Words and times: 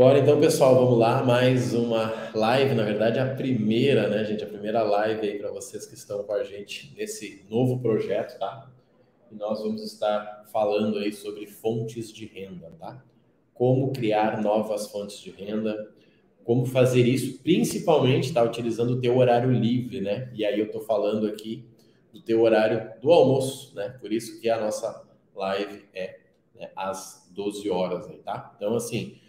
Bora 0.00 0.18
então, 0.18 0.40
pessoal, 0.40 0.74
vamos 0.76 0.98
lá. 0.98 1.22
Mais 1.22 1.74
uma 1.74 2.10
live, 2.34 2.74
na 2.74 2.84
verdade, 2.84 3.18
a 3.18 3.34
primeira, 3.34 4.08
né, 4.08 4.24
gente? 4.24 4.42
A 4.42 4.46
primeira 4.46 4.82
live 4.82 5.28
aí 5.28 5.38
para 5.38 5.50
vocês 5.50 5.84
que 5.84 5.92
estão 5.92 6.22
com 6.24 6.32
a 6.32 6.42
gente 6.42 6.90
nesse 6.96 7.44
novo 7.50 7.78
projeto, 7.80 8.38
tá? 8.38 8.72
E 9.30 9.34
nós 9.34 9.60
vamos 9.60 9.82
estar 9.82 10.46
falando 10.50 10.96
aí 10.96 11.12
sobre 11.12 11.46
fontes 11.46 12.10
de 12.10 12.24
renda, 12.24 12.72
tá? 12.78 13.04
Como 13.52 13.92
criar 13.92 14.40
novas 14.40 14.90
fontes 14.90 15.20
de 15.20 15.32
renda, 15.32 15.92
como 16.44 16.64
fazer 16.64 17.06
isso, 17.06 17.38
principalmente, 17.42 18.32
tá? 18.32 18.42
Utilizando 18.42 18.92
o 18.92 19.00
teu 19.02 19.18
horário 19.18 19.52
livre, 19.52 20.00
né? 20.00 20.32
E 20.32 20.46
aí 20.46 20.58
eu 20.58 20.70
tô 20.70 20.80
falando 20.80 21.26
aqui 21.26 21.62
do 22.10 22.22
teu 22.22 22.40
horário 22.40 22.90
do 23.02 23.12
almoço, 23.12 23.76
né? 23.76 23.90
Por 24.00 24.10
isso 24.10 24.40
que 24.40 24.48
a 24.48 24.58
nossa 24.58 25.06
live 25.36 25.84
é 25.92 26.20
né, 26.54 26.70
às 26.74 27.30
12 27.34 27.68
horas 27.68 28.08
aí, 28.08 28.16
tá? 28.16 28.54
Então, 28.56 28.74
assim, 28.74 29.20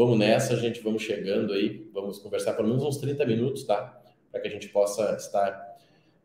Vamos 0.00 0.18
nessa, 0.18 0.56
gente, 0.56 0.80
vamos 0.80 1.02
chegando 1.02 1.52
aí, 1.52 1.86
vamos 1.92 2.18
conversar 2.20 2.54
pelo 2.54 2.68
menos 2.68 2.82
uns 2.82 2.96
30 2.96 3.22
minutos, 3.26 3.64
tá? 3.64 4.00
Para 4.32 4.40
que 4.40 4.48
a 4.48 4.50
gente 4.50 4.68
possa 4.68 5.14
estar 5.14 5.76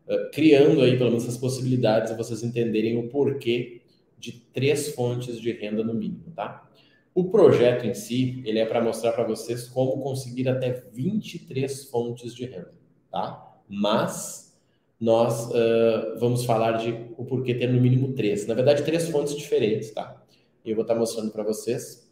uh, 0.08 0.30
criando 0.32 0.80
aí 0.80 0.96
pelo 0.96 1.10
menos 1.10 1.24
essas 1.24 1.36
possibilidades 1.36 2.10
e 2.10 2.16
vocês 2.16 2.42
entenderem 2.42 2.96
o 2.96 3.10
porquê 3.10 3.82
de 4.18 4.32
três 4.32 4.94
fontes 4.94 5.38
de 5.38 5.52
renda 5.52 5.84
no 5.84 5.92
mínimo, 5.92 6.32
tá? 6.34 6.66
O 7.14 7.24
projeto 7.24 7.84
em 7.84 7.92
si, 7.92 8.42
ele 8.46 8.58
é 8.58 8.64
para 8.64 8.80
mostrar 8.80 9.12
para 9.12 9.24
vocês 9.24 9.68
como 9.68 10.02
conseguir 10.02 10.48
até 10.48 10.70
23 10.94 11.84
fontes 11.90 12.34
de 12.34 12.46
renda, 12.46 12.72
tá? 13.12 13.60
Mas 13.68 14.58
nós 14.98 15.50
uh, 15.50 16.18
vamos 16.18 16.46
falar 16.46 16.78
de 16.78 16.92
o 17.18 17.26
porquê 17.26 17.54
ter 17.54 17.66
no 17.66 17.78
mínimo 17.78 18.14
três. 18.14 18.46
Na 18.46 18.54
verdade, 18.54 18.84
três 18.84 19.06
fontes 19.10 19.36
diferentes, 19.36 19.90
tá? 19.90 20.24
E 20.64 20.70
eu 20.70 20.74
vou 20.74 20.82
estar 20.82 20.94
mostrando 20.94 21.30
para 21.30 21.42
vocês 21.42 22.05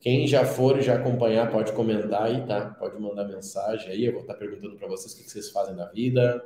quem 0.00 0.26
já 0.26 0.46
for 0.46 0.78
e 0.78 0.82
já 0.82 0.94
acompanhar, 0.94 1.50
pode 1.50 1.72
comentar 1.72 2.22
aí, 2.22 2.44
tá? 2.46 2.74
Pode 2.78 2.98
mandar 2.98 3.24
mensagem 3.24 3.90
aí. 3.90 4.06
Eu 4.06 4.12
vou 4.12 4.22
estar 4.22 4.34
perguntando 4.34 4.74
para 4.76 4.88
vocês 4.88 5.12
o 5.12 5.16
que 5.18 5.30
vocês 5.30 5.50
fazem 5.50 5.76
da 5.76 5.86
vida, 5.86 6.42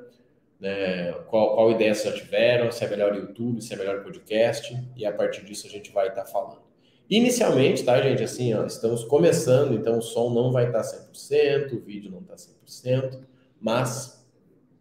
né? 0.59 1.13
qual, 1.29 1.55
qual 1.55 1.71
ideia 1.71 1.95
vocês 1.95 2.13
já 2.13 2.21
tiveram, 2.21 2.73
se 2.73 2.85
é 2.85 2.89
melhor 2.89 3.15
YouTube, 3.15 3.63
se 3.63 3.73
é 3.73 3.77
melhor 3.77 4.03
podcast, 4.03 4.77
e 4.97 5.07
a 5.07 5.13
partir 5.13 5.45
disso 5.45 5.69
a 5.69 5.71
gente 5.71 5.93
vai 5.93 6.09
estar 6.09 6.25
falando. 6.25 6.65
Inicialmente, 7.09 7.85
tá, 7.85 8.01
gente? 8.03 8.25
Assim, 8.25 8.53
ó, 8.55 8.67
estamos 8.67 9.05
começando, 9.05 9.75
então 9.75 9.99
o 9.99 10.03
som 10.03 10.31
não 10.31 10.51
vai 10.51 10.67
estar 10.67 10.83
100%, 10.83 11.75
o 11.75 11.81
vídeo 11.81 12.11
não 12.11 12.21
está 12.21 12.35
100%, 12.35 13.21
mas 13.61 14.27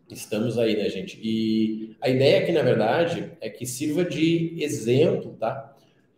estamos 0.09 0.57
aí, 0.57 0.75
né, 0.75 0.89
gente? 0.89 1.19
E 1.21 1.95
a 2.01 2.09
ideia 2.09 2.39
aqui, 2.39 2.51
na 2.51 2.63
verdade, 2.63 3.33
é 3.39 3.49
que 3.49 3.67
sirva 3.67 4.03
de 4.03 4.55
exemplo, 4.57 5.35
tá? 5.39 5.72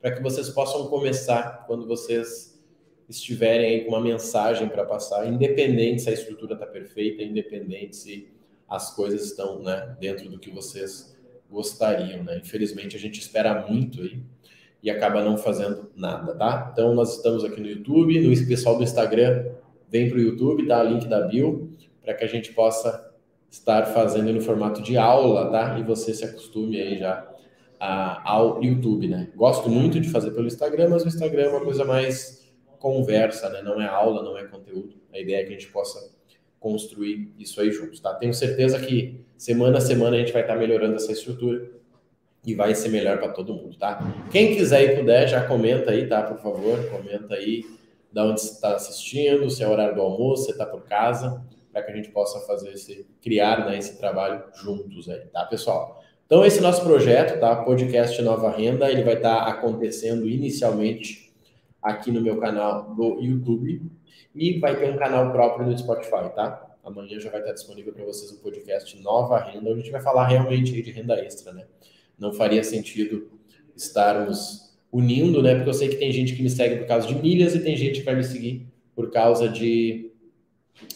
Para 0.06 0.14
que 0.14 0.22
vocês 0.22 0.52
possam 0.52 0.86
começar 0.86 1.66
quando 1.66 1.88
vocês 1.88 2.64
estiverem 3.09 3.66
aí 3.66 3.81
com 3.86 3.89
uma 3.89 4.00
mensagem 4.00 4.70
para 4.70 4.86
passar, 4.86 5.25
independente 5.25 6.03
se 6.03 6.09
a 6.11 6.14
estrutura 6.14 6.53
está 6.53 6.67
perfeita, 6.67 7.23
independente 7.23 7.95
se 7.95 8.28
as 8.70 8.95
coisas 8.95 9.26
estão 9.26 9.64
né, 9.64 9.98
dentro 10.00 10.30
do 10.30 10.38
que 10.38 10.52
vocês 10.52 11.17
gostariam. 11.50 12.23
Né? 12.23 12.38
Infelizmente, 12.38 12.95
a 12.95 13.00
gente 13.00 13.20
espera 13.20 13.66
muito 13.67 14.03
aí 14.03 14.22
e 14.83 14.92
acaba 14.92 15.23
não 15.23 15.39
fazendo 15.39 15.89
nada, 15.95 16.36
tá? 16.36 16.70
Então, 16.72 16.94
nós 16.94 17.17
estamos 17.17 17.44
aqui 17.44 17.59
no 17.59 17.67
YouTube, 17.67 18.20
no 18.20 18.48
pessoal 18.48 18.78
do 18.78 18.83
Instagram 18.83 19.53
vem 19.89 20.08
para 20.08 20.20
o 20.20 20.22
YouTube, 20.22 20.67
tá? 20.67 20.83
Link 20.83 21.08
da 21.08 21.22
bio, 21.22 21.76
para 22.03 22.14
que 22.14 22.23
a 22.23 22.28
gente 22.28 22.53
possa 22.53 23.11
estar 23.50 23.88
fazendo 23.88 24.31
no 24.31 24.39
formato 24.39 24.83
de 24.83 24.98
aula, 24.98 25.50
tá? 25.50 25.80
E 25.80 25.83
você 25.83 26.14
se 26.14 26.23
acostume 26.23 26.80
aí 26.80 27.00
já 27.00 27.34
ao 27.80 28.64
YouTube, 28.64 29.08
né? 29.08 29.30
Gosto 29.36 29.70
muito 29.70 30.00
de 30.00 30.09
fazer 30.09 30.31
pelo 30.31 30.48
Instagram, 30.48 30.90
mas 30.90 31.04
o 31.04 31.08
Instagram 31.08 31.44
é 31.44 31.50
uma 31.50 31.62
coisa 31.62 31.84
mais 31.84 32.45
conversa, 32.80 33.50
né? 33.50 33.62
Não 33.62 33.82
é 33.82 33.88
aula, 33.88 34.23
não 34.23 34.38
é 34.38 34.44
conteúdo. 34.45 34.95
A 35.14 35.20
ideia 35.20 35.42
é 35.42 35.44
que 35.44 35.49
a 35.49 35.58
gente 35.58 35.72
possa 35.72 36.14
construir 36.60 37.33
isso 37.38 37.61
aí 37.61 37.72
juntos, 37.72 37.99
tá? 37.99 38.14
Tenho 38.16 38.33
certeza 38.33 38.80
que 38.80 39.23
semana 39.38 39.77
a 39.77 39.82
semana 39.82 40.16
a 40.16 40.20
gente 40.20 40.32
vai 40.32 40.42
estar 40.42 40.55
melhorando 40.55 40.95
essa 40.95 41.11
estrutura 41.11 41.70
e 42.45 42.54
vai 42.54 42.76
ser 42.76 42.89
melhor 42.89 43.17
para 43.17 43.30
todo 43.30 43.54
mundo, 43.54 43.78
tá? 43.78 43.99
Quem 44.32 44.55
quiser 44.55 44.83
e 44.83 44.95
puder, 44.95 45.28
já 45.28 45.45
comenta 45.45 45.92
aí, 45.92 46.08
tá? 46.08 46.23
Por 46.23 46.38
favor, 46.38 46.83
comenta 46.89 47.36
aí 47.36 47.64
da 48.11 48.23
onde 48.23 48.42
você 48.42 48.54
está 48.54 48.76
assistindo, 48.76 49.49
se 49.49 49.61
é 49.61 49.67
horário 49.67 49.95
do 49.95 50.02
almoço, 50.02 50.45
se 50.45 50.52
está 50.52 50.66
por 50.66 50.83
casa, 50.83 51.44
para 51.72 51.83
que 51.83 51.92
a 51.92 51.95
gente 51.95 52.10
possa 52.10 52.39
fazer 52.48 52.72
esse, 52.72 53.05
criar 53.22 53.66
né, 53.66 53.78
esse 53.78 53.98
trabalho 53.98 54.44
juntos 54.54 55.10
aí, 55.10 55.20
tá, 55.28 55.44
pessoal? 55.45 56.02
Então, 56.25 56.43
esse 56.43 56.59
nosso 56.59 56.83
projeto, 56.83 57.39
tá? 57.39 57.55
Podcast 57.55 58.19
Nova 58.23 58.49
Renda, 58.49 58.91
ele 58.91 59.03
vai 59.03 59.13
estar 59.13 59.45
tá 59.45 59.52
acontecendo 59.52 60.27
inicialmente 60.27 61.31
aqui 61.80 62.11
no 62.11 62.19
meu 62.19 62.37
canal 62.37 62.95
do 62.95 63.21
YouTube 63.21 63.80
e 64.33 64.58
vai 64.58 64.75
ter 64.75 64.91
um 64.91 64.97
canal 64.97 65.31
próprio 65.31 65.67
no 65.67 65.77
Spotify, 65.77 66.33
tá? 66.33 66.65
Amanhã 66.83 67.19
já 67.19 67.30
vai 67.30 67.41
estar 67.41 67.53
disponível 67.53 67.93
para 67.93 68.03
vocês 68.03 68.31
o 68.31 68.41
podcast 68.41 68.99
Nova 69.03 69.37
Renda, 69.37 69.69
onde 69.69 69.81
a 69.81 69.83
gente 69.83 69.91
vai 69.91 70.02
falar 70.02 70.27
realmente 70.27 70.71
de 70.71 70.91
renda 70.91 71.13
extra, 71.13 71.53
né? 71.53 71.65
Não 72.17 72.33
faria 72.33 72.63
sentido 72.63 73.30
estarmos 73.75 74.75
unindo, 74.92 75.43
né? 75.43 75.53
Porque 75.53 75.69
eu 75.69 75.73
sei 75.75 75.89
que 75.89 75.97
tem 75.97 76.11
gente 76.11 76.36
que 76.36 76.42
me 76.42 76.49
segue 76.49 76.77
por 76.77 76.87
causa 76.87 77.07
de 77.07 77.13
milhas 77.13 77.53
e 77.53 77.59
tem 77.59 77.77
gente 77.77 77.99
que 77.99 78.05
vai 78.05 78.15
me 78.15 78.23
seguir 78.23 78.65
por 78.95 79.11
causa 79.11 79.47
de 79.47 80.09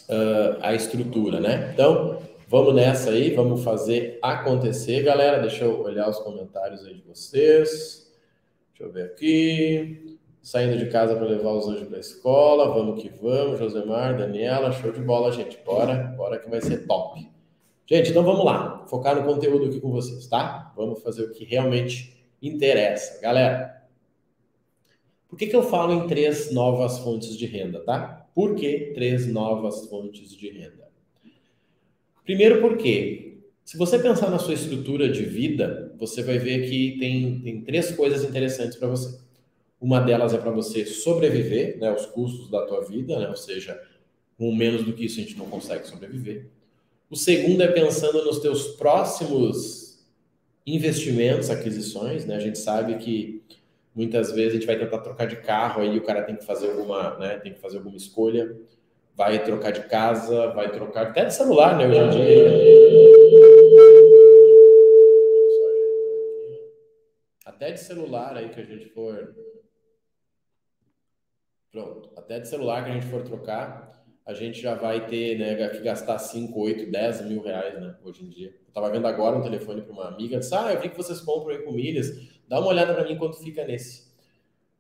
uh, 0.10 0.58
a 0.60 0.74
estrutura, 0.74 1.40
né? 1.40 1.70
Então, 1.72 2.20
Vamos 2.52 2.74
nessa 2.74 3.12
aí, 3.12 3.36
vamos 3.36 3.64
fazer 3.64 4.18
acontecer, 4.24 5.04
galera. 5.04 5.40
Deixa 5.40 5.66
eu 5.66 5.84
olhar 5.84 6.10
os 6.10 6.18
comentários 6.18 6.84
aí 6.84 6.96
de 6.96 7.04
vocês. 7.04 8.12
Deixa 8.70 8.84
eu 8.86 8.92
ver 8.92 9.04
aqui. 9.04 10.18
Saindo 10.42 10.76
de 10.76 10.90
casa 10.90 11.16
para 11.16 11.28
levar 11.28 11.52
os 11.52 11.68
anjos 11.68 11.88
para 11.88 11.98
a 11.98 12.00
escola. 12.00 12.74
Vamos 12.74 13.00
que 13.00 13.08
vamos, 13.08 13.60
Josemar, 13.60 14.18
Daniela, 14.18 14.72
show 14.72 14.92
de 14.92 15.00
bola, 15.00 15.32
gente. 15.32 15.60
Bora, 15.64 15.96
bora 16.18 16.40
que 16.40 16.50
vai 16.50 16.60
ser 16.60 16.88
top. 16.88 17.32
Gente, 17.86 18.10
então 18.10 18.24
vamos 18.24 18.44
lá. 18.44 18.84
Focar 18.88 19.16
no 19.16 19.32
conteúdo 19.32 19.66
aqui 19.66 19.80
com 19.80 19.92
vocês, 19.92 20.26
tá? 20.26 20.74
Vamos 20.76 21.04
fazer 21.04 21.26
o 21.26 21.32
que 21.32 21.46
realmente 21.46 22.28
interessa. 22.42 23.22
Galera, 23.22 23.88
por 25.28 25.38
que, 25.38 25.46
que 25.46 25.56
eu 25.56 25.62
falo 25.62 25.94
em 25.94 26.08
três 26.08 26.52
novas 26.52 26.98
fontes 26.98 27.38
de 27.38 27.46
renda, 27.46 27.82
tá? 27.82 28.28
Por 28.34 28.56
que 28.56 28.92
três 28.96 29.28
novas 29.28 29.86
fontes 29.86 30.36
de 30.36 30.50
renda? 30.50 30.89
Primeiro 32.30 32.62
porque, 32.62 33.40
se 33.66 33.76
você 33.76 33.98
pensar 33.98 34.30
na 34.30 34.38
sua 34.38 34.54
estrutura 34.54 35.10
de 35.10 35.24
vida, 35.24 35.92
você 35.98 36.22
vai 36.22 36.38
ver 36.38 36.70
que 36.70 36.96
tem, 37.00 37.40
tem 37.40 37.62
três 37.62 37.90
coisas 37.90 38.24
interessantes 38.24 38.78
para 38.78 38.88
você. 38.88 39.18
Uma 39.82 40.00
delas 40.00 40.32
é 40.36 40.38
para 40.38 40.52
você 40.52 40.86
sobreviver, 40.86 41.80
né, 41.80 41.92
os 41.92 42.06
custos 42.06 42.48
da 42.52 42.68
tua 42.68 42.86
vida, 42.86 43.18
né, 43.18 43.28
ou 43.30 43.36
seja, 43.36 43.82
com 44.38 44.54
menos 44.54 44.84
do 44.84 44.94
que 44.94 45.06
isso 45.06 45.20
a 45.20 45.24
gente 45.24 45.40
não 45.40 45.48
consegue 45.48 45.88
sobreviver. 45.88 46.46
O 47.10 47.16
segundo 47.16 47.64
é 47.64 47.68
pensando 47.68 48.24
nos 48.24 48.38
teus 48.38 48.76
próximos 48.76 50.06
investimentos, 50.68 51.50
aquisições, 51.50 52.28
né? 52.28 52.36
A 52.36 52.40
gente 52.40 52.60
sabe 52.60 53.00
que 53.00 53.42
muitas 53.96 54.32
vezes 54.32 54.52
a 54.52 54.54
gente 54.58 54.68
vai 54.68 54.78
tentar 54.78 55.00
trocar 55.00 55.26
de 55.26 55.38
carro 55.38 55.82
aí 55.82 55.98
o 55.98 56.04
cara 56.04 56.22
tem 56.22 56.36
que 56.36 56.46
fazer 56.46 56.70
alguma, 56.70 57.18
né, 57.18 57.40
tem 57.40 57.56
que 57.56 57.60
fazer 57.60 57.78
alguma 57.78 57.98
escolha 57.98 58.56
vai 59.20 59.44
trocar 59.44 59.72
de 59.72 59.82
casa, 59.82 60.48
vai 60.52 60.72
trocar 60.72 61.08
até 61.08 61.26
de 61.26 61.34
celular, 61.34 61.78
né? 61.78 61.86
Hoje 61.86 62.00
em 62.00 62.10
dia. 62.10 62.48
Até 67.46 67.72
de 67.74 67.82
celular 67.82 68.38
aí 68.38 68.48
que 68.48 68.62
a 68.62 68.64
gente 68.64 68.86
for. 68.86 69.36
Pronto. 71.70 72.10
Até 72.16 72.40
de 72.40 72.48
celular 72.48 72.86
que 72.86 72.92
a 72.92 72.94
gente 72.94 73.08
for 73.08 73.22
trocar, 73.22 74.06
a 74.26 74.34
gente 74.34 74.62
já 74.62 74.74
vai 74.76 75.06
ter, 75.06 75.38
né, 75.38 75.68
que 75.68 75.80
gastar 75.80 76.18
5, 76.18 76.58
8, 76.58 76.90
10 76.90 77.26
mil 77.26 77.42
reais, 77.42 77.78
né? 77.78 77.98
Hoje 78.02 78.24
em 78.24 78.30
dia. 78.30 78.56
Eu 78.68 78.74
tava 78.74 78.90
vendo 78.90 79.06
agora 79.06 79.36
um 79.36 79.44
telefone 79.44 79.82
para 79.82 79.92
uma 79.92 80.08
amiga, 80.08 80.40
disse, 80.40 80.56
ah, 80.56 80.72
eu 80.72 80.80
vi 80.80 80.88
que 80.88 80.96
vocês 80.96 81.20
compram 81.20 81.58
aí 81.58 81.62
com 81.62 81.74
milhas, 81.74 82.08
dá 82.48 82.58
uma 82.58 82.70
olhada 82.70 82.94
para 82.94 83.04
mim 83.04 83.18
quanto 83.18 83.38
fica 83.44 83.66
nesse. 83.66 84.14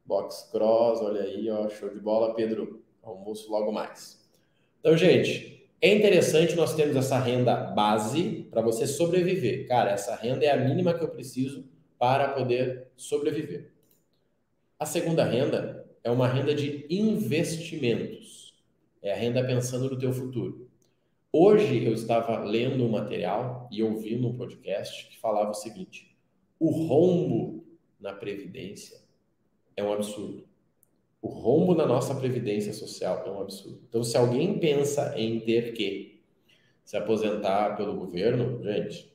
Box 0.05 0.49
Cross, 0.49 1.01
olha 1.01 1.23
aí, 1.23 1.51
ó, 1.51 1.67
show 1.67 1.89
de 1.89 1.99
bola, 1.99 2.33
Pedro. 2.33 2.81
Almoço 3.03 3.51
logo 3.51 3.69
mais. 3.73 4.18
Então, 4.79 4.95
gente, 4.97 5.69
é 5.81 5.93
interessante 5.93 6.55
nós 6.55 6.73
termos 6.73 6.95
essa 6.95 7.19
renda 7.19 7.55
base 7.55 8.47
para 8.49 8.61
você 8.61 8.87
sobreviver. 8.87 9.67
Cara, 9.67 9.91
essa 9.91 10.15
renda 10.15 10.45
é 10.45 10.51
a 10.51 10.57
mínima 10.57 10.93
que 10.93 11.03
eu 11.03 11.09
preciso 11.09 11.65
para 11.97 12.29
poder 12.29 12.87
sobreviver. 12.95 13.71
A 14.79 14.85
segunda 14.85 15.23
renda 15.23 15.85
é 16.03 16.09
uma 16.09 16.27
renda 16.27 16.55
de 16.55 16.85
investimentos. 16.89 18.57
É 19.01 19.13
a 19.13 19.15
renda 19.15 19.45
pensando 19.45 19.89
no 19.89 19.99
teu 19.99 20.13
futuro. 20.13 20.69
Hoje 21.31 21.85
eu 21.85 21.93
estava 21.93 22.39
lendo 22.43 22.83
um 22.83 22.89
material 22.89 23.69
e 23.71 23.83
ouvindo 23.83 24.27
um 24.27 24.35
podcast 24.35 25.07
que 25.09 25.19
falava 25.19 25.51
o 25.51 25.53
seguinte: 25.53 26.17
o 26.59 26.71
rombo 26.71 27.63
na 27.99 28.13
previdência 28.13 28.99
é 29.75 29.83
um 29.83 29.93
absurdo. 29.93 30.48
O 31.21 31.27
rombo 31.27 31.75
na 31.75 31.85
nossa 31.85 32.15
previdência 32.15 32.73
social 32.73 33.23
é 33.25 33.29
um 33.29 33.41
absurdo. 33.41 33.81
Então, 33.87 34.03
se 34.03 34.15
alguém 34.15 34.57
pensa 34.57 35.13
em 35.17 35.39
ter 35.41 35.73
que 35.73 36.21
se 36.83 36.95
aposentar 36.97 37.75
pelo 37.75 37.95
governo, 37.95 38.63
gente, 38.63 39.13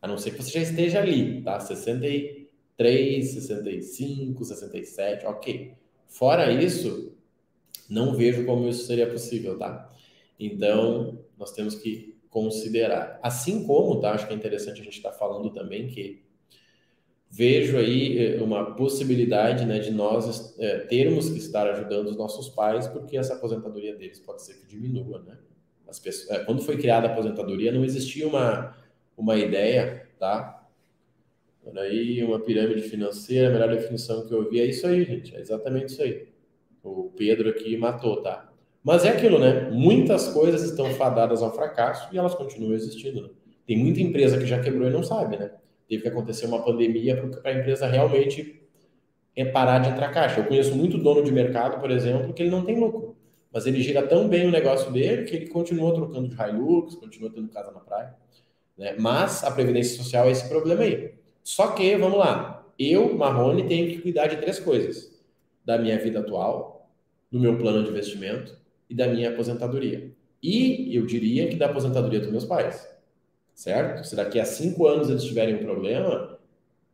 a 0.00 0.06
não 0.06 0.18
ser 0.18 0.32
que 0.32 0.42
você 0.42 0.50
já 0.52 0.60
esteja 0.60 1.00
ali, 1.00 1.42
tá? 1.42 1.58
63, 1.58 3.30
65, 3.30 4.44
67, 4.44 5.26
ok. 5.26 5.74
Fora 6.06 6.52
isso, 6.52 7.14
Não 7.88 8.14
vejo 8.14 8.44
como 8.44 8.68
isso 8.68 8.84
seria 8.86 9.08
possível, 9.08 9.58
tá? 9.58 9.90
Então, 10.38 11.18
nós 11.38 11.52
temos 11.52 11.74
que 11.74 12.18
considerar. 12.28 13.18
Assim 13.22 13.66
como, 13.66 13.98
tá? 13.98 14.12
Acho 14.12 14.26
que 14.26 14.34
é 14.34 14.36
interessante 14.36 14.80
a 14.80 14.84
gente 14.84 14.98
estar 14.98 15.10
tá 15.10 15.18
falando 15.18 15.50
também 15.50 15.88
que 15.88 16.22
vejo 17.30 17.76
aí 17.76 18.18
eh, 18.18 18.42
uma 18.42 18.74
possibilidade 18.74 19.64
né, 19.66 19.78
de 19.78 19.90
nós 19.90 20.58
é, 20.58 20.78
termos 20.80 21.28
que 21.28 21.38
estar 21.38 21.68
ajudando 21.68 22.08
os 22.08 22.16
nossos 22.16 22.48
pais, 22.48 22.86
porque 22.86 23.16
essa 23.16 23.34
aposentadoria 23.34 23.94
deles 23.94 24.18
pode 24.18 24.42
ser 24.42 24.54
que 24.54 24.66
diminua, 24.66 25.22
né? 25.26 25.36
As 25.86 25.98
pessoas, 25.98 26.30
é, 26.30 26.44
quando 26.44 26.62
foi 26.62 26.76
criada 26.76 27.08
a 27.08 27.12
aposentadoria, 27.12 27.72
não 27.72 27.84
existia 27.84 28.26
uma, 28.26 28.76
uma 29.16 29.36
ideia, 29.36 30.06
tá? 30.18 30.58
aí, 31.76 32.22
uma 32.24 32.40
pirâmide 32.40 32.82
financeira, 32.82 33.48
a 33.48 33.52
melhor 33.52 33.68
definição 33.68 34.26
que 34.26 34.32
eu 34.32 34.48
vi 34.48 34.60
é 34.60 34.66
isso 34.66 34.86
aí, 34.86 35.04
gente. 35.04 35.34
É 35.36 35.40
exatamente 35.40 35.92
isso 35.92 36.02
aí. 36.02 36.28
O 36.82 37.10
Pedro 37.16 37.50
aqui 37.50 37.76
matou, 37.76 38.22
tá? 38.22 38.50
Mas 38.82 39.04
é 39.04 39.10
aquilo, 39.10 39.38
né? 39.38 39.68
Muitas 39.70 40.28
coisas 40.28 40.62
estão 40.62 40.86
fadadas 40.94 41.42
ao 41.42 41.54
fracasso 41.54 42.08
e 42.14 42.18
elas 42.18 42.34
continuam 42.34 42.72
existindo. 42.72 43.22
Né? 43.22 43.28
Tem 43.66 43.76
muita 43.76 44.00
empresa 44.00 44.38
que 44.38 44.46
já 44.46 44.60
quebrou 44.60 44.88
e 44.88 44.92
não 44.92 45.02
sabe, 45.02 45.36
né? 45.36 45.50
Teve 45.88 46.02
que 46.02 46.08
acontecer 46.08 46.46
uma 46.46 46.62
pandemia 46.62 47.16
para 47.16 47.50
a 47.50 47.54
empresa 47.54 47.86
realmente 47.86 48.62
é 49.34 49.44
parar 49.44 49.78
de 49.78 49.88
entrar 49.88 50.10
caixa. 50.10 50.40
Eu 50.40 50.44
conheço 50.44 50.74
muito 50.74 50.98
dono 50.98 51.22
de 51.22 51.32
mercado, 51.32 51.80
por 51.80 51.90
exemplo, 51.90 52.32
que 52.32 52.42
ele 52.42 52.50
não 52.50 52.64
tem 52.64 52.78
lucro. 52.78 53.16
Mas 53.52 53.66
ele 53.66 53.80
gira 53.80 54.06
tão 54.06 54.28
bem 54.28 54.46
o 54.46 54.50
negócio 54.50 54.90
dele 54.92 55.24
que 55.24 55.34
ele 55.34 55.46
continua 55.46 55.94
trocando 55.94 56.28
de 56.28 56.34
Hilux, 56.34 56.96
continua 56.96 57.30
tendo 57.30 57.48
casa 57.48 57.70
na 57.70 57.80
praia. 57.80 58.14
Né? 58.76 58.96
Mas 58.98 59.42
a 59.44 59.50
Previdência 59.50 59.96
Social 59.96 60.26
é 60.26 60.32
esse 60.32 60.48
problema 60.48 60.82
aí. 60.82 61.14
Só 61.42 61.68
que, 61.68 61.96
vamos 61.96 62.18
lá, 62.18 62.66
eu, 62.78 63.16
Marrone, 63.16 63.66
tenho 63.66 63.88
que 63.88 63.98
cuidar 63.98 64.26
de 64.26 64.36
três 64.36 64.58
coisas: 64.58 65.18
da 65.64 65.78
minha 65.78 65.98
vida 65.98 66.20
atual, 66.20 66.90
do 67.30 67.40
meu 67.40 67.56
plano 67.56 67.82
de 67.82 67.90
investimento 67.90 68.56
e 68.90 68.94
da 68.94 69.06
minha 69.06 69.30
aposentadoria. 69.30 70.12
E 70.42 70.94
eu 70.94 71.06
diria 71.06 71.48
que 71.48 71.56
da 71.56 71.66
aposentadoria 71.66 72.20
dos 72.20 72.30
meus 72.30 72.44
pais, 72.44 72.88
certo? 73.58 74.06
Se 74.06 74.14
daqui 74.14 74.38
a 74.38 74.44
cinco 74.44 74.86
anos 74.86 75.10
eles 75.10 75.24
tiverem 75.24 75.56
um 75.56 75.58
problema, 75.58 76.38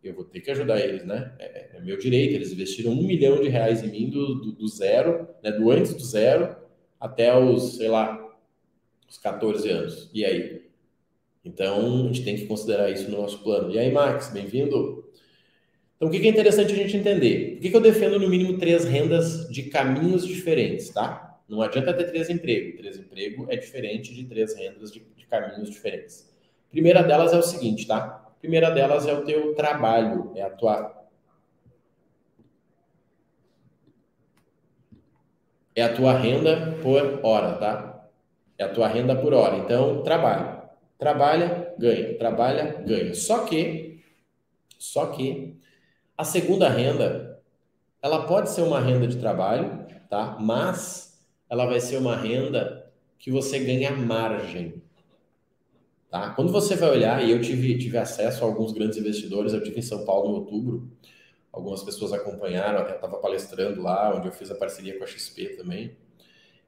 eu 0.02 0.14
vou 0.14 0.24
ter 0.24 0.40
que 0.40 0.50
ajudar 0.50 0.80
eles, 0.80 1.04
né? 1.04 1.34
É, 1.38 1.44
é, 1.44 1.70
é 1.74 1.80
meu 1.80 1.98
direito. 1.98 2.34
Eles 2.34 2.52
investiram 2.52 2.92
um 2.92 3.06
milhão 3.06 3.38
de 3.38 3.48
reais 3.48 3.84
em 3.84 3.90
mim 3.90 4.08
do, 4.08 4.34
do, 4.36 4.52
do 4.52 4.66
zero, 4.66 5.28
né? 5.42 5.52
do 5.52 5.70
antes 5.70 5.92
do 5.92 6.02
zero 6.02 6.56
até 6.98 7.36
os, 7.36 7.76
sei 7.76 7.88
lá, 7.88 8.18
os 9.06 9.18
14 9.18 9.68
anos. 9.68 10.10
E 10.14 10.24
aí? 10.24 10.62
Então, 11.44 12.04
a 12.04 12.06
gente 12.06 12.24
tem 12.24 12.34
que 12.34 12.46
considerar 12.46 12.90
isso 12.90 13.10
no 13.10 13.18
nosso 13.18 13.42
plano. 13.42 13.70
E 13.70 13.78
aí, 13.78 13.92
Max, 13.92 14.30
bem-vindo. 14.32 15.04
Então, 15.96 16.08
o 16.08 16.10
que 16.10 16.16
é 16.16 16.30
interessante 16.30 16.72
a 16.72 16.76
gente 16.76 16.96
entender? 16.96 17.56
Por 17.56 17.60
que 17.60 17.76
eu 17.76 17.80
defendo 17.80 18.18
no 18.18 18.30
mínimo 18.30 18.56
três 18.56 18.86
rendas 18.86 19.50
de 19.50 19.64
caminhos 19.64 20.26
diferentes, 20.26 20.88
tá? 20.88 21.38
Não 21.46 21.60
adianta 21.60 21.92
ter 21.92 22.04
três 22.04 22.30
empregos. 22.30 22.80
Três 22.80 22.96
empregos 22.96 23.46
é 23.50 23.56
diferente 23.56 24.14
de 24.14 24.24
três 24.24 24.54
rendas 24.56 24.90
de, 24.90 25.00
de 25.14 25.26
caminhos 25.26 25.68
diferentes. 25.68 26.33
Primeira 26.74 27.04
delas 27.04 27.32
é 27.32 27.38
o 27.38 27.42
seguinte, 27.42 27.86
tá? 27.86 28.26
Primeira 28.40 28.68
delas 28.68 29.06
é 29.06 29.12
o 29.14 29.24
teu 29.24 29.54
trabalho, 29.54 30.32
é 30.34 30.42
a 30.42 30.50
tua 30.50 30.92
é 35.76 35.82
a 35.84 35.94
tua 35.94 36.18
renda 36.18 36.76
por 36.82 37.20
hora, 37.24 37.54
tá? 37.58 38.08
É 38.58 38.64
a 38.64 38.68
tua 38.68 38.88
renda 38.88 39.14
por 39.14 39.32
hora. 39.32 39.58
Então, 39.58 40.02
trabalho. 40.02 40.62
Trabalha, 40.98 41.72
ganha, 41.78 42.18
trabalha, 42.18 42.82
ganha. 42.84 43.14
Só 43.14 43.44
que, 43.44 44.02
só 44.76 45.06
que 45.12 45.56
a 46.18 46.24
segunda 46.24 46.68
renda, 46.68 47.40
ela 48.02 48.26
pode 48.26 48.50
ser 48.50 48.62
uma 48.62 48.80
renda 48.80 49.06
de 49.06 49.18
trabalho, 49.18 49.86
tá? 50.10 50.36
Mas 50.40 51.24
ela 51.48 51.66
vai 51.66 51.78
ser 51.78 51.98
uma 51.98 52.16
renda 52.16 52.92
que 53.16 53.30
você 53.30 53.60
ganha 53.60 53.92
margem. 53.92 54.83
Tá? 56.14 56.30
Quando 56.30 56.52
você 56.52 56.76
vai 56.76 56.90
olhar, 56.90 57.24
e 57.24 57.32
eu 57.32 57.40
tive, 57.40 57.76
tive 57.76 57.98
acesso 57.98 58.44
a 58.44 58.46
alguns 58.46 58.70
grandes 58.70 58.96
investidores, 58.96 59.52
eu 59.52 59.60
tive 59.60 59.80
em 59.80 59.82
São 59.82 60.04
Paulo 60.04 60.30
em 60.30 60.34
outubro, 60.34 60.88
algumas 61.50 61.82
pessoas 61.82 62.12
acompanharam, 62.12 62.78
até 62.78 62.94
estava 62.94 63.16
palestrando 63.16 63.82
lá, 63.82 64.14
onde 64.16 64.28
eu 64.28 64.32
fiz 64.32 64.48
a 64.48 64.54
parceria 64.54 64.96
com 64.96 65.02
a 65.02 65.08
XP 65.08 65.56
também. 65.56 65.96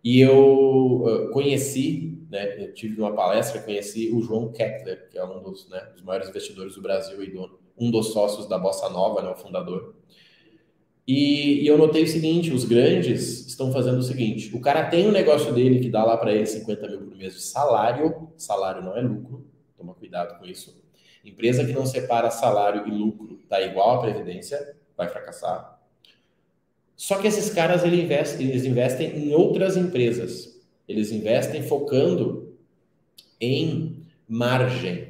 E 0.02 0.20
eu 0.20 1.04
uh, 1.04 1.30
conheci, 1.30 2.18
né, 2.28 2.60
eu 2.60 2.74
tive 2.74 3.00
uma 3.00 3.14
palestra, 3.14 3.62
conheci 3.62 4.10
o 4.12 4.20
João 4.20 4.50
Kettler, 4.50 5.08
que 5.10 5.16
é 5.16 5.24
um 5.24 5.40
dos, 5.40 5.68
né, 5.68 5.92
dos 5.94 6.02
maiores 6.02 6.28
investidores 6.28 6.74
do 6.74 6.82
Brasil 6.82 7.22
e 7.22 7.30
dono, 7.30 7.56
um 7.78 7.88
dos 7.88 8.12
sócios 8.12 8.48
da 8.48 8.58
Bossa 8.58 8.88
Nova, 8.90 9.22
né, 9.22 9.30
o 9.30 9.36
fundador. 9.36 9.94
E, 11.06 11.62
e, 11.62 11.66
eu 11.66 11.78
notei 11.78 12.02
o 12.02 12.08
seguinte: 12.08 12.52
os 12.52 12.64
grandes 12.64 13.46
estão 13.46 13.72
fazendo 13.72 13.98
o 13.98 14.02
seguinte: 14.02 14.54
o 14.54 14.60
cara 14.60 14.86
tem 14.88 15.06
um 15.06 15.12
negócio 15.12 15.52
dele 15.52 15.80
que 15.80 15.88
dá 15.88 16.04
lá 16.04 16.16
para 16.16 16.32
ele 16.32 16.46
50 16.46 16.88
mil 16.88 16.98
por 17.02 17.16
mês 17.16 17.34
de 17.34 17.42
salário, 17.42 18.28
salário 18.36 18.82
não 18.82 18.96
é 18.96 19.00
lucro, 19.00 19.46
toma 19.76 19.94
cuidado 19.94 20.38
com 20.38 20.44
isso. 20.44 20.82
Empresa 21.24 21.64
que 21.64 21.72
não 21.72 21.86
separa 21.86 22.30
salário 22.30 22.86
e 22.86 22.90
lucro 22.90 23.40
tá 23.48 23.60
igual 23.60 23.98
à 23.98 24.02
previdência, 24.02 24.76
vai 24.96 25.08
fracassar. 25.08 25.76
Só 26.96 27.18
que 27.18 27.26
esses 27.26 27.52
caras 27.52 27.84
eles 27.84 28.00
investem, 28.00 28.48
eles 28.48 28.64
investem 28.64 29.16
em 29.16 29.34
outras 29.34 29.76
empresas. 29.76 30.56
Eles 30.88 31.12
investem 31.12 31.62
focando 31.62 32.56
em 33.40 34.06
margem. 34.26 35.05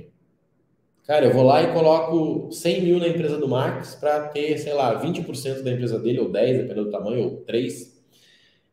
Cara, 1.07 1.27
eu 1.27 1.33
vou 1.33 1.45
lá 1.45 1.63
e 1.63 1.73
coloco 1.73 2.51
100 2.51 2.83
mil 2.83 2.99
na 2.99 3.07
empresa 3.07 3.39
do 3.39 3.47
Max 3.47 3.95
para 3.95 4.29
ter, 4.29 4.59
sei 4.59 4.73
lá, 4.75 5.01
20% 5.01 5.63
da 5.63 5.71
empresa 5.71 6.01
dele, 6.01 6.19
ou 6.19 6.29
10, 6.29 6.57
dependendo 6.59 6.87
do 6.87 6.91
tamanho, 6.91 7.23
ou 7.23 7.37
3. 7.43 7.97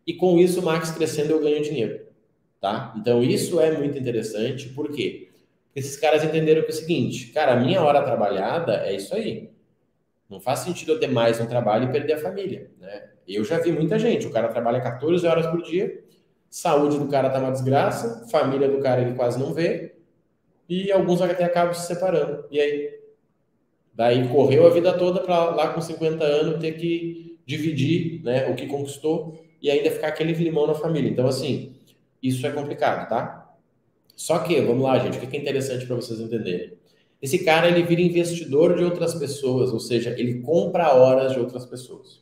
E 0.08 0.16
com 0.16 0.40
isso, 0.40 0.60
o 0.60 0.64
Max 0.64 0.90
crescendo, 0.92 1.32
eu 1.32 1.40
ganho 1.40 1.62
dinheiro. 1.62 2.08
Tá? 2.60 2.92
Então, 2.98 3.22
isso 3.22 3.62
é 3.62 3.78
muito 3.78 4.00
interessante. 4.00 4.70
Por 4.70 4.92
quê? 4.92 5.30
Porque 5.66 5.80
esses 5.80 5.96
caras 5.96 6.24
entenderam 6.24 6.62
que 6.62 6.68
é 6.68 6.74
o 6.74 6.76
seguinte, 6.76 7.28
cara, 7.28 7.54
a 7.54 7.56
minha 7.56 7.82
hora 7.84 8.02
trabalhada 8.02 8.78
é 8.78 8.96
isso 8.96 9.14
aí. 9.14 9.52
Não 10.28 10.40
faz 10.40 10.60
sentido 10.60 10.94
eu 10.94 11.00
ter 11.00 11.08
mais 11.08 11.40
um 11.40 11.46
trabalho 11.46 11.88
e 11.88 11.92
perder 11.92 12.14
a 12.14 12.18
família, 12.20 12.72
né? 12.80 13.10
Eu 13.28 13.44
já 13.44 13.60
vi 13.60 13.72
muita 13.72 14.00
gente, 14.00 14.26
o 14.26 14.32
cara 14.32 14.48
trabalha 14.48 14.82
14 14.82 15.26
horas 15.28 15.46
por 15.48 15.62
dia, 15.62 16.04
saúde 16.50 16.98
do 16.98 17.08
cara 17.08 17.30
tá 17.30 17.40
uma 17.40 17.52
desgraça, 17.52 18.28
família 18.30 18.68
do 18.68 18.80
cara 18.80 19.02
ele 19.02 19.14
quase 19.14 19.40
não 19.40 19.54
vê, 19.54 19.96
e 20.68 20.92
alguns 20.92 21.22
até 21.22 21.44
acabam 21.44 21.74
se 21.74 21.88
separando. 21.88 22.46
E 22.50 22.60
aí? 22.60 23.00
Daí 23.94 24.28
correu 24.28 24.66
a 24.66 24.70
vida 24.70 24.98
toda 24.98 25.20
para 25.22 25.52
lá 25.52 25.74
com 25.74 25.82
50 25.82 26.24
anos 26.24 26.60
ter 26.60 26.74
que 26.74 27.38
dividir 27.46 28.24
né, 28.24 28.50
o 28.50 28.56
que 28.56 28.66
conquistou 28.66 29.40
e 29.62 29.70
ainda 29.70 29.92
ficar 29.92 30.08
aquele 30.08 30.34
limão 30.34 30.66
na 30.66 30.74
família. 30.74 31.10
Então, 31.10 31.28
assim, 31.28 31.76
isso 32.22 32.46
é 32.48 32.52
complicado, 32.52 33.08
tá? 33.08 33.56
Só 34.16 34.40
que, 34.40 34.60
vamos 34.62 34.84
lá, 34.84 35.00
gente, 35.00 35.18
o 35.18 35.22
que 35.22 35.38
é 35.38 35.40
interessante 35.40 35.86
para 35.86 35.96
vocês 35.96 36.20
entenderem? 36.20 36.74
Esse 37.22 37.44
cara 37.44 37.68
ele 37.68 37.84
vira 37.84 38.02
investidor 38.02 38.76
de 38.76 38.84
outras 38.84 39.14
pessoas, 39.16 39.72
ou 39.72 39.80
seja, 39.80 40.10
ele 40.18 40.42
compra 40.42 40.94
horas 40.94 41.34
de 41.34 41.40
outras 41.40 41.66
pessoas. 41.66 42.22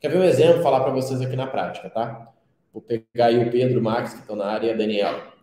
Quer 0.00 0.08
ver 0.10 0.18
um 0.18 0.24
exemplo? 0.24 0.62
Falar 0.62 0.80
para 0.80 0.92
vocês 0.92 1.20
aqui 1.20 1.36
na 1.36 1.46
prática, 1.46 1.88
tá? 1.88 2.32
Vou 2.72 2.82
pegar 2.82 3.26
aí 3.26 3.38
o 3.38 3.50
Pedro, 3.50 3.78
o 3.78 3.82
Max, 3.82 4.12
que 4.12 4.20
estão 4.20 4.34
na 4.34 4.46
área, 4.46 4.66
e 4.66 4.70
a 4.70 4.76
Daniela. 4.76 5.33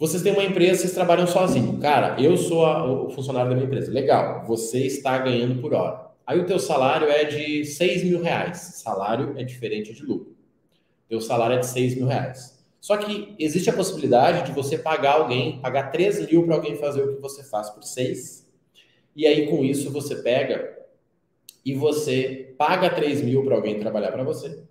Vocês 0.00 0.22
têm 0.22 0.32
uma 0.32 0.44
empresa, 0.44 0.80
vocês 0.80 0.94
trabalham 0.94 1.26
sozinho. 1.26 1.78
Cara, 1.78 2.18
eu 2.18 2.34
sou 2.34 2.64
a, 2.64 2.90
o 2.90 3.10
funcionário 3.10 3.50
da 3.50 3.54
minha 3.54 3.66
empresa. 3.66 3.92
Legal, 3.92 4.46
você 4.46 4.86
está 4.86 5.18
ganhando 5.18 5.60
por 5.60 5.74
hora. 5.74 6.06
Aí 6.26 6.40
o 6.40 6.46
teu 6.46 6.58
salário 6.58 7.06
é 7.06 7.24
de 7.24 7.66
6 7.66 8.04
mil 8.04 8.22
reais. 8.22 8.80
Salário 8.82 9.34
é 9.36 9.44
diferente 9.44 9.92
de 9.92 10.02
lucro. 10.02 10.34
Teu 11.06 11.20
salário 11.20 11.56
é 11.56 11.58
de 11.58 11.66
6 11.66 11.96
mil 11.96 12.06
reais. 12.06 12.58
Só 12.80 12.96
que 12.96 13.34
existe 13.38 13.68
a 13.68 13.74
possibilidade 13.74 14.46
de 14.46 14.52
você 14.52 14.78
pagar 14.78 15.16
alguém, 15.16 15.60
pagar 15.60 15.90
3 15.90 16.30
mil 16.30 16.46
para 16.46 16.54
alguém 16.54 16.76
fazer 16.76 17.02
o 17.02 17.16
que 17.16 17.20
você 17.20 17.44
faz 17.44 17.68
por 17.68 17.84
6. 17.84 18.48
E 19.14 19.26
aí, 19.26 19.50
com 19.50 19.62
isso, 19.62 19.92
você 19.92 20.16
pega 20.16 20.78
e 21.62 21.74
você 21.74 22.54
paga 22.56 22.88
3 22.88 23.20
mil 23.20 23.44
para 23.44 23.54
alguém 23.54 23.78
trabalhar 23.78 24.12
para 24.12 24.24
você. 24.24 24.62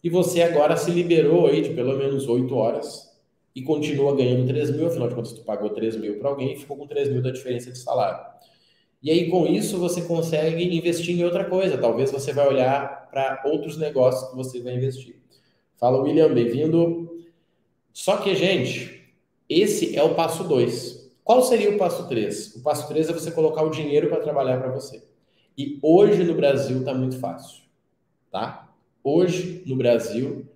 E 0.00 0.08
você 0.08 0.42
agora 0.42 0.76
se 0.76 0.92
liberou 0.92 1.48
aí 1.48 1.60
de 1.60 1.70
pelo 1.70 1.98
menos 1.98 2.28
8 2.28 2.54
horas 2.54 3.15
e 3.56 3.62
continua 3.62 4.14
ganhando 4.14 4.46
3 4.46 4.76
mil, 4.76 4.86
afinal 4.86 5.08
de 5.08 5.14
contas, 5.14 5.32
tu 5.32 5.40
pagou 5.40 5.70
3 5.70 5.96
mil 5.96 6.18
para 6.18 6.28
alguém 6.28 6.52
e 6.52 6.56
ficou 6.58 6.76
com 6.76 6.86
3 6.86 7.08
mil 7.08 7.22
da 7.22 7.30
diferença 7.30 7.72
de 7.72 7.78
salário. 7.78 8.22
E 9.02 9.10
aí, 9.10 9.30
com 9.30 9.46
isso, 9.46 9.78
você 9.78 10.02
consegue 10.02 10.62
investir 10.76 11.18
em 11.18 11.24
outra 11.24 11.42
coisa. 11.46 11.78
Talvez 11.78 12.10
você 12.10 12.34
vai 12.34 12.46
olhar 12.46 13.08
para 13.10 13.42
outros 13.46 13.78
negócios 13.78 14.28
que 14.28 14.36
você 14.36 14.60
vai 14.60 14.74
investir. 14.74 15.16
Fala, 15.78 16.02
William, 16.02 16.34
bem-vindo. 16.34 17.24
Só 17.94 18.18
que, 18.18 18.34
gente, 18.34 19.10
esse 19.48 19.96
é 19.96 20.02
o 20.02 20.14
passo 20.14 20.44
2. 20.44 21.10
Qual 21.24 21.42
seria 21.42 21.70
o 21.70 21.78
passo 21.78 22.06
3? 22.08 22.56
O 22.56 22.62
passo 22.62 22.86
3 22.88 23.08
é 23.08 23.12
você 23.14 23.30
colocar 23.30 23.62
o 23.62 23.70
dinheiro 23.70 24.10
para 24.10 24.20
trabalhar 24.20 24.58
para 24.58 24.70
você. 24.70 25.02
E 25.56 25.78
hoje 25.80 26.24
no 26.24 26.34
Brasil 26.34 26.80
está 26.80 26.92
muito 26.92 27.18
fácil, 27.18 27.62
tá? 28.30 28.70
Hoje 29.02 29.62
no 29.64 29.76
Brasil 29.76 30.46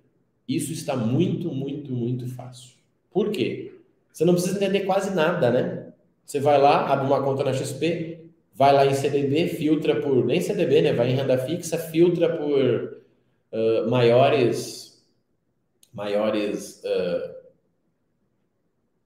isso 0.47 0.71
está 0.71 0.95
muito, 0.95 1.51
muito, 1.51 1.91
muito 1.91 2.27
fácil. 2.27 2.80
Por 3.11 3.31
quê? 3.31 3.73
Você 4.11 4.25
não 4.25 4.33
precisa 4.33 4.55
entender 4.55 4.81
quase 4.81 5.13
nada, 5.13 5.51
né? 5.51 5.93
Você 6.25 6.39
vai 6.39 6.59
lá, 6.59 6.87
abre 6.87 7.07
uma 7.07 7.23
conta 7.23 7.43
na 7.43 7.53
XP, 7.53 8.25
vai 8.53 8.73
lá 8.73 8.85
em 8.85 8.93
CDB, 8.93 9.47
filtra 9.49 9.99
por 9.99 10.25
nem 10.25 10.39
CDB, 10.41 10.81
né? 10.81 10.93
Vai 10.93 11.09
em 11.09 11.15
renda 11.15 11.37
fixa, 11.37 11.77
filtra 11.77 12.37
por 12.37 13.01
uh, 13.51 13.89
maiores 13.89 14.91
maiores 15.93 16.81
uh, 16.85 17.35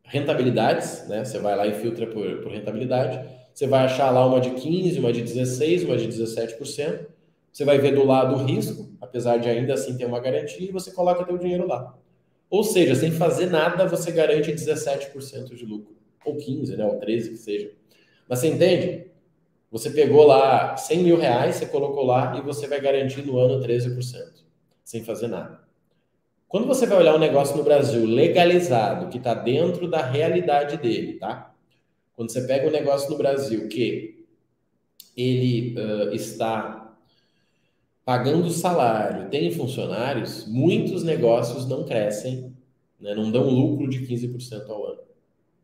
rentabilidades, 0.03 1.07
né? 1.07 1.25
Você 1.25 1.39
vai 1.39 1.55
lá 1.55 1.65
e 1.65 1.74
filtra 1.74 2.05
por, 2.07 2.41
por 2.41 2.51
rentabilidade. 2.51 3.27
Você 3.53 3.67
vai 3.67 3.85
achar 3.85 4.12
lá 4.12 4.25
uma 4.25 4.39
de 4.39 4.51
15, 4.51 5.00
uma 5.00 5.12
de 5.12 5.21
16, 5.21 5.83
uma 5.83 5.97
de 5.97 6.07
17%. 6.07 7.07
Você 7.51 7.63
vai 7.63 7.77
ver 7.79 7.95
do 7.95 8.05
lado 8.05 8.35
o 8.35 8.43
risco, 8.45 8.91
apesar 9.00 9.38
de 9.38 9.50
ainda 9.50 9.74
assim 9.74 9.97
ter 9.97 10.05
uma 10.05 10.19
garantia, 10.19 10.67
e 10.67 10.71
você 10.71 10.91
coloca 10.91 11.24
teu 11.24 11.38
dinheiro 11.38 11.65
lá. 11.65 11.97
Ou 12.49 12.63
seja, 12.63 12.95
sem 12.95 13.11
fazer 13.11 13.47
nada, 13.47 13.87
você 13.87 14.11
garante 14.11 14.51
17% 14.51 15.55
de 15.55 15.65
lucro. 15.65 15.95
Ou 16.23 16.37
15, 16.37 16.75
né? 16.77 16.85
Ou 16.85 16.97
13, 16.97 17.31
que 17.31 17.37
seja. 17.37 17.71
Mas 18.27 18.39
você 18.39 18.47
entende? 18.47 19.07
Você 19.71 19.89
pegou 19.89 20.25
lá 20.25 20.77
100 20.77 21.03
mil 21.03 21.17
reais, 21.17 21.55
você 21.55 21.65
colocou 21.65 22.05
lá 22.05 22.37
e 22.37 22.41
você 22.41 22.67
vai 22.67 22.79
garantir 22.79 23.25
no 23.25 23.37
ano 23.37 23.61
13%, 23.61 23.99
sem 24.83 25.03
fazer 25.03 25.27
nada. 25.27 25.59
Quando 26.47 26.67
você 26.67 26.85
vai 26.85 26.99
olhar 26.99 27.15
um 27.15 27.19
negócio 27.19 27.57
no 27.57 27.63
Brasil 27.63 28.05
legalizado, 28.05 29.09
que 29.09 29.17
está 29.17 29.33
dentro 29.33 29.89
da 29.89 30.01
realidade 30.01 30.77
dele, 30.77 31.19
tá? 31.19 31.53
Quando 32.15 32.31
você 32.31 32.47
pega 32.47 32.67
um 32.67 32.71
negócio 32.71 33.09
no 33.09 33.17
Brasil 33.17 33.67
que 33.67 34.25
ele 35.17 35.75
uh, 35.77 36.13
está 36.13 36.84
pagando 38.05 38.51
salário, 38.51 39.29
tem 39.29 39.51
funcionários, 39.51 40.45
muitos 40.47 41.03
negócios 41.03 41.67
não 41.67 41.83
crescem, 41.83 42.55
né? 43.00 43.15
não 43.15 43.31
dão 43.31 43.50
lucro 43.50 43.89
de 43.89 44.05
15% 44.05 44.69
ao 44.69 44.85
ano. 44.85 45.01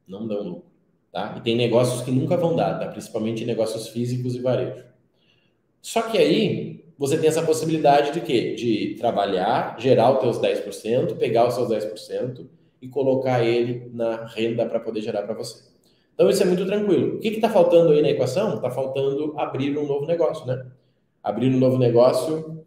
Não 0.07 0.27
dão 0.27 0.43
lucro. 0.43 0.71
Tá? 1.12 1.36
E 1.38 1.41
tem 1.41 1.55
negócios 1.55 2.01
que 2.01 2.10
nunca 2.10 2.36
vão 2.36 2.55
dar, 2.55 2.79
tá? 2.79 2.88
principalmente 2.88 3.45
negócios 3.45 3.89
físicos 3.89 4.36
e 4.36 4.39
varejo. 4.39 4.83
Só 5.81 6.01
que 6.01 6.17
aí 6.17 6.83
você 6.98 7.17
tem 7.17 7.29
essa 7.29 7.43
possibilidade 7.43 8.12
de 8.12 8.21
quê? 8.21 8.55
De 8.55 8.95
trabalhar, 8.98 9.79
gerar 9.79 10.12
os 10.12 10.19
teus 10.19 10.39
10%, 10.39 11.17
pegar 11.17 11.48
os 11.48 11.53
seus 11.53 11.69
10% 11.69 12.48
e 12.81 12.88
colocar 12.88 13.43
ele 13.43 13.89
na 13.93 14.25
renda 14.25 14.65
para 14.65 14.79
poder 14.79 15.01
gerar 15.01 15.24
para 15.24 15.36
você. 15.36 15.63
Então 16.13 16.29
isso 16.29 16.41
é 16.41 16.45
muito 16.45 16.65
tranquilo. 16.65 17.17
O 17.17 17.19
que 17.19 17.29
está 17.29 17.50
faltando 17.50 17.91
aí 17.91 18.01
na 18.01 18.10
equação? 18.10 18.55
Está 18.55 18.69
faltando 18.69 19.33
abrir 19.38 19.77
um 19.77 19.86
novo 19.86 20.05
negócio, 20.05 20.45
né? 20.45 20.65
Abrir 21.23 21.53
um 21.53 21.59
novo 21.59 21.77
negócio. 21.77 22.65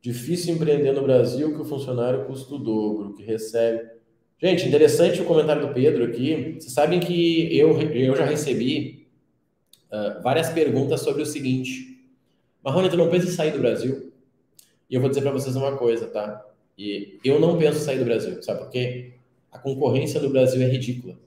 Difícil 0.00 0.54
empreender 0.54 0.92
no 0.92 1.02
Brasil 1.02 1.54
que 1.54 1.60
o 1.60 1.64
funcionário 1.64 2.26
custa 2.26 2.54
o 2.54 2.58
dobro, 2.58 3.14
que 3.14 3.22
recebe 3.22 3.96
Gente, 4.38 4.68
interessante 4.68 5.22
o 5.22 5.24
comentário 5.24 5.66
do 5.66 5.72
Pedro 5.72 6.04
aqui. 6.04 6.56
Vocês 6.60 6.72
sabem 6.72 7.00
que 7.00 7.56
eu, 7.56 7.80
eu 7.80 8.14
já 8.14 8.26
recebi 8.26 9.08
uh, 9.90 10.22
várias 10.22 10.50
perguntas 10.50 11.00
sobre 11.00 11.22
o 11.22 11.26
seguinte: 11.26 12.06
Marrone, 12.62 12.90
tu 12.90 12.98
não 12.98 13.08
pensa 13.08 13.28
em 13.28 13.30
sair 13.30 13.52
do 13.52 13.58
Brasil? 13.58 14.12
E 14.90 14.94
eu 14.94 15.00
vou 15.00 15.08
dizer 15.08 15.22
para 15.22 15.30
vocês 15.30 15.56
uma 15.56 15.78
coisa, 15.78 16.06
tá? 16.06 16.44
E 16.76 17.18
eu 17.24 17.40
não 17.40 17.56
penso 17.56 17.78
em 17.78 17.82
sair 17.82 17.98
do 17.98 18.04
Brasil, 18.04 18.42
sabe 18.42 18.60
por 18.60 18.68
quê? 18.68 19.14
A 19.50 19.58
concorrência 19.58 20.20
no 20.20 20.28
Brasil 20.28 20.60
é 20.60 20.66
ridícula. 20.66 21.18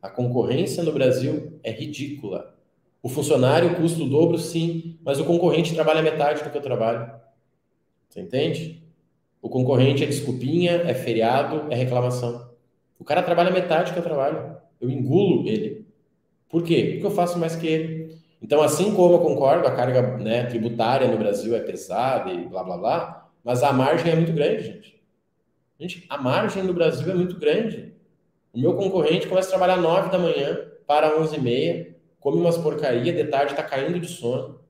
A 0.00 0.08
concorrência 0.08 0.82
no 0.82 0.92
Brasil 0.92 1.60
é 1.62 1.70
ridícula. 1.70 2.56
O 3.02 3.08
funcionário 3.08 3.74
custa 3.74 4.02
o 4.02 4.08
dobro, 4.08 4.38
sim, 4.38 4.98
mas 5.02 5.18
o 5.18 5.24
concorrente 5.24 5.74
trabalha 5.74 6.00
metade 6.00 6.44
do 6.44 6.50
que 6.50 6.56
eu 6.56 6.62
trabalho. 6.62 7.10
Você 8.08 8.20
entende? 8.20 8.82
O 9.40 9.48
concorrente 9.48 10.04
é 10.04 10.06
desculpinha, 10.06 10.72
é 10.86 10.94
feriado, 10.94 11.66
é 11.70 11.74
reclamação. 11.74 12.52
O 12.98 13.04
cara 13.04 13.22
trabalha 13.22 13.50
metade 13.50 13.92
que 13.92 13.98
eu 13.98 14.02
trabalho. 14.02 14.56
Eu 14.80 14.88
engulo 14.88 15.48
ele. 15.48 15.84
Por 16.48 16.62
quê? 16.62 16.90
Porque 16.92 17.06
eu 17.06 17.10
faço 17.10 17.38
mais 17.38 17.56
que 17.56 17.66
ele. 17.66 18.16
Então, 18.40 18.62
assim 18.62 18.94
como 18.94 19.14
eu 19.14 19.18
concordo, 19.18 19.66
a 19.66 19.74
carga 19.74 20.18
né, 20.18 20.44
tributária 20.44 21.08
no 21.08 21.18
Brasil 21.18 21.56
é 21.56 21.60
pesada 21.60 22.32
e 22.32 22.46
blá 22.46 22.62
blá 22.62 22.76
blá, 22.76 23.30
mas 23.42 23.62
a 23.62 23.72
margem 23.72 24.12
é 24.12 24.14
muito 24.14 24.32
grande, 24.32 24.62
gente. 24.62 25.02
Gente, 25.80 26.06
a 26.08 26.16
margem 26.18 26.62
no 26.62 26.72
Brasil 26.72 27.10
é 27.10 27.14
muito 27.14 27.36
grande. 27.38 27.92
O 28.52 28.60
meu 28.60 28.74
concorrente 28.74 29.26
começa 29.26 29.48
a 29.48 29.58
trabalhar 29.58 29.80
9 29.80 30.10
da 30.10 30.18
manhã 30.18 30.58
para 30.86 31.18
11 31.18 31.36
e 31.36 31.40
meia, 31.40 31.91
come 32.22 32.38
umas 32.38 32.56
porcaria, 32.56 33.12
de 33.12 33.24
tarde 33.24 33.52
está 33.52 33.64
caindo 33.64 33.98
de 33.98 34.06
sono. 34.06 34.60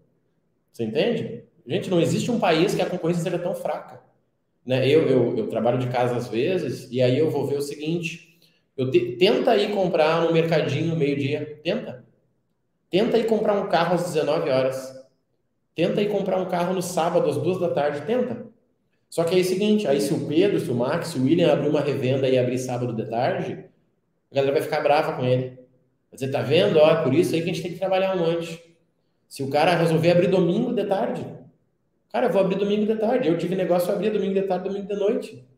Você 0.73 0.85
entende? 0.85 1.45
Gente, 1.67 1.91
não 1.91 2.01
existe 2.01 2.31
um 2.31 2.41
país 2.41 2.75
que 2.75 2.81
a 2.81 2.87
concorrência 2.87 3.23
seja 3.23 3.39
tão 3.39 3.55
fraca. 3.55 4.01
Né? 4.65 4.89
Eu, 4.89 5.07
eu, 5.07 5.37
eu, 5.37 5.49
trabalho 5.49 5.79
de 5.79 5.89
casa 5.89 6.17
às 6.17 6.29
vezes, 6.29 6.91
e 6.91 7.03
aí 7.03 7.19
eu 7.19 7.31
vou 7.31 7.47
ver 7.47 7.59
o 7.59 7.63
seguinte: 7.63 8.41
eu 8.77 8.91
te, 8.91 9.17
tenta 9.17 9.55
ir 9.57 9.75
comprar 9.75 10.23
no 10.23 10.33
mercadinho 10.33 10.97
meio-dia, 10.97 11.61
tenta. 11.63 12.05
Tenta 12.91 13.19
ir 13.19 13.27
comprar 13.27 13.55
um 13.55 13.69
carro 13.69 13.95
às 13.95 14.05
19 14.05 14.49
horas. 14.49 14.93
Tenta 15.75 16.01
ir 16.01 16.09
comprar 16.09 16.39
um 16.39 16.47
carro 16.47 16.75
no 16.75 16.83
sábado 16.83 17.29
às 17.29 17.37
duas 17.37 17.61
da 17.61 17.69
tarde, 17.69 18.03
tenta. 18.07 18.47
Só 19.11 19.25
que 19.25 19.35
aí 19.35 19.43
é 19.43 19.45
o 19.45 19.47
seguinte, 19.47 19.87
aí 19.87 20.01
se 20.01 20.15
o 20.15 20.27
Pedro, 20.27 20.59
se 20.59 20.71
o 20.71 20.75
Max, 20.75 21.09
se 21.09 21.19
o 21.19 21.25
William 21.25 21.53
abrir 21.53 21.69
uma 21.69 21.81
revenda 21.83 22.27
e 22.29 22.39
abrir 22.39 22.59
sábado 22.59 22.95
de 22.95 23.05
tarde, 23.05 23.67
a 24.31 24.35
galera 24.35 24.55
vai 24.55 24.63
ficar 24.63 24.81
brava 24.81 25.13
com 25.15 25.25
ele. 25.25 25.62
Dizer, 26.12 26.31
tá 26.31 26.42
vendo? 26.42 26.78
Ó, 26.78 26.90
é 26.90 27.02
por 27.02 27.14
isso 27.14 27.35
aí 27.35 27.42
que 27.42 27.50
a 27.50 27.52
gente 27.52 27.62
tem 27.62 27.73
que 27.73 27.78
trabalhar 27.78 28.14
um 28.14 28.19
monte. 28.19 28.62
Se 29.28 29.42
o 29.42 29.49
cara 29.49 29.75
resolver 29.75 30.11
abrir 30.11 30.28
domingo 30.28 30.75
de 30.75 30.85
tarde, 30.85 31.25
Cara, 32.12 32.26
eu 32.26 32.31
vou 32.31 32.42
abrir 32.42 32.57
domingo 32.57 32.85
de 32.85 32.95
tarde. 32.97 33.28
Eu 33.28 33.38
tive 33.38 33.54
negócio 33.54 33.90
abrir 33.90 34.11
domingo 34.11 34.35
de 34.35 34.42
tarde, 34.42 34.69
domingo 34.69 34.87
de 34.87 34.95
noite. 34.95 35.49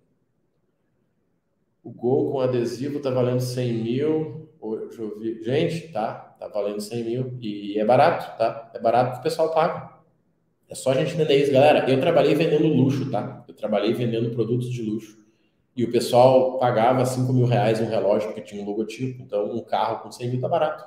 O 1.82 1.90
gol 1.90 2.30
com 2.30 2.40
adesivo 2.40 3.00
tá 3.00 3.11
valendo 3.11 3.40
100 3.40 3.73
mil. 3.73 4.49
Gente, 5.42 5.88
tá, 5.88 6.14
tá 6.38 6.46
valendo 6.46 6.80
100 6.80 7.04
mil. 7.04 7.38
E 7.40 7.76
é 7.76 7.84
barato, 7.84 8.38
tá? 8.38 8.70
É 8.73 8.78
barato 8.78 9.14
que 9.14 9.18
o 9.18 9.23
pessoal 9.23 9.52
paga. 9.52 9.94
É 10.68 10.76
só 10.76 10.92
a 10.92 10.94
gente 10.94 11.14
entender 11.14 11.42
isso, 11.42 11.52
galera. 11.52 11.90
Eu 11.90 12.00
trabalhei 12.00 12.37
vendendo 12.37 12.68
luxo, 12.68 13.11
tá? 13.11 13.44
Eu 13.49 13.54
trabalhei 13.54 13.92
vendendo 13.92 14.30
produtos 14.30 14.70
de 14.70 14.80
luxo. 14.80 15.24
E 15.76 15.85
o 15.85 15.90
pessoal 15.90 16.59
pagava 16.59 17.04
5 17.04 17.33
mil 17.33 17.47
reais 17.47 17.81
um 17.81 17.88
relógio 17.88 18.28
porque 18.28 18.40
tinha 18.40 18.62
um 18.62 18.66
logotipo. 18.66 19.23
Então, 19.23 19.52
um 19.52 19.62
carro 19.62 20.02
com 20.02 20.12
100 20.12 20.31
mil 20.31 20.40
tá 20.40 20.49
barato. 20.49 20.85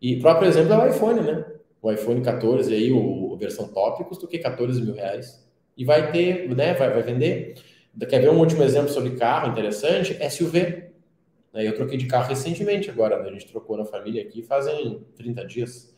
E 0.00 0.20
próprio 0.20 0.48
exemplo 0.48 0.72
é 0.74 0.78
o 0.78 0.88
iPhone, 0.88 1.20
né? 1.22 1.44
o 1.86 1.92
iPhone 1.92 2.20
14 2.20 2.74
aí, 2.74 2.92
o, 2.92 3.32
a 3.34 3.38
versão 3.38 3.68
top, 3.68 4.04
custa 4.04 4.24
o 4.24 4.28
que? 4.28 4.38
14 4.38 4.82
mil 4.82 4.94
reais. 4.94 5.46
E 5.76 5.84
vai 5.84 6.10
ter, 6.10 6.48
né? 6.54 6.74
Vai, 6.74 6.90
vai 6.90 7.02
vender. 7.02 7.54
Quer 8.08 8.20
ver 8.20 8.30
um 8.30 8.38
último 8.38 8.62
exemplo 8.62 8.88
sobre 8.88 9.10
carro 9.12 9.52
interessante? 9.52 10.18
SUV. 10.28 10.90
Eu 11.54 11.74
troquei 11.74 11.96
de 11.96 12.06
carro 12.06 12.28
recentemente 12.28 12.90
agora, 12.90 13.22
né? 13.22 13.30
a 13.30 13.32
gente 13.32 13.46
trocou 13.46 13.78
na 13.78 13.84
família 13.84 14.22
aqui 14.22 14.42
fazem 14.42 15.00
30 15.16 15.46
dias. 15.46 15.94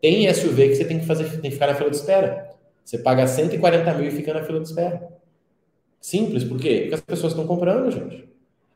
Tem 0.00 0.32
SUV 0.32 0.68
que 0.68 0.74
você 0.74 0.84
tem 0.84 0.98
que 0.98 1.06
fazer, 1.06 1.30
tem 1.30 1.42
que 1.42 1.52
ficar 1.52 1.68
na 1.68 1.74
fila 1.74 1.90
de 1.90 1.96
espera. 1.96 2.50
Você 2.84 2.98
paga 2.98 3.26
140 3.26 3.94
mil 3.94 4.08
e 4.08 4.10
fica 4.10 4.34
na 4.34 4.42
fila 4.42 4.58
de 4.58 4.68
espera. 4.68 5.15
Simples, 6.06 6.44
por 6.44 6.60
quê? 6.60 6.82
Porque 6.82 6.94
as 6.94 7.00
pessoas 7.00 7.32
estão 7.32 7.48
comprando, 7.48 7.90
gente. 7.90 8.28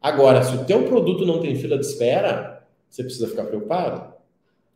Agora, 0.03 0.43
se 0.43 0.53
o 0.53 0.65
teu 0.65 0.83
produto 0.89 1.25
não 1.25 1.41
tem 1.41 1.55
fila 1.55 1.79
de 1.79 1.87
espera, 1.87 2.67
você 2.89 3.05
precisa 3.05 3.29
ficar 3.29 3.45
preocupado. 3.45 4.15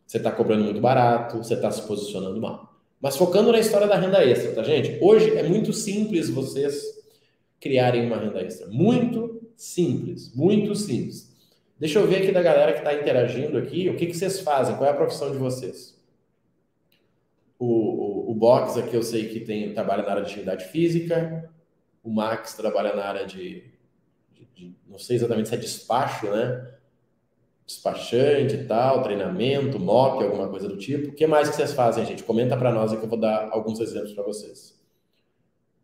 Você 0.07 0.15
está 0.15 0.31
cobrando 0.31 0.63
muito 0.63 0.79
barato, 0.79 1.39
você 1.39 1.55
está 1.55 1.69
se 1.69 1.81
posicionando 1.81 2.39
mal. 2.39 2.73
Mas 3.01 3.17
focando 3.17 3.51
na 3.51 3.59
história 3.59 3.87
da 3.87 3.97
renda 3.97 4.23
extra, 4.23 4.53
tá, 4.53 4.63
gente? 4.63 4.97
Hoje 5.01 5.35
é 5.35 5.43
muito 5.43 5.73
simples 5.73 6.29
vocês 6.29 6.81
criarem 7.59 8.07
uma 8.07 8.15
renda 8.15 8.41
extra. 8.41 8.67
Muito 8.67 9.41
simples, 9.57 10.33
muito 10.33 10.73
simples. 10.75 11.29
Deixa 11.77 11.99
eu 11.99 12.07
ver 12.07 12.23
aqui 12.23 12.31
da 12.31 12.41
galera 12.41 12.71
que 12.71 12.79
está 12.79 12.93
interagindo 12.93 13.57
aqui, 13.57 13.89
o 13.89 13.97
que, 13.97 14.05
que 14.05 14.15
vocês 14.15 14.39
fazem, 14.39 14.77
qual 14.77 14.89
é 14.89 14.93
a 14.93 14.95
profissão 14.95 15.29
de 15.29 15.37
vocês? 15.37 15.93
O, 17.59 17.65
o, 17.65 18.31
o 18.31 18.33
Box 18.33 18.79
aqui 18.79 18.95
eu 18.95 19.03
sei 19.03 19.27
que 19.27 19.41
tem, 19.41 19.73
trabalha 19.73 20.03
na 20.03 20.11
área 20.11 20.23
de 20.23 20.31
atividade 20.31 20.63
física, 20.69 21.53
o 22.05 22.13
Max 22.13 22.53
trabalha 22.53 22.95
na 22.95 23.03
área 23.03 23.25
de, 23.25 23.63
de, 24.31 24.45
de 24.53 24.75
não 24.87 24.99
sei 24.99 25.15
exatamente 25.15 25.49
se 25.49 25.55
é 25.55 25.57
despacho, 25.57 26.27
né? 26.27 26.71
despachante 27.65 28.55
e 28.55 28.63
tal, 28.65 29.01
treinamento, 29.01 29.79
MOP, 29.79 30.23
alguma 30.23 30.47
coisa 30.47 30.67
do 30.67 30.77
tipo. 30.77 31.09
O 31.09 31.13
que 31.13 31.25
mais 31.25 31.49
que 31.49 31.55
vocês 31.55 31.73
fazem, 31.73 32.05
gente? 32.05 32.23
Comenta 32.23 32.55
para 32.55 32.71
nós 32.71 32.91
que 32.91 33.03
eu 33.03 33.09
vou 33.09 33.19
dar 33.19 33.49
alguns 33.51 33.79
exemplos 33.79 34.13
para 34.13 34.23
vocês. 34.23 34.79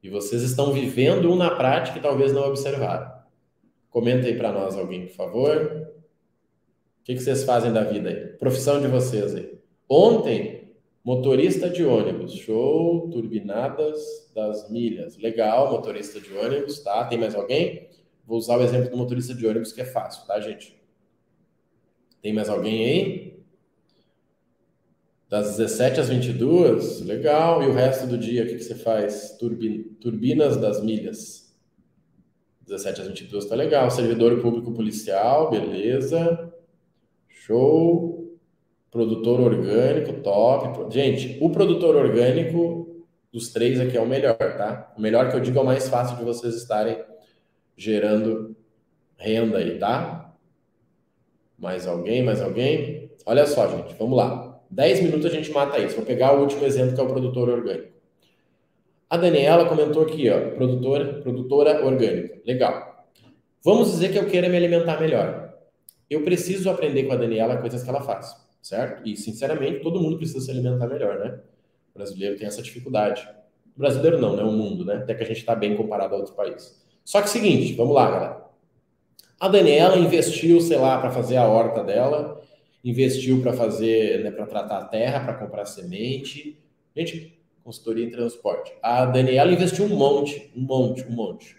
E 0.03 0.09
vocês 0.09 0.43
estão 0.43 0.71
vivendo 0.71 1.31
um 1.31 1.35
na 1.35 1.49
prática 1.55 1.97
e 1.97 2.01
talvez 2.01 2.31
não 2.31 2.43
observaram. 2.43 3.11
Comenta 3.89 4.27
aí 4.27 4.37
para 4.37 4.51
nós 4.51 4.77
alguém, 4.77 5.07
por 5.07 5.15
favor. 5.15 5.87
O 7.01 7.03
que, 7.03 7.15
que 7.15 7.19
vocês 7.19 7.43
fazem 7.43 7.73
da 7.73 7.83
vida 7.83 8.09
aí? 8.09 8.27
Profissão 8.37 8.79
de 8.79 8.87
vocês 8.87 9.35
aí. 9.35 9.59
Ontem, 9.89 10.60
motorista 11.03 11.69
de 11.69 11.83
ônibus. 11.83 12.33
Show, 12.33 13.09
turbinadas 13.09 14.31
das 14.33 14.69
milhas. 14.69 15.17
Legal, 15.17 15.71
motorista 15.71 16.19
de 16.19 16.33
ônibus, 16.33 16.79
tá? 16.79 17.05
Tem 17.05 17.17
mais 17.17 17.35
alguém? 17.35 17.89
Vou 18.25 18.37
usar 18.37 18.57
o 18.57 18.63
exemplo 18.63 18.89
do 18.89 18.97
motorista 18.97 19.33
de 19.33 19.45
ônibus 19.45 19.73
que 19.73 19.81
é 19.81 19.85
fácil, 19.85 20.25
tá, 20.25 20.39
gente? 20.39 20.79
Tem 22.21 22.33
mais 22.33 22.49
alguém 22.49 22.85
aí? 22.85 23.31
Das 25.27 25.57
17 25.57 25.99
às 26.01 26.09
22? 26.09 27.01
Legal. 27.01 27.63
E 27.63 27.67
o 27.67 27.73
resto 27.73 28.05
do 28.05 28.17
dia, 28.17 28.43
o 28.43 28.47
que, 28.47 28.55
que 28.55 28.63
você 28.63 28.75
faz? 28.75 29.37
turbinas 29.99 30.57
das 30.57 30.83
milhas. 30.83 31.55
17 32.67 33.01
às 33.01 33.07
22 33.07 33.45
tá 33.45 33.55
legal. 33.55 33.89
Servidor 33.89 34.39
público 34.41 34.73
policial, 34.73 35.49
beleza. 35.49 36.53
Show. 37.27 38.10
Produtor 38.91 39.39
orgânico, 39.39 40.21
top. 40.21 40.93
Gente, 40.93 41.37
o 41.41 41.49
produtor 41.49 41.95
orgânico 41.95 43.05
dos 43.31 43.49
três 43.53 43.79
aqui 43.79 43.97
é 43.97 44.01
o 44.01 44.05
melhor, 44.05 44.35
tá? 44.35 44.93
O 44.97 45.01
melhor 45.01 45.29
que 45.29 45.37
eu 45.37 45.39
digo 45.39 45.57
é 45.57 45.61
o 45.61 45.65
mais 45.65 45.87
fácil 45.87 46.17
de 46.17 46.23
vocês 46.23 46.53
estarem 46.55 47.01
gerando 47.77 48.55
renda 49.17 49.59
aí, 49.59 49.79
tá? 49.79 50.33
Mais 51.57 51.87
alguém, 51.87 52.21
mais 52.21 52.41
alguém? 52.41 53.11
Olha 53.25 53.45
só, 53.45 53.67
gente, 53.69 53.95
vamos 53.97 54.17
lá. 54.17 54.59
10 54.69 55.01
minutos 55.01 55.25
a 55.25 55.29
gente 55.29 55.51
mata 55.51 55.79
isso. 55.79 55.95
Vou 55.95 56.05
pegar 56.05 56.33
o 56.33 56.41
último 56.41 56.65
exemplo 56.65 56.93
que 56.93 56.99
é 56.99 57.03
o 57.03 57.07
produtor 57.07 57.49
orgânico. 57.49 57.91
A 59.09 59.17
Daniela 59.17 59.67
comentou 59.67 60.03
aqui, 60.03 60.29
ó, 60.29 60.51
produtora, 60.55 61.21
produtora 61.21 61.85
orgânica. 61.85 62.39
Legal. 62.45 63.05
Vamos 63.63 63.91
dizer 63.91 64.11
que 64.11 64.17
eu 64.17 64.25
queira 64.25 64.49
me 64.49 64.57
alimentar 64.57 64.99
melhor. 64.99 65.53
Eu 66.09 66.23
preciso 66.23 66.69
aprender 66.69 67.03
com 67.03 67.13
a 67.13 67.17
Daniela 67.17 67.57
coisas 67.57 67.83
que 67.83 67.89
ela 67.89 68.01
faz, 68.01 68.35
certo? 68.61 69.07
E, 69.07 69.15
sinceramente, 69.15 69.81
todo 69.81 69.99
mundo 69.99 70.17
precisa 70.17 70.39
se 70.39 70.51
alimentar 70.51 70.87
melhor, 70.87 71.19
né? 71.19 71.39
O 71.93 71.97
brasileiro 71.97 72.37
tem 72.37 72.47
essa 72.47 72.61
dificuldade. 72.61 73.27
O 73.75 73.79
brasileiro 73.79 74.19
não, 74.19 74.35
né? 74.35 74.43
O 74.43 74.51
mundo, 74.51 74.85
né? 74.85 74.95
Até 74.95 75.15
que 75.15 75.23
a 75.23 75.27
gente 75.27 75.39
está 75.39 75.55
bem 75.55 75.75
comparado 75.75 76.13
a 76.13 76.17
outros 76.17 76.35
países. 76.35 76.81
Só 77.03 77.19
que 77.19 77.27
é 77.27 77.31
seguinte, 77.31 77.73
vamos 77.73 77.95
lá, 77.95 78.09
galera. 78.09 78.41
A 79.39 79.47
Daniela 79.47 79.97
investiu, 79.97 80.61
sei 80.61 80.77
lá, 80.77 80.99
para 80.99 81.09
fazer 81.09 81.37
a 81.37 81.47
horta 81.47 81.83
dela, 81.83 82.39
investiu 82.83 83.41
para 83.41 83.53
fazer, 83.53 84.23
né, 84.23 84.31
para 84.31 84.45
tratar 84.45 84.77
a 84.77 84.85
terra, 84.85 85.19
para 85.23 85.33
comprar 85.33 85.65
semente. 85.65 86.59
Gente, 86.95 87.41
consultoria 87.63 88.05
em 88.05 88.11
transporte. 88.11 88.71
A 88.83 89.05
Daniela 89.05 89.51
investiu 89.51 89.85
um 89.85 89.95
monte, 89.95 90.51
um 90.55 90.61
monte, 90.61 91.03
um 91.03 91.11
monte. 91.11 91.57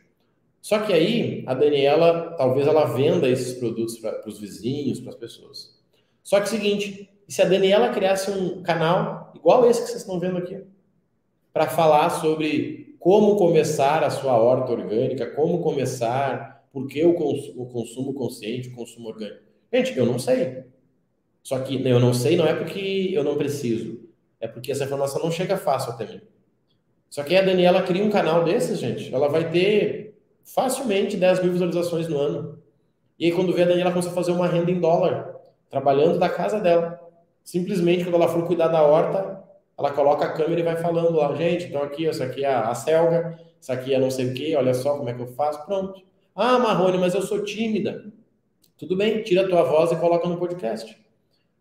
Só 0.61 0.79
que 0.79 0.93
aí 0.93 1.43
a 1.45 1.55
Daniela, 1.55 2.35
talvez 2.39 2.69
ela 2.69 2.85
venda 2.85 3.29
esses 3.29 3.55
produtos 3.55 3.99
para 3.99 4.29
os 4.29 4.39
vizinhos, 4.39 5.01
para 5.01 5.11
as 5.11 5.17
pessoas. 5.17 5.82
Só 6.23 6.41
que 6.41 6.47
o 6.47 6.51
seguinte, 6.51 7.11
e 7.29 7.33
se 7.33 7.43
a 7.43 7.45
Daniela 7.45 7.91
criasse 7.91 8.31
um 8.31 8.63
canal 8.63 9.33
igual 9.35 9.69
esse 9.69 9.83
que 9.83 9.89
vocês 9.89 10.01
estão 10.01 10.21
vendo 10.21 10.39
aqui, 10.39 10.63
para 11.53 11.67
falar 11.67 12.11
sobre 12.11 12.97
como 12.99 13.37
começar 13.37 14.05
a 14.05 14.11
sua 14.11 14.37
horta 14.37 14.73
orgânica, 14.73 15.27
como 15.33 15.61
começar, 15.61 16.65
por 16.73 16.87
que 16.87 17.05
o, 17.05 17.15
consumo, 17.15 17.63
o 17.63 17.67
consumo 17.67 18.15
consciente, 18.15 18.69
o 18.69 18.75
consumo 18.75 19.09
orgânico. 19.09 19.43
Gente, 19.73 19.97
eu 19.99 20.07
não 20.07 20.19
sei. 20.19 20.65
Só 21.43 21.59
que 21.59 21.87
eu 21.87 21.99
não 21.99 22.15
sei 22.15 22.37
não 22.37 22.47
é 22.47 22.55
porque 22.55 23.11
eu 23.13 23.25
não 23.25 23.37
preciso, 23.37 24.09
é 24.41 24.47
porque 24.47 24.71
essa 24.71 24.85
informação 24.85 25.21
não 25.21 25.31
chega 25.31 25.57
fácil 25.57 25.93
até 25.93 26.07
mim. 26.07 26.21
Só 27.11 27.23
que 27.23 27.37
a 27.37 27.43
Daniela 27.43 27.83
cria 27.83 28.05
um 28.05 28.11
canal 28.11 28.45
desses, 28.45 28.79
gente, 28.79 29.13
ela 29.13 29.29
vai 29.29 29.51
ter 29.51 30.15
facilmente 30.45 31.17
10 31.17 31.43
mil 31.43 31.53
visualizações 31.53 32.09
no 32.09 32.19
ano. 32.19 32.63
E 33.19 33.27
aí, 33.27 33.33
quando 33.33 33.53
vê 33.53 33.63
a 33.63 33.67
Daniela 33.67 33.91
começa 33.91 34.09
a 34.09 34.15
fazer 34.15 34.33
uma 34.33 34.47
renda 34.47 34.71
em 34.71 34.81
dólar, 34.81 35.37
trabalhando 35.73 36.19
da 36.19 36.29
casa 36.29 36.61
dela. 36.61 37.01
Simplesmente, 37.43 38.05
quando 38.05 38.17
ela 38.17 38.29
for 38.29 38.47
cuidar 38.47 38.69
da 38.69 38.83
horta, 38.83 39.43
ela 39.77 39.91
coloca 39.91 40.27
a 40.27 40.33
câmera 40.33 40.61
e 40.61 40.63
vai 40.63 40.77
falando 40.77 41.17
lá, 41.17 41.35
gente, 41.35 41.65
então 41.65 41.83
aqui, 41.83 42.07
essa 42.07 42.25
aqui 42.25 42.45
é 42.45 42.55
a 42.55 42.75
selga, 42.75 43.41
essa 43.59 43.73
aqui 43.73 43.95
é 43.95 43.99
não 43.99 44.11
sei 44.11 44.29
o 44.29 44.35
que, 44.35 44.55
olha 44.55 44.75
só 44.75 44.99
como 44.99 45.09
é 45.09 45.15
que 45.15 45.23
eu 45.23 45.29
faço, 45.29 45.65
pronto. 45.65 46.01
Ah, 46.35 46.59
Marrone, 46.59 46.99
mas 46.99 47.15
eu 47.15 47.23
sou 47.23 47.43
tímida. 47.43 48.05
Tudo 48.77 48.97
bem, 48.97 49.23
tira 49.23 49.47
a 49.47 49.49
tua 49.49 49.63
voz 49.63 49.91
e 49.91 49.97
coloca 49.97 50.29
no 50.29 50.37
podcast. 50.37 50.97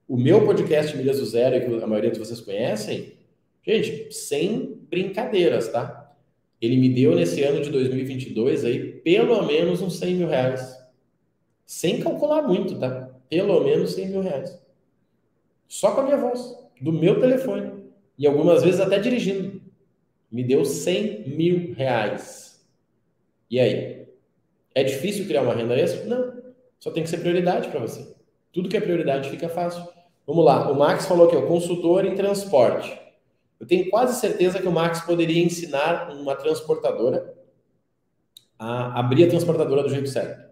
O 0.08 0.18
meu 0.18 0.46
podcast 0.46 0.96
Milhas 0.98 1.20
do 1.20 1.26
Zero, 1.26 1.66
que 1.66 1.84
a 1.84 1.88
maioria 1.88 2.12
de 2.12 2.20
vocês 2.20 2.42
conhecem, 2.42 3.14
gente, 3.66 4.12
sem 4.14 4.78
brincadeiras, 4.90 5.70
tá? 5.70 6.14
Ele 6.62 6.76
me 6.78 6.90
deu 6.90 7.16
nesse 7.16 7.42
ano 7.44 7.62
de 7.62 7.70
2022 7.70 8.66
aí 8.66 8.92
pelo 9.02 9.42
menos 9.44 9.82
uns 9.82 9.98
100 9.98 10.16
mil 10.16 10.28
reais. 10.28 10.78
Sem 11.66 12.02
calcular 12.02 12.42
muito, 12.42 12.78
tá? 12.78 13.01
Pelo 13.32 13.64
menos 13.64 13.94
100 13.94 14.10
mil 14.10 14.22
reais. 14.22 14.62
Só 15.66 15.96
com 15.96 16.02
a 16.02 16.04
minha 16.04 16.18
voz, 16.18 16.54
do 16.82 16.92
meu 16.92 17.18
telefone. 17.22 17.86
E 18.18 18.28
algumas 18.28 18.62
vezes 18.62 18.82
até 18.82 19.00
dirigindo. 19.00 19.62
Me 20.30 20.44
deu 20.44 20.66
100 20.66 21.30
mil 21.30 21.74
reais. 21.74 22.62
E 23.50 23.58
aí? 23.58 24.06
É 24.76 24.84
difícil 24.84 25.28
criar 25.28 25.44
uma 25.44 25.54
renda 25.54 25.78
extra? 25.78 26.04
Não. 26.04 26.42
Só 26.78 26.92
tem 26.92 27.04
que 27.04 27.10
ser 27.10 27.20
prioridade 27.20 27.70
para 27.70 27.80
você. 27.80 28.14
Tudo 28.52 28.68
que 28.68 28.76
é 28.76 28.82
prioridade 28.82 29.30
fica 29.30 29.48
fácil. 29.48 29.88
Vamos 30.28 30.44
lá, 30.44 30.70
o 30.70 30.78
Max 30.78 31.06
falou 31.06 31.30
que 31.30 31.36
é 31.38 31.42
consultor 31.42 32.06
em 32.06 32.16
transporte. 32.16 33.00
Eu 33.58 33.66
tenho 33.66 33.90
quase 33.90 34.20
certeza 34.20 34.60
que 34.60 34.68
o 34.68 34.72
Max 34.72 35.00
poderia 35.02 35.42
ensinar 35.42 36.12
uma 36.12 36.36
transportadora 36.36 37.34
a 38.60 39.00
abrir 39.00 39.24
a 39.24 39.30
transportadora 39.30 39.84
do 39.84 39.90
jeito 39.90 40.10
certo. 40.10 40.51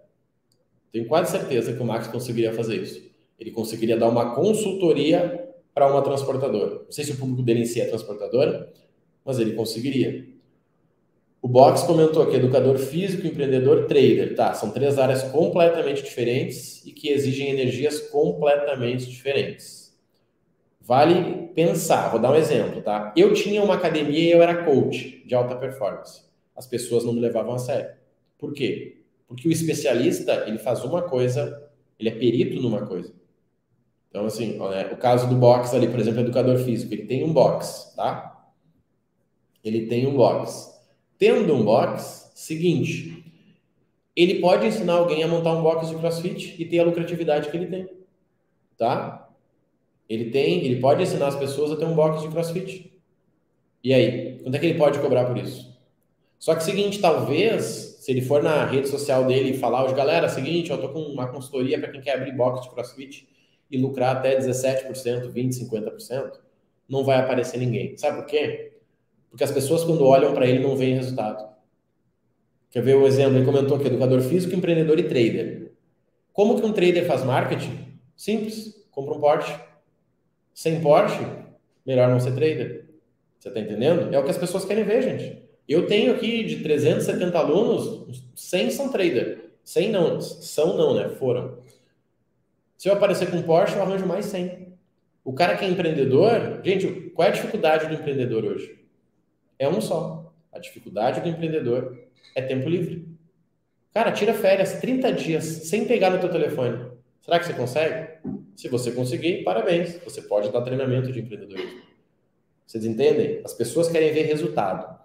Tenho 0.92 1.08
quase 1.08 1.32
certeza 1.32 1.74
que 1.74 1.82
o 1.82 1.86
Max 1.86 2.08
conseguiria 2.08 2.54
fazer 2.54 2.78
isso. 2.82 3.10
Ele 3.40 3.52
conseguiria 3.52 3.98
dar 3.98 4.10
uma 4.10 4.36
consultoria 4.36 5.50
para 5.74 5.88
uma 5.88 6.02
transportadora. 6.02 6.82
Não 6.86 6.92
sei 6.92 7.06
se 7.06 7.12
o 7.12 7.18
público 7.18 7.42
dele 7.42 7.62
em 7.62 7.66
si 7.66 7.80
é 7.80 7.86
transportadora, 7.86 8.72
mas 9.24 9.40
ele 9.40 9.54
conseguiria. 9.54 10.28
O 11.42 11.48
Box 11.48 11.84
comentou 11.84 12.22
aqui, 12.24 12.36
educador 12.36 12.78
físico, 12.78 13.26
empreendedor, 13.26 13.86
trader. 13.86 14.36
Tá, 14.36 14.54
são 14.54 14.72
três 14.72 15.00
áreas 15.00 15.24
completamente 15.24 16.04
diferentes 16.04 16.86
e 16.86 16.92
que 16.92 17.10
exigem 17.10 17.50
energias 17.50 18.00
completamente 18.10 19.10
diferentes. 19.10 19.98
Vale 20.82 21.50
pensar, 21.54 22.10
vou 22.10 22.20
dar 22.20 22.32
um 22.32 22.36
exemplo, 22.36 22.82
tá? 22.82 23.14
Eu 23.16 23.34
tinha 23.34 23.64
uma 23.64 23.76
academia 23.76 24.20
e 24.20 24.32
eu 24.32 24.42
era 24.42 24.66
coach 24.66 25.24
de 25.26 25.36
alta 25.36 25.56
performance. 25.56 26.24
As 26.56 26.66
pessoas 26.66 27.06
não 27.06 27.14
me 27.14 27.22
levavam 27.22 27.54
a 27.54 27.60
sério. 27.60 27.92
Por 28.38 28.54
quê? 28.54 28.99
Porque 29.30 29.48
o 29.48 29.52
especialista, 29.52 30.44
ele 30.48 30.58
faz 30.58 30.84
uma 30.84 31.04
coisa, 31.04 31.70
ele 32.00 32.10
é 32.10 32.12
perito 32.12 32.60
numa 32.60 32.84
coisa. 32.88 33.14
Então, 34.10 34.26
assim, 34.26 34.60
o 34.60 34.98
caso 34.98 35.30
do 35.30 35.36
box 35.36 35.72
ali, 35.76 35.88
por 35.88 36.00
exemplo, 36.00 36.22
educador 36.22 36.58
físico, 36.58 36.92
ele 36.92 37.06
tem 37.06 37.24
um 37.24 37.32
box, 37.32 37.94
tá? 37.96 38.52
Ele 39.64 39.86
tem 39.86 40.08
um 40.08 40.16
box. 40.16 40.74
Tendo 41.20 41.54
um 41.54 41.64
box, 41.64 42.32
seguinte, 42.34 43.24
ele 44.16 44.40
pode 44.40 44.66
ensinar 44.66 44.94
alguém 44.94 45.22
a 45.22 45.28
montar 45.28 45.54
um 45.54 45.62
box 45.62 45.90
de 45.90 45.96
crossfit 45.96 46.56
e 46.60 46.66
ter 46.66 46.80
a 46.80 46.84
lucratividade 46.84 47.52
que 47.52 47.56
ele 47.56 47.68
tem, 47.68 47.88
tá? 48.78 49.30
Ele 50.10 50.32
tem, 50.32 50.66
ele 50.66 50.82
pode 50.82 51.04
ensinar 51.04 51.28
as 51.28 51.36
pessoas 51.36 51.72
a 51.72 51.76
ter 51.76 51.86
um 51.86 51.94
box 51.94 52.24
de 52.24 52.30
crossfit. 52.30 52.92
E 53.84 53.94
aí, 53.94 54.40
quanto 54.40 54.56
é 54.56 54.60
que 54.60 54.66
ele 54.66 54.80
pode 54.80 54.98
cobrar 55.00 55.26
por 55.26 55.38
isso? 55.38 55.78
Só 56.40 56.56
que 56.56 56.64
seguinte, 56.64 57.00
talvez, 57.00 57.89
se 58.10 58.14
ele 58.14 58.22
for 58.22 58.42
na 58.42 58.66
rede 58.66 58.90
social 58.90 59.24
dele 59.26 59.52
e 59.52 59.58
falar, 59.60 59.86
hoje, 59.86 59.94
galera, 59.94 60.28
seguinte, 60.28 60.72
eu 60.72 60.82
tô 60.82 60.90
com 60.90 61.00
uma 61.00 61.28
consultoria 61.28 61.80
para 61.80 61.92
quem 61.92 62.02
quer 62.02 62.16
abrir 62.16 62.32
box 62.32 62.64
de 62.64 62.72
crossfit 62.72 63.30
e 63.70 63.78
lucrar 63.78 64.16
até 64.16 64.36
17%, 64.36 65.32
20%, 65.32 65.70
50%, 65.70 66.32
não 66.90 67.04
vai 67.04 67.20
aparecer 67.20 67.60
ninguém. 67.60 67.96
Sabe 67.98 68.18
por 68.18 68.26
quê? 68.26 68.80
Porque 69.30 69.44
as 69.44 69.52
pessoas, 69.52 69.84
quando 69.84 70.04
olham 70.04 70.34
para 70.34 70.48
ele, 70.48 70.58
não 70.58 70.76
veem 70.76 70.96
resultado. 70.96 71.54
Quer 72.72 72.82
ver 72.82 72.96
o 72.96 73.06
exemplo? 73.06 73.38
Ele 73.38 73.46
comentou 73.46 73.78
aqui: 73.78 73.86
educador 73.86 74.22
físico, 74.22 74.56
empreendedor 74.56 74.98
e 74.98 75.04
trader. 75.04 75.74
Como 76.34 76.60
que 76.60 76.66
um 76.66 76.74
trader 76.74 77.06
faz 77.06 77.24
marketing? 77.24 77.94
Simples. 78.18 78.88
Compra 78.90 79.14
um 79.14 79.20
Porsche. 79.20 79.56
Sem 80.52 80.82
Porsche, 80.82 81.24
melhor 81.86 82.10
não 82.10 82.20
ser 82.20 82.34
trader. 82.34 82.90
Você 83.38 83.50
está 83.50 83.60
entendendo? 83.60 84.12
É 84.12 84.18
o 84.18 84.24
que 84.24 84.32
as 84.32 84.38
pessoas 84.40 84.66
querem 84.66 84.84
ver, 84.84 85.04
gente. 85.04 85.49
Eu 85.70 85.86
tenho 85.88 86.14
aqui 86.14 86.44
de 86.44 86.64
370 86.64 87.38
alunos, 87.38 88.24
100 88.36 88.72
são 88.72 88.90
trader. 88.90 89.52
100 89.64 89.92
não, 89.92 90.20
são 90.20 90.76
não, 90.76 90.96
né? 90.96 91.10
Foram. 91.10 91.60
Se 92.76 92.90
eu 92.90 92.94
aparecer 92.94 93.30
com 93.30 93.42
Porsche, 93.44 93.76
eu 93.76 93.84
arranjo 93.84 94.06
mais 94.06 94.26
100. 94.26 94.68
O 95.24 95.32
cara 95.32 95.56
que 95.56 95.64
é 95.64 95.70
empreendedor, 95.70 96.62
gente, 96.64 97.12
qual 97.12 97.28
é 97.28 97.30
a 97.30 97.34
dificuldade 97.34 97.88
do 97.88 97.94
empreendedor 97.94 98.44
hoje? 98.44 98.80
é 99.60 99.68
um 99.68 99.82
só. 99.82 100.34
A 100.52 100.58
dificuldade 100.58 101.20
do 101.20 101.28
empreendedor 101.28 102.00
é 102.34 102.42
tempo 102.42 102.68
livre. 102.68 103.06
Cara, 103.94 104.12
tira 104.12 104.34
férias 104.34 104.80
30 104.80 105.12
dias 105.12 105.44
sem 105.44 105.86
pegar 105.86 106.10
no 106.10 106.20
teu 106.20 106.32
telefone. 106.32 106.90
Será 107.22 107.38
que 107.38 107.46
você 107.46 107.54
consegue? 107.54 108.20
Se 108.56 108.70
você 108.70 108.92
conseguir, 108.92 109.44
parabéns. 109.44 110.00
Você 110.04 110.22
pode 110.22 110.52
dar 110.52 110.62
treinamento 110.62 111.12
de 111.12 111.20
empreendedorismo. 111.20 111.82
Vocês 112.66 112.86
entendem? 112.86 113.42
As 113.44 113.54
pessoas 113.54 113.90
querem 113.90 114.14
ver 114.14 114.24
resultado. 114.24 114.99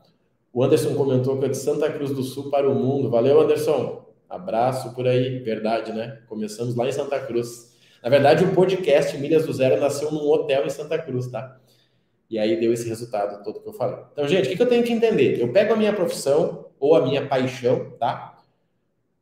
O 0.54 0.62
Anderson 0.62 0.94
comentou 0.94 1.36
que 1.36 1.46
é 1.46 1.48
de 1.48 1.56
Santa 1.56 1.90
Cruz 1.90 2.12
do 2.12 2.22
Sul 2.22 2.48
para 2.48 2.70
o 2.70 2.74
mundo. 2.76 3.10
Valeu, 3.10 3.40
Anderson. 3.40 4.06
Abraço 4.30 4.94
por 4.94 5.04
aí. 5.04 5.40
Verdade, 5.40 5.92
né? 5.92 6.22
Começamos 6.28 6.76
lá 6.76 6.86
em 6.86 6.92
Santa 6.92 7.18
Cruz. 7.18 7.76
Na 8.00 8.08
verdade, 8.08 8.44
o 8.44 8.54
podcast 8.54 9.18
Milhas 9.18 9.44
do 9.44 9.52
Zero 9.52 9.80
nasceu 9.80 10.12
num 10.12 10.30
hotel 10.30 10.64
em 10.64 10.70
Santa 10.70 10.96
Cruz, 10.96 11.26
tá? 11.26 11.60
E 12.30 12.38
aí 12.38 12.60
deu 12.60 12.72
esse 12.72 12.88
resultado 12.88 13.42
todo 13.42 13.60
que 13.60 13.68
eu 13.68 13.72
falei. 13.72 13.98
Então, 14.12 14.28
gente, 14.28 14.52
o 14.52 14.56
que 14.56 14.62
eu 14.62 14.68
tenho 14.68 14.84
que 14.84 14.92
entender? 14.92 15.40
Eu 15.40 15.52
pego 15.52 15.72
a 15.72 15.76
minha 15.76 15.92
profissão 15.92 16.66
ou 16.78 16.94
a 16.94 17.04
minha 17.04 17.26
paixão, 17.26 17.90
tá? 17.98 18.38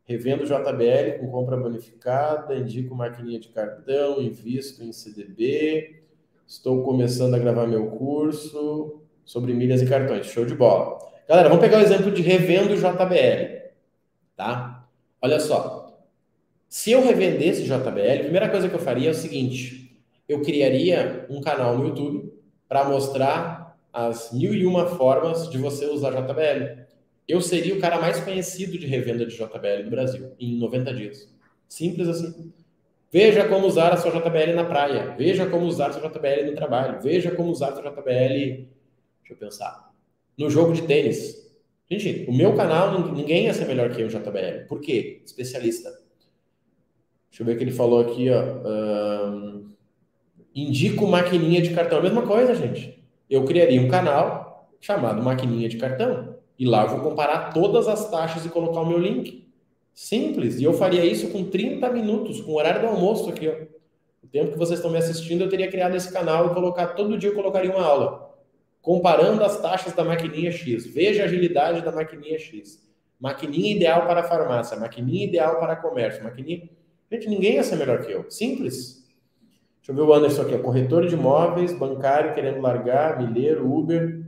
Revendo 0.05 0.45
JBL 0.45 1.19
com 1.19 1.31
compra 1.31 1.57
bonificada, 1.57 2.55
indico 2.55 2.95
maquininha 2.95 3.41
de 3.41 3.49
cartão, 3.49 4.21
invisto 4.21 4.85
em 4.85 4.93
CDB, 4.93 6.03
estou 6.47 6.83
começando 6.83 7.33
a 7.35 7.39
gravar 7.39 7.67
meu 7.67 7.87
curso 7.87 9.01
sobre 9.25 9.55
milhas 9.55 9.81
e 9.81 9.87
cartões. 9.87 10.27
Show 10.27 10.45
de 10.45 10.55
bola. 10.55 11.12
Galera, 11.29 11.49
vamos 11.49 11.65
pegar 11.65 11.79
o 11.79 11.83
exemplo 11.83 12.11
de 12.11 12.21
revendo 12.21 12.77
JBL, 12.77 13.71
tá? 14.37 14.89
Olha 15.21 15.39
só. 15.39 15.83
Se 16.69 16.91
eu 16.91 17.05
revendesse 17.05 17.65
JBL, 17.65 18.21
a 18.21 18.25
primeira 18.25 18.49
coisa 18.49 18.69
que 18.69 18.75
eu 18.75 18.81
faria 18.81 19.09
é 19.09 19.13
o 19.13 19.15
seguinte: 19.15 20.03
eu 20.29 20.43
criaria 20.43 21.27
um 21.31 21.41
canal 21.41 21.79
no 21.79 21.87
YouTube 21.87 22.33
para 22.69 22.85
mostrar 22.85 23.79
as 23.93 24.33
mil 24.33 24.53
e 24.55 24.67
uma 24.67 24.87
formas 24.87 25.49
de 25.49 25.59
você 25.59 25.87
usar 25.87 26.11
JBL. 26.11 26.83
eu 27.29 27.41
seria 27.41 27.75
o 27.75 27.81
cara 27.81 28.01
mais 28.01 28.19
conhecido 28.21 28.79
de 28.79 28.87
revenda 28.87 29.25
de 29.25 29.37
JBL 29.37 29.85
do 29.85 29.91
Brasil 29.91 30.33
em 30.41 30.59
90 30.59 30.95
dias. 30.95 31.33
Simples 31.69 32.09
assim. 32.09 32.53
Veja 33.13 33.47
como 33.47 33.67
usar 33.67 33.93
a 33.93 33.97
sua 33.97 34.11
JBL 34.11 34.55
na 34.57 34.65
praia. 34.65 35.15
Veja 35.17 35.47
como 35.47 35.67
usar 35.67 35.91
a 35.91 35.93
sua 35.93 36.09
JBL 36.09 36.47
no 36.47 36.55
trabalho. 36.55 37.01
Veja 37.01 37.31
como 37.31 37.51
usar 37.51 37.69
a 37.69 37.77
sua 37.77 37.91
JBL. 37.91 38.67
Deixa 39.21 39.33
eu 39.33 39.37
pensar. 39.37 39.92
No 40.37 40.49
jogo 40.49 40.73
de 40.73 40.83
tênis. 40.83 41.43
Gente, 41.91 42.25
o 42.29 42.33
meu 42.33 42.55
canal, 42.55 43.13
ninguém 43.13 43.45
ia 43.45 43.55
ser 43.55 43.67
melhor 43.67 43.91
que 43.91 44.01
eu, 44.01 44.09
JBL. 44.09 44.67
Por 44.67 44.81
quê? 44.81 45.21
Especialista. 45.27 45.91
Deixa 47.29 47.43
eu 47.43 47.47
ver 47.47 47.55
o 47.55 47.59
que 47.59 47.65
ele 47.65 47.71
falou 47.71 48.01
aqui, 48.01 48.29
ó. 48.31 48.43
Um, 48.67 49.71
indico 50.55 51.07
maquininha 51.07 51.61
de 51.61 51.75
cartão. 51.75 51.99
A 51.99 52.03
mesma 52.03 52.23
coisa, 52.23 52.55
gente. 52.55 53.03
Eu 53.29 53.45
criaria 53.45 53.81
um 53.81 53.89
canal 53.89 54.71
chamado 54.81 55.23
Maquininha 55.23 55.69
de 55.69 55.77
Cartão. 55.77 56.37
E 56.59 56.67
lá 56.67 56.85
eu 56.85 56.89
vou 56.91 57.01
comparar 57.01 57.53
todas 57.53 57.89
as 57.89 58.11
taxas 58.11 58.45
e 58.45 58.49
colocar 58.49 58.81
o 58.81 58.87
meu 58.87 58.99
link. 58.99 59.47
Simples. 59.93 60.59
E 60.61 60.65
eu 60.65 60.73
faria 60.73 61.05
isso 61.05 61.29
com 61.29 61.45
30 61.45 61.91
minutos, 61.91 62.41
com 62.41 62.53
o 62.53 62.57
horário 62.57 62.81
do 62.81 62.87
almoço 62.87 63.29
aqui, 63.29 63.49
ó. 63.49 63.53
O 64.23 64.27
tempo 64.29 64.53
que 64.53 64.59
vocês 64.59 64.79
estão 64.79 64.91
me 64.91 64.99
assistindo, 64.99 65.43
eu 65.43 65.49
teria 65.49 65.71
criado 65.71 65.95
esse 65.95 66.11
canal 66.13 66.47
e 66.47 66.55
colocar 66.55 66.89
todo 66.89 67.19
dia 67.19 67.31
eu 67.31 67.35
colocaria 67.35 67.71
uma 67.71 67.85
aula 67.85 68.32
comparando 68.83 69.45
as 69.45 69.63
taxas 69.63 69.95
da 69.95 70.05
maquininha 70.05 70.51
X. 70.51 70.85
Veja 70.85 71.23
a 71.23 71.27
agilidade 71.27 71.83
da 71.83 71.93
maquininha 71.93 72.39
X. 72.39 72.83
Maquininha 73.19 73.77
ideal 73.77 74.07
para 74.07 74.25
farmácia, 74.25 74.77
maquininha 74.77 75.25
ideal 75.25 75.61
para 75.61 75.77
comércio, 75.77 76.25
maquininha. 76.25 76.69
Gente, 77.11 77.29
ninguém 77.29 77.55
ia 77.55 77.63
ser 77.63 77.77
melhor 77.77 78.05
que 78.05 78.11
eu. 78.11 78.29
Simples. 78.29 79.09
Deixa 79.77 79.93
eu 79.93 79.95
ver 79.95 80.03
o 80.03 80.13
Anderson 80.13 80.43
aqui. 80.43 80.59
Corretor 80.59 81.07
de 81.07 81.15
imóveis, 81.15 81.73
bancário 81.73 82.35
querendo 82.35 82.61
largar, 82.61 83.21
milheiro, 83.21 83.73
Uber, 83.73 84.27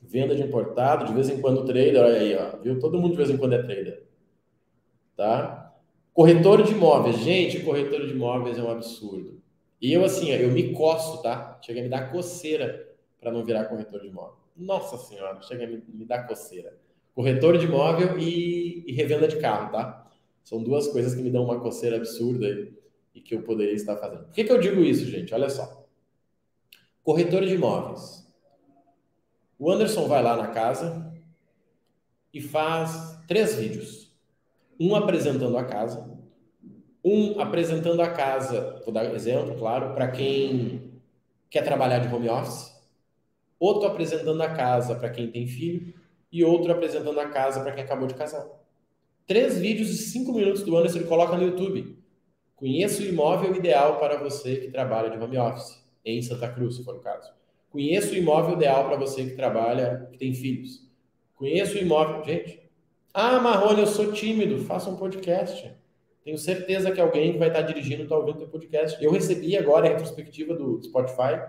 venda 0.00 0.34
de 0.34 0.42
importado, 0.42 1.06
de 1.06 1.12
vez 1.12 1.28
em 1.28 1.40
quando 1.40 1.64
trader. 1.64 2.00
Olha 2.00 2.20
aí, 2.20 2.36
ó. 2.36 2.56
Viu? 2.62 2.78
Todo 2.78 2.98
mundo 2.98 3.12
de 3.12 3.16
vez 3.16 3.30
em 3.30 3.36
quando 3.36 3.54
é 3.54 3.62
trader. 3.62 4.04
Tá? 5.16 5.74
Corretor 6.14 6.62
de 6.62 6.72
imóveis. 6.72 7.18
Gente, 7.18 7.60
corretor 7.60 8.06
de 8.06 8.12
imóveis 8.12 8.56
é 8.58 8.62
um 8.62 8.70
absurdo. 8.70 9.40
E 9.80 9.92
eu, 9.92 10.04
assim, 10.04 10.30
eu 10.30 10.50
me 10.50 10.72
coço, 10.72 11.22
tá? 11.22 11.58
Chega 11.62 11.80
a 11.80 11.82
me 11.82 11.88
dar 11.88 12.12
coceira 12.12 12.87
para 13.20 13.32
não 13.32 13.44
virar 13.44 13.64
corretor 13.64 14.00
de 14.00 14.08
imóvel. 14.08 14.36
Nossa 14.56 14.96
senhora, 14.96 15.40
chega 15.42 15.64
a 15.64 15.66
me, 15.66 15.82
me 15.88 16.04
dar 16.04 16.26
coceira. 16.26 16.76
Corretor 17.14 17.58
de 17.58 17.66
imóvel 17.66 18.18
e, 18.18 18.84
e, 18.86 18.92
revenda 18.92 19.26
de 19.26 19.38
carro, 19.38 19.72
tá? 19.72 20.10
São 20.44 20.62
duas 20.62 20.88
coisas 20.88 21.14
que 21.14 21.22
me 21.22 21.30
dão 21.30 21.44
uma 21.44 21.60
coceira 21.60 21.96
absurda 21.96 22.46
e 23.14 23.20
que 23.20 23.34
eu 23.34 23.42
poderia 23.42 23.74
estar 23.74 23.96
fazendo. 23.96 24.24
Por 24.24 24.32
que, 24.32 24.44
que 24.44 24.52
eu 24.52 24.60
digo 24.60 24.82
isso, 24.82 25.04
gente? 25.04 25.34
Olha 25.34 25.50
só. 25.50 25.86
Corretor 27.02 27.44
de 27.44 27.54
imóveis. 27.54 28.26
O 29.58 29.70
Anderson 29.70 30.06
vai 30.06 30.22
lá 30.22 30.36
na 30.36 30.48
casa 30.48 31.12
e 32.32 32.40
faz 32.40 33.18
três 33.26 33.56
vídeos. 33.56 34.16
Um 34.78 34.94
apresentando 34.94 35.58
a 35.58 35.64
casa, 35.64 36.08
um 37.04 37.40
apresentando 37.40 38.00
a 38.00 38.10
casa, 38.10 38.80
vou 38.84 38.92
dar 38.92 39.12
exemplo, 39.12 39.56
claro, 39.58 39.94
para 39.94 40.08
quem 40.08 41.00
quer 41.50 41.62
trabalhar 41.62 41.98
de 41.98 42.14
home 42.14 42.28
office, 42.28 42.77
outro 43.58 43.88
apresentando 43.88 44.40
a 44.42 44.50
casa 44.50 44.94
para 44.94 45.10
quem 45.10 45.30
tem 45.30 45.46
filho 45.46 45.94
e 46.30 46.44
outro 46.44 46.70
apresentando 46.70 47.18
a 47.18 47.28
casa 47.28 47.60
para 47.60 47.72
quem 47.72 47.84
acabou 47.84 48.06
de 48.06 48.14
casar. 48.14 48.46
Três 49.26 49.58
vídeos 49.58 49.88
de 49.88 49.98
cinco 49.98 50.32
minutos 50.32 50.62
do 50.62 50.76
Anderson 50.76 50.98
ele 50.98 51.06
coloca 51.06 51.36
no 51.36 51.42
YouTube. 51.42 51.98
Conheça 52.56 53.02
o 53.02 53.06
imóvel 53.06 53.54
ideal 53.54 53.98
para 53.98 54.18
você 54.18 54.56
que 54.56 54.70
trabalha 54.70 55.10
de 55.10 55.22
home 55.22 55.38
office, 55.38 55.84
em 56.04 56.20
Santa 56.22 56.48
Cruz, 56.48 56.76
se 56.76 56.84
for 56.84 56.96
o 56.96 57.00
caso. 57.00 57.30
Conheça 57.70 58.12
o 58.12 58.16
imóvel 58.16 58.54
ideal 58.54 58.86
para 58.86 58.96
você 58.96 59.24
que 59.24 59.36
trabalha, 59.36 60.08
que 60.10 60.18
tem 60.18 60.32
filhos. 60.32 60.88
Conheça 61.34 61.74
o 61.74 61.78
imóvel. 61.78 62.24
Gente, 62.24 62.62
ah, 63.12 63.38
Marrone, 63.38 63.80
eu 63.80 63.86
sou 63.86 64.12
tímido, 64.12 64.58
faça 64.64 64.90
um 64.90 64.96
podcast. 64.96 65.70
Tenho 66.24 66.38
certeza 66.38 66.90
que 66.90 67.00
alguém 67.00 67.32
que 67.32 67.38
vai 67.38 67.48
estar 67.48 67.62
dirigindo 67.62 68.02
está 68.02 68.16
ouvindo 68.16 68.44
o 68.44 68.48
podcast. 68.48 69.02
Eu 69.02 69.10
recebi 69.10 69.56
agora 69.56 69.86
a 69.86 69.90
retrospectiva 69.90 70.54
do 70.54 70.82
Spotify 70.82 71.40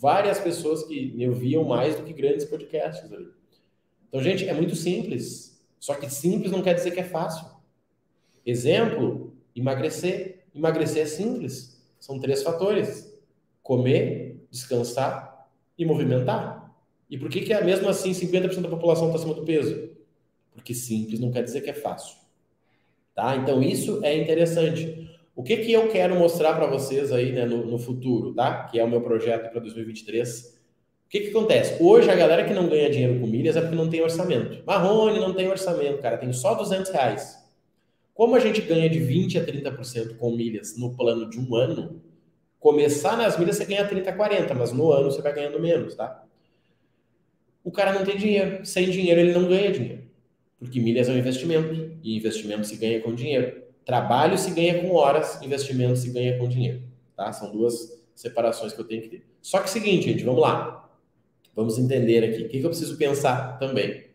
várias 0.00 0.38
pessoas 0.38 0.84
que 0.84 1.12
me 1.12 1.28
ouviam 1.28 1.64
mais 1.64 1.96
do 1.96 2.02
que 2.02 2.12
grandes 2.12 2.44
podcasts 2.44 3.10
ali. 3.12 3.28
Então, 4.08 4.22
gente, 4.22 4.48
é 4.48 4.52
muito 4.52 4.74
simples. 4.74 5.60
Só 5.78 5.94
que 5.94 6.08
simples 6.10 6.50
não 6.50 6.62
quer 6.62 6.74
dizer 6.74 6.90
que 6.92 7.00
é 7.00 7.04
fácil. 7.04 7.46
Exemplo, 8.44 9.34
emagrecer. 9.54 10.46
Emagrecer 10.54 11.02
é 11.02 11.06
simples. 11.06 11.82
São 12.00 12.18
três 12.18 12.42
fatores: 12.42 13.12
comer, 13.62 14.46
descansar 14.50 15.48
e 15.78 15.84
movimentar. 15.84 16.74
E 17.08 17.18
por 17.18 17.28
que, 17.28 17.42
que 17.42 17.52
é 17.52 17.62
mesmo 17.62 17.88
assim 17.88 18.12
50% 18.12 18.60
da 18.60 18.68
população 18.68 19.06
está 19.06 19.18
acima 19.18 19.34
do 19.34 19.44
peso? 19.44 19.90
Porque 20.54 20.74
simples 20.74 21.20
não 21.20 21.30
quer 21.30 21.42
dizer 21.42 21.60
que 21.60 21.70
é 21.70 21.74
fácil. 21.74 22.16
Tá? 23.14 23.36
Então, 23.36 23.62
isso 23.62 24.04
é 24.04 24.16
interessante. 24.16 25.08
O 25.36 25.42
que, 25.42 25.58
que 25.58 25.70
eu 25.70 25.88
quero 25.88 26.16
mostrar 26.16 26.54
para 26.54 26.66
vocês 26.66 27.12
aí 27.12 27.30
né, 27.30 27.44
no, 27.44 27.66
no, 27.66 27.78
futuro, 27.78 28.32
tá? 28.32 28.64
Que 28.64 28.80
é 28.80 28.84
o 28.84 28.88
meu 28.88 29.02
projeto 29.02 29.50
para 29.50 29.60
2023. 29.60 30.56
O 31.06 31.08
que, 31.10 31.20
que 31.20 31.28
acontece? 31.28 31.76
Hoje, 31.80 32.10
a 32.10 32.14
galera 32.14 32.44
que 32.44 32.54
não 32.54 32.66
ganha 32.66 32.88
dinheiro 32.88 33.20
com 33.20 33.26
milhas 33.26 33.54
é 33.54 33.60
porque 33.60 33.76
não 33.76 33.90
tem 33.90 34.00
orçamento. 34.00 34.64
Marrone 34.66 35.20
não 35.20 35.34
tem 35.34 35.46
orçamento, 35.46 36.00
cara, 36.00 36.16
tem 36.16 36.32
só 36.32 36.54
200 36.54 36.90
reais. 36.90 37.46
Como 38.14 38.34
a 38.34 38.40
gente 38.40 38.62
ganha 38.62 38.88
de 38.88 38.98
20% 38.98 39.36
a 39.36 39.44
30% 39.44 40.16
com 40.16 40.34
milhas 40.34 40.74
no 40.78 40.96
plano 40.96 41.28
de 41.28 41.38
um 41.38 41.54
ano, 41.54 42.02
começar 42.58 43.14
nas 43.14 43.38
milhas 43.38 43.56
você 43.56 43.66
ganha 43.66 43.86
30, 43.86 44.10
40, 44.14 44.54
mas 44.54 44.72
no 44.72 44.90
ano 44.90 45.10
você 45.10 45.20
vai 45.20 45.34
ganhando 45.34 45.60
menos, 45.60 45.94
tá? 45.94 46.24
O 47.62 47.70
cara 47.70 47.92
não 47.92 48.06
tem 48.06 48.16
dinheiro. 48.16 48.64
Sem 48.64 48.88
dinheiro 48.88 49.20
ele 49.20 49.34
não 49.34 49.46
ganha 49.46 49.70
dinheiro. 49.70 50.02
Porque 50.58 50.80
milhas 50.80 51.10
é 51.10 51.12
um 51.12 51.18
investimento. 51.18 51.98
E 52.02 52.16
investimento 52.16 52.66
se 52.66 52.76
ganha 52.76 53.02
com 53.02 53.14
dinheiro. 53.14 53.65
Trabalho 53.86 54.36
se 54.36 54.50
ganha 54.50 54.82
com 54.82 54.92
horas, 54.92 55.40
investimento 55.40 55.94
se 55.94 56.10
ganha 56.10 56.36
com 56.36 56.48
dinheiro. 56.48 56.82
Tá? 57.16 57.32
São 57.32 57.52
duas 57.52 58.02
separações 58.16 58.72
que 58.72 58.80
eu 58.80 58.84
tenho 58.84 59.00
que 59.00 59.08
ter. 59.08 59.26
Só 59.40 59.58
que 59.58 59.64
é 59.64 59.68
o 59.68 59.72
seguinte, 59.72 60.10
gente, 60.10 60.24
vamos 60.24 60.40
lá. 60.40 60.90
Vamos 61.54 61.78
entender 61.78 62.24
aqui. 62.24 62.42
O 62.42 62.48
que, 62.48 62.58
eu 62.58 62.68
preciso 62.68 62.98
pensar 62.98 63.58
também? 63.60 64.06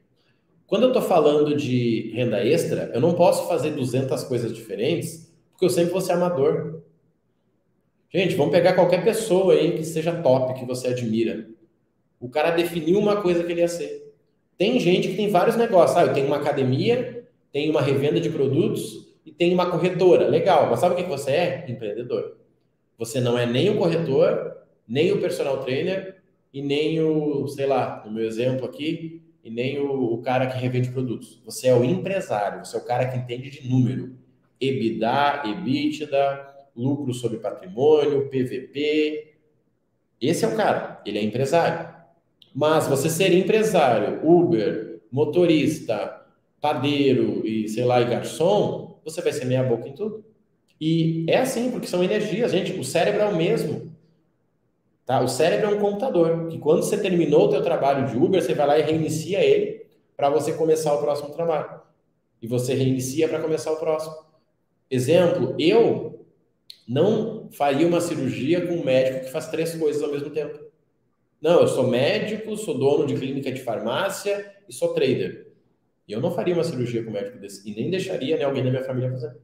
Quando 0.67 0.83
eu 0.83 0.87
estou 0.89 1.01
falando 1.01 1.55
de 1.55 2.11
renda 2.13 2.45
extra, 2.45 2.91
eu 2.93 2.99
não 2.99 3.13
posso 3.13 3.47
fazer 3.47 3.71
200 3.71 4.21
coisas 4.25 4.53
diferentes, 4.53 5.33
porque 5.51 5.63
eu 5.63 5.69
sempre 5.69 5.93
vou 5.93 6.01
ser 6.01 6.13
amador. 6.13 6.81
Gente, 8.09 8.35
vamos 8.35 8.51
pegar 8.51 8.73
qualquer 8.73 9.05
pessoa 9.05 9.53
aí 9.53 9.77
que 9.77 9.85
seja 9.85 10.21
top, 10.21 10.59
que 10.59 10.65
você 10.65 10.89
admira. 10.89 11.47
O 12.19 12.27
cara 12.27 12.51
definiu 12.51 12.99
uma 12.99 13.21
coisa 13.21 13.41
que 13.41 13.53
ele 13.53 13.61
ia 13.61 13.69
ser. 13.69 14.13
Tem 14.57 14.77
gente 14.81 15.07
que 15.07 15.15
tem 15.15 15.29
vários 15.29 15.55
negócios. 15.55 15.97
Ah, 15.97 16.03
eu 16.03 16.13
tenho 16.13 16.27
uma 16.27 16.35
academia, 16.35 17.25
tenho 17.53 17.71
uma 17.71 17.81
revenda 17.81 18.19
de 18.19 18.29
produtos, 18.29 19.10
e 19.25 19.31
tem 19.31 19.53
uma 19.53 19.69
corretora. 19.69 20.27
Legal, 20.27 20.69
mas 20.69 20.79
sabe 20.79 20.93
o 20.93 20.97
que 20.97 21.09
você 21.09 21.31
é? 21.31 21.65
Empreendedor. 21.67 22.37
Você 22.97 23.19
não 23.19 23.37
é 23.37 23.45
nem 23.45 23.69
o 23.69 23.77
corretor, 23.77 24.57
nem 24.87 25.11
o 25.11 25.19
personal 25.19 25.63
trainer 25.63 26.21
e 26.53 26.61
nem 26.61 27.01
o, 27.01 27.47
sei 27.47 27.65
lá, 27.65 28.03
no 28.05 28.11
meu 28.11 28.25
exemplo 28.25 28.65
aqui, 28.65 29.21
e 29.43 29.49
nem 29.49 29.79
o, 29.79 30.13
o 30.13 30.21
cara 30.21 30.47
que 30.47 30.57
revende 30.57 30.91
produtos. 30.91 31.41
Você 31.45 31.67
é 31.67 31.75
o 31.75 31.83
empresário, 31.83 32.63
você 32.63 32.75
é 32.75 32.79
o 32.79 32.85
cara 32.85 33.07
que 33.07 33.17
entende 33.17 33.49
de 33.49 33.67
número. 33.67 34.15
EBITDA, 34.59 35.43
EBITDA, 35.45 36.47
lucro 36.75 37.13
sobre 37.13 37.39
patrimônio, 37.39 38.29
PVP. 38.29 39.33
Esse 40.21 40.45
é 40.45 40.47
o 40.47 40.55
cara, 40.55 41.01
ele 41.05 41.17
é 41.17 41.23
empresário. 41.23 41.89
Mas 42.53 42.87
você 42.87 43.09
ser 43.09 43.33
empresário, 43.33 44.19
Uber, 44.23 45.01
motorista, 45.11 46.21
padeiro 46.59 47.45
e 47.45 47.67
sei 47.67 47.85
lá, 47.85 48.01
e 48.01 48.05
garçom, 48.05 48.90
você 49.03 49.21
vai 49.21 49.33
ser 49.33 49.45
meia 49.45 49.63
boca 49.63 49.87
em 49.87 49.93
tudo. 49.93 50.23
E 50.79 51.25
é 51.29 51.37
assim, 51.37 51.69
porque 51.71 51.87
são 51.87 52.03
energias, 52.03 52.51
gente. 52.51 52.73
O 52.79 52.83
cérebro 52.83 53.21
é 53.21 53.25
o 53.25 53.35
mesmo. 53.35 53.95
Tá? 55.05 55.21
O 55.21 55.27
cérebro 55.27 55.67
é 55.67 55.69
um 55.69 55.79
computador, 55.79 56.47
que 56.47 56.57
quando 56.57 56.83
você 56.83 56.97
terminou 56.97 57.47
o 57.47 57.49
teu 57.49 57.61
trabalho 57.61 58.07
de 58.07 58.17
Uber, 58.17 58.41
você 58.41 58.53
vai 58.53 58.67
lá 58.67 58.79
e 58.79 58.83
reinicia 58.83 59.43
ele 59.43 59.85
para 60.15 60.29
você 60.29 60.53
começar 60.53 60.93
o 60.93 60.99
próximo 60.99 61.33
trabalho. 61.33 61.81
E 62.41 62.47
você 62.47 62.73
reinicia 62.73 63.27
para 63.27 63.39
começar 63.39 63.71
o 63.71 63.77
próximo. 63.77 64.15
Exemplo, 64.89 65.55
eu 65.59 66.25
não 66.87 67.49
faria 67.51 67.87
uma 67.87 68.01
cirurgia 68.01 68.65
com 68.65 68.75
um 68.75 68.83
médico 68.83 69.25
que 69.25 69.31
faz 69.31 69.47
três 69.47 69.75
coisas 69.75 70.01
ao 70.01 70.11
mesmo 70.11 70.29
tempo. 70.29 70.59
Não, 71.41 71.61
eu 71.61 71.67
sou 71.67 71.87
médico, 71.87 72.55
sou 72.55 72.77
dono 72.77 73.05
de 73.05 73.15
clínica 73.15 73.51
de 73.51 73.61
farmácia 73.61 74.53
e 74.67 74.73
sou 74.73 74.93
trader. 74.93 75.50
E 76.07 76.13
eu 76.13 76.19
não 76.19 76.31
faria 76.31 76.53
uma 76.53 76.63
cirurgia 76.63 77.03
com 77.03 77.09
um 77.09 77.13
médico 77.13 77.37
desse. 77.37 77.69
E 77.69 77.73
nem 77.73 77.89
deixaria 77.89 78.37
né, 78.37 78.43
alguém 78.43 78.63
da 78.63 78.69
minha 78.69 78.83
família 78.83 79.11
fazer. 79.11 79.35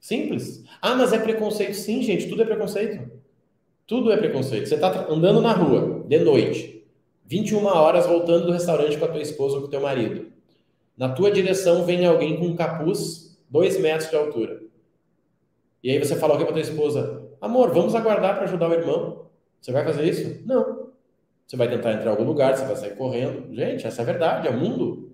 Simples. 0.00 0.64
Ah, 0.82 0.94
mas 0.94 1.12
é 1.12 1.18
preconceito. 1.18 1.74
Sim, 1.74 2.02
gente, 2.02 2.28
tudo 2.28 2.42
é 2.42 2.44
preconceito. 2.44 3.10
Tudo 3.86 4.12
é 4.12 4.16
preconceito. 4.16 4.68
Você 4.68 4.74
está 4.74 5.06
andando 5.08 5.40
na 5.40 5.52
rua, 5.52 6.04
de 6.08 6.18
noite, 6.18 6.86
21 7.26 7.64
horas 7.66 8.06
voltando 8.06 8.46
do 8.46 8.52
restaurante 8.52 8.98
com 8.98 9.04
a 9.04 9.08
tua 9.08 9.22
esposa 9.22 9.56
ou 9.56 9.62
com 9.62 9.68
o 9.68 9.70
teu 9.70 9.80
marido. 9.80 10.32
Na 10.96 11.08
tua 11.08 11.30
direção 11.30 11.84
vem 11.84 12.06
alguém 12.06 12.38
com 12.38 12.46
um 12.46 12.56
capuz, 12.56 13.38
dois 13.48 13.78
metros 13.78 14.10
de 14.10 14.16
altura. 14.16 14.62
E 15.82 15.90
aí 15.90 15.98
você 15.98 16.16
fala 16.16 16.34
o 16.34 16.38
que 16.38 16.44
para 16.44 16.52
tua 16.52 16.62
esposa? 16.62 17.28
Amor, 17.40 17.72
vamos 17.72 17.94
aguardar 17.94 18.34
para 18.36 18.44
ajudar 18.44 18.70
o 18.70 18.74
irmão. 18.74 19.26
Você 19.60 19.72
vai 19.72 19.84
fazer 19.84 20.04
isso? 20.04 20.42
Não. 20.46 20.90
Você 21.46 21.56
vai 21.56 21.68
tentar 21.68 21.92
entrar 21.92 22.06
em 22.06 22.10
algum 22.10 22.24
lugar, 22.24 22.56
você 22.56 22.64
vai 22.64 22.76
sair 22.76 22.96
correndo. 22.96 23.54
Gente, 23.54 23.86
essa 23.86 24.00
é 24.00 24.02
a 24.02 24.06
verdade, 24.06 24.48
é 24.48 24.50
o 24.50 24.58
mundo. 24.58 25.13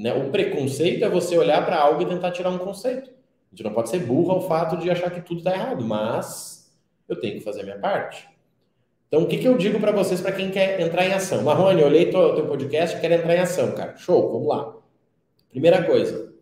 Né? 0.00 0.14
O 0.14 0.30
preconceito 0.30 1.04
é 1.04 1.10
você 1.10 1.36
olhar 1.36 1.62
para 1.66 1.78
algo 1.78 2.00
e 2.00 2.06
tentar 2.06 2.30
tirar 2.30 2.48
um 2.48 2.56
conceito. 2.56 3.10
A 3.10 3.54
gente 3.54 3.62
não 3.62 3.74
pode 3.74 3.90
ser 3.90 3.98
burro 3.98 4.32
ao 4.32 4.40
fato 4.40 4.78
de 4.78 4.88
achar 4.90 5.10
que 5.10 5.20
tudo 5.20 5.38
está 5.38 5.52
errado, 5.52 5.84
mas 5.84 6.74
eu 7.06 7.20
tenho 7.20 7.34
que 7.34 7.44
fazer 7.44 7.64
minha 7.64 7.78
parte. 7.78 8.26
Então, 9.06 9.22
o 9.22 9.26
que, 9.26 9.36
que 9.36 9.46
eu 9.46 9.58
digo 9.58 9.78
para 9.78 9.92
vocês, 9.92 10.18
para 10.18 10.32
quem 10.32 10.50
quer 10.50 10.80
entrar 10.80 11.04
em 11.04 11.12
ação? 11.12 11.42
Marrone, 11.42 11.82
eu 11.82 11.86
olhei 11.86 12.08
o 12.08 12.34
teu 12.34 12.46
podcast 12.46 12.96
e 12.96 13.00
quero 13.00 13.12
entrar 13.12 13.36
em 13.36 13.40
ação, 13.40 13.72
cara. 13.72 13.94
Show, 13.98 14.32
vamos 14.32 14.48
lá. 14.48 14.74
Primeira 15.50 15.82
coisa, 15.84 16.32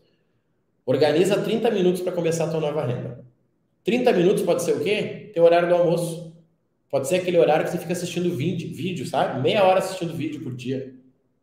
organiza 0.87 1.43
30 1.43 1.69
minutos 1.73 2.01
para 2.01 2.13
começar 2.13 2.45
a 2.45 2.51
tua 2.51 2.61
nova 2.61 2.85
renda. 2.87 3.25
30 3.83 4.13
minutos 4.13 4.45
pode 4.45 4.63
ser 4.63 4.77
o 4.77 4.85
quê? 4.85 5.33
Teu 5.35 5.43
horário 5.43 5.69
do 5.69 5.75
almoço. 5.75 6.33
Pode 6.89 7.09
ser 7.09 7.17
aquele 7.17 7.39
horário 7.39 7.65
que 7.65 7.73
você 7.73 7.79
fica 7.79 7.93
assistindo 7.93 8.31
vídeo, 8.31 8.73
vídeo, 8.73 9.05
sabe? 9.05 9.41
Meia 9.41 9.65
hora 9.65 9.81
assistindo 9.81 10.15
vídeo 10.15 10.43
por 10.43 10.55
dia. 10.55 10.95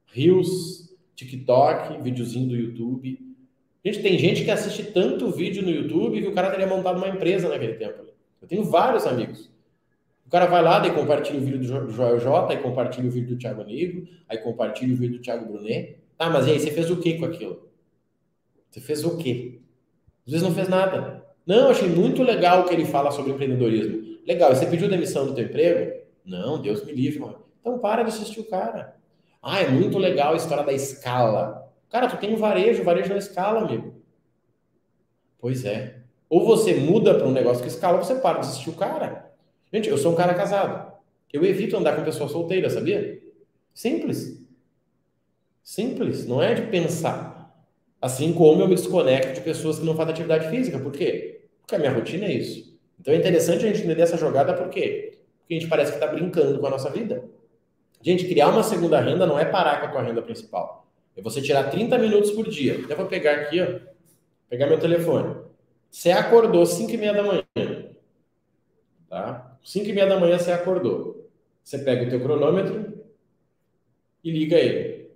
Reels, 0.05 0.94
TikTok, 1.15 2.01
videozinho 2.01 2.47
do 2.47 2.55
YouTube. 2.55 3.19
Gente, 3.83 4.01
tem 4.01 4.17
gente 4.17 4.43
que 4.43 4.51
assiste 4.51 4.83
tanto 4.91 5.31
vídeo 5.31 5.63
no 5.63 5.69
YouTube 5.69 6.21
que 6.21 6.27
o 6.27 6.33
cara 6.33 6.49
teria 6.49 6.67
montado 6.67 6.97
uma 6.97 7.07
empresa 7.07 7.47
naquele 7.47 7.73
tempo. 7.75 8.03
Eu 8.41 8.47
tenho 8.47 8.63
vários 8.63 9.05
amigos. 9.05 9.49
O 10.25 10.29
cara 10.29 10.47
vai 10.47 10.61
lá, 10.61 10.79
daí 10.79 10.91
compartilha 10.91 11.39
o 11.39 11.41
vídeo 11.43 11.59
do 11.59 11.91
Joel 11.91 12.19
J, 12.19 12.51
aí 12.51 12.61
compartilha 12.61 13.07
o 13.07 13.11
vídeo 13.11 13.35
do 13.35 13.39
Thiago 13.39 13.61
Amigo, 13.61 14.07
aí 14.27 14.39
compartilha 14.39 14.93
o 14.93 14.97
vídeo 14.97 15.17
do 15.17 15.21
Thiago 15.21 15.45
Brunet. 15.45 15.97
Tá, 16.17 16.29
mas 16.29 16.47
e 16.47 16.51
aí, 16.51 16.59
você 16.59 16.71
fez 16.71 16.89
o 16.89 16.97
que 16.97 17.19
com 17.19 17.25
aquilo? 17.25 17.69
Você 18.71 18.81
fez 18.81 19.05
o 19.05 19.17
quê? 19.17 19.59
Às 20.25 20.33
vezes 20.33 20.47
não 20.47 20.53
fez 20.53 20.67
nada. 20.67 21.23
Não, 21.45 21.69
achei 21.69 21.87
muito 21.87 22.23
legal 22.23 22.61
o 22.61 22.65
que 22.65 22.73
ele 22.73 22.85
fala 22.85 23.11
sobre 23.11 23.31
empreendedorismo. 23.31 24.17
Legal, 24.25 24.51
e 24.51 24.55
você 24.55 24.65
pediu 24.65 24.89
demissão 24.89 25.27
do 25.27 25.35
teu 25.35 25.45
emprego? 25.45 26.01
Não, 26.25 26.59
Deus 26.59 26.83
me 26.83 26.91
livre, 26.91 27.19
mano. 27.19 27.37
Então 27.61 27.77
para 27.77 28.01
de 28.01 28.09
assistir 28.09 28.39
o 28.39 28.45
cara. 28.45 28.95
Ah, 29.47 29.61
é 29.61 29.69
muito 29.69 29.99
legal 29.99 30.33
a 30.33 30.37
história 30.37 30.63
da 30.63 30.73
escala. 30.73 31.71
Cara, 31.91 32.07
tu 32.07 32.17
tem 32.17 32.33
um 32.33 32.37
varejo, 32.37 32.83
varejo 32.83 33.09
na 33.09 33.19
escala, 33.19 33.59
amigo. 33.61 33.93
Pois 35.37 35.63
é. 35.63 35.99
Ou 36.27 36.43
você 36.43 36.73
muda 36.73 37.13
para 37.13 37.27
um 37.27 37.31
negócio 37.31 37.61
que 37.61 37.69
escala, 37.69 37.99
ou 37.99 38.03
você 38.03 38.15
para 38.15 38.39
de 38.39 38.47
assistir 38.47 38.71
o 38.71 38.73
cara. 38.73 39.31
Gente, 39.71 39.87
eu 39.87 39.99
sou 39.99 40.13
um 40.13 40.15
cara 40.15 40.33
casado. 40.33 40.91
Eu 41.31 41.45
evito 41.45 41.77
andar 41.77 41.95
com 41.95 42.03
pessoa 42.03 42.27
solteira, 42.27 42.71
sabia? 42.71 43.21
Simples. 43.71 44.41
Simples. 45.63 46.25
Não 46.25 46.41
é 46.41 46.55
de 46.55 46.63
pensar. 46.63 47.55
Assim 48.01 48.33
como 48.33 48.63
eu 48.63 48.67
me 48.67 48.73
desconecto 48.73 49.33
de 49.33 49.41
pessoas 49.41 49.77
que 49.77 49.85
não 49.85 49.95
fazem 49.95 50.13
atividade 50.13 50.49
física. 50.49 50.79
Por 50.79 50.91
quê? 50.91 51.45
Porque 51.61 51.75
a 51.75 51.79
minha 51.79 51.93
rotina 51.93 52.25
é 52.25 52.33
isso. 52.33 52.75
Então 52.99 53.13
é 53.13 53.17
interessante 53.17 53.63
a 53.63 53.67
gente 53.67 53.83
entender 53.83 54.01
essa 54.01 54.17
jogada, 54.17 54.55
por 54.55 54.69
quê? 54.69 55.19
Porque 55.37 55.53
a 55.53 55.59
gente 55.59 55.69
parece 55.69 55.91
que 55.91 55.97
está 55.97 56.07
brincando 56.07 56.57
com 56.57 56.65
a 56.65 56.71
nossa 56.71 56.89
vida. 56.89 57.23
Gente, 58.05 58.27
criar 58.27 58.49
uma 58.49 58.61
segunda 58.61 58.99
renda 58.99 59.25
não 59.25 59.39
é 59.39 59.45
parar 59.45 59.79
com 59.79 59.87
a 59.87 59.89
tua 59.89 60.03
renda 60.03 60.21
principal. 60.21 60.87
É 61.17 61.23
você 61.23 61.41
tirar 61.41 61.71
30 61.71 61.97
minutos 61.97 62.29
por 62.29 62.47
dia. 62.47 62.75
Eu 62.87 62.95
vou 62.95 63.07
pegar 63.07 63.31
aqui, 63.31 63.59
ó, 63.59 63.79
pegar 64.47 64.67
meu 64.67 64.79
telefone. 64.79 65.37
Você 65.89 66.11
acordou 66.11 66.67
5 66.67 66.91
e 66.91 66.97
meia 66.97 67.15
da 67.15 67.23
manhã. 67.23 67.43
Tá? 69.09 69.57
5 69.63 69.89
e 69.89 69.91
meia 69.91 70.05
da 70.05 70.19
manhã 70.19 70.37
você 70.37 70.51
acordou. 70.51 71.31
Você 71.63 71.79
pega 71.79 72.05
o 72.05 72.09
teu 72.09 72.21
cronômetro 72.21 72.93
e 74.23 74.29
liga 74.29 74.55
ele. 74.55 75.09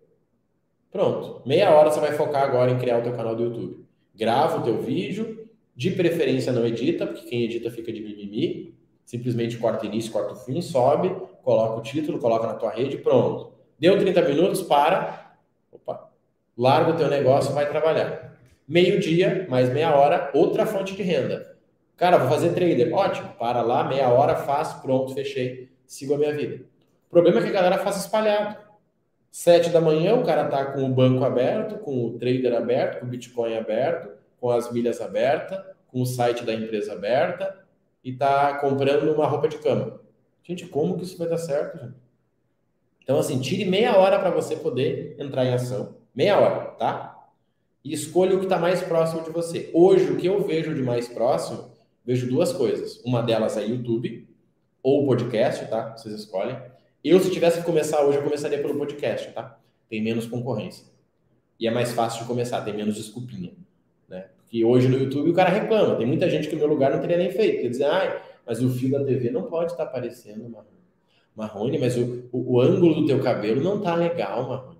Pronto. 0.91 1.47
Meia 1.47 1.69
hora 1.69 1.91
você 1.91 1.99
vai 1.99 2.13
focar 2.13 2.41
agora 2.41 2.71
em 2.71 2.79
criar 2.79 2.97
o 2.97 3.03
teu 3.03 3.15
canal 3.15 3.35
do 3.35 3.43
YouTube. 3.43 3.85
Grava 4.15 4.61
o 4.61 4.63
teu 4.63 4.81
vídeo, 4.81 5.47
de 5.75 5.91
preferência 5.91 6.51
não 6.51 6.65
edita, 6.65 7.05
porque 7.05 7.29
quem 7.29 7.43
edita 7.43 7.69
fica 7.69 7.93
de 7.93 8.01
mimimi. 8.01 8.68
Simplesmente 9.09 9.57
corta 9.57 9.87
início, 9.87 10.11
corta 10.11 10.33
o 10.33 10.35
fim, 10.35 10.61
sobe, 10.61 11.09
coloca 11.41 11.79
o 11.79 11.81
título, 11.81 12.19
coloca 12.19 12.45
na 12.45 12.53
tua 12.53 12.69
rede, 12.69 12.99
pronto. 12.99 13.51
Deu 13.79 13.97
30 13.97 14.21
minutos, 14.21 14.61
para, 14.61 15.33
opa, 15.71 16.11
larga 16.55 16.91
o 16.91 16.95
teu 16.95 17.09
negócio 17.09 17.51
vai 17.51 17.67
trabalhar. 17.67 18.37
Meio-dia, 18.67 19.47
mais 19.49 19.67
meia 19.73 19.95
hora, 19.95 20.29
outra 20.31 20.63
fonte 20.67 20.95
de 20.95 21.01
renda. 21.01 21.57
Cara, 21.97 22.19
vou 22.19 22.29
fazer 22.29 22.53
trader. 22.53 22.93
Ótimo, 22.93 23.29
para 23.29 23.63
lá, 23.63 23.83
meia 23.83 24.09
hora, 24.09 24.35
faço, 24.35 24.79
pronto, 24.79 25.15
fechei, 25.15 25.71
sigo 25.87 26.13
a 26.13 26.17
minha 26.19 26.31
vida. 26.31 26.63
O 27.07 27.09
problema 27.09 27.39
é 27.39 27.41
que 27.41 27.49
a 27.49 27.53
galera 27.53 27.79
faz 27.79 27.97
espalhado. 27.97 28.57
Sete 29.31 29.71
da 29.71 29.81
manhã, 29.81 30.17
o 30.17 30.23
cara 30.23 30.45
tá 30.45 30.65
com 30.65 30.83
o 30.83 30.89
banco 30.89 31.23
aberto, 31.23 31.79
com 31.79 32.05
o 32.05 32.19
trader 32.19 32.55
aberto, 32.55 32.99
com 32.99 33.07
o 33.07 33.09
Bitcoin 33.09 33.57
aberto, 33.57 34.11
com 34.39 34.51
as 34.51 34.71
milhas 34.71 35.01
abertas, 35.01 35.59
com 35.87 35.99
o 35.99 36.05
site 36.05 36.43
da 36.43 36.53
empresa 36.53 36.93
aberta 36.93 37.67
e 38.03 38.13
tá 38.13 38.57
comprando 38.59 39.13
uma 39.13 39.27
roupa 39.27 39.47
de 39.47 39.57
cama. 39.57 39.99
Gente, 40.43 40.67
como 40.67 40.97
que 40.97 41.03
isso 41.03 41.17
vai 41.17 41.27
dar 41.27 41.37
certo, 41.37 41.77
gente? 41.77 41.95
Então, 43.03 43.19
assim, 43.19 43.39
tire 43.39 43.65
meia 43.65 43.97
hora 43.97 44.19
para 44.19 44.29
você 44.29 44.55
poder 44.55 45.15
entrar 45.19 45.45
em 45.45 45.53
ação. 45.53 45.95
Meia 46.13 46.39
hora, 46.39 46.71
tá? 46.71 47.27
E 47.83 47.93
escolha 47.93 48.35
o 48.35 48.39
que 48.39 48.45
está 48.45 48.59
mais 48.59 48.81
próximo 48.81 49.23
de 49.23 49.31
você. 49.31 49.69
Hoje, 49.73 50.11
o 50.11 50.17
que 50.17 50.27
eu 50.27 50.43
vejo 50.43 50.75
de 50.75 50.81
mais 50.81 51.07
próximo, 51.07 51.71
vejo 52.05 52.29
duas 52.29 52.53
coisas. 52.53 53.01
Uma 53.03 53.21
delas 53.21 53.57
é 53.57 53.65
YouTube 53.65 54.27
ou 54.83 55.05
podcast, 55.05 55.67
tá? 55.69 55.95
Vocês 55.95 56.13
escolhem. 56.13 56.57
Eu, 57.03 57.19
se 57.19 57.31
tivesse 57.31 57.59
que 57.59 57.65
começar 57.65 58.03
hoje, 58.03 58.17
eu 58.17 58.23
começaria 58.23 58.61
pelo 58.61 58.77
podcast, 58.77 59.31
tá? 59.31 59.57
Tem 59.89 60.03
menos 60.03 60.27
concorrência. 60.27 60.85
E 61.59 61.67
é 61.67 61.71
mais 61.71 61.91
fácil 61.91 62.21
de 62.21 62.27
começar, 62.27 62.61
tem 62.61 62.75
menos 62.75 62.95
desculpinha. 62.95 63.53
Porque 64.49 64.65
hoje 64.65 64.87
no 64.87 64.97
YouTube 64.97 65.29
o 65.29 65.33
cara 65.33 65.51
reclama. 65.51 65.95
Tem 65.95 66.07
muita 66.07 66.27
gente 66.27 66.47
que 66.47 66.55
no 66.55 66.61
meu 66.61 66.69
lugar 66.69 66.91
não 66.91 66.99
teria 66.99 67.17
nem 67.17 67.29
feito. 67.29 67.61
Quer 67.61 67.69
dizer, 67.69 67.83
ai, 67.83 68.19
mas 68.47 68.63
o 68.63 68.69
fio 68.71 68.89
da 68.89 69.05
TV 69.05 69.29
não 69.29 69.43
pode 69.43 69.71
estar 69.71 69.85
tá 69.85 69.89
aparecendo, 69.89 70.49
Marrone. 71.35 71.77
mas 71.77 71.95
o, 71.95 72.27
o, 72.31 72.55
o, 72.55 72.59
ângulo 72.59 72.95
do 72.95 73.05
teu 73.05 73.21
cabelo 73.21 73.61
não 73.61 73.79
tá 73.79 73.93
legal, 73.93 74.49
Marrone. 74.49 74.79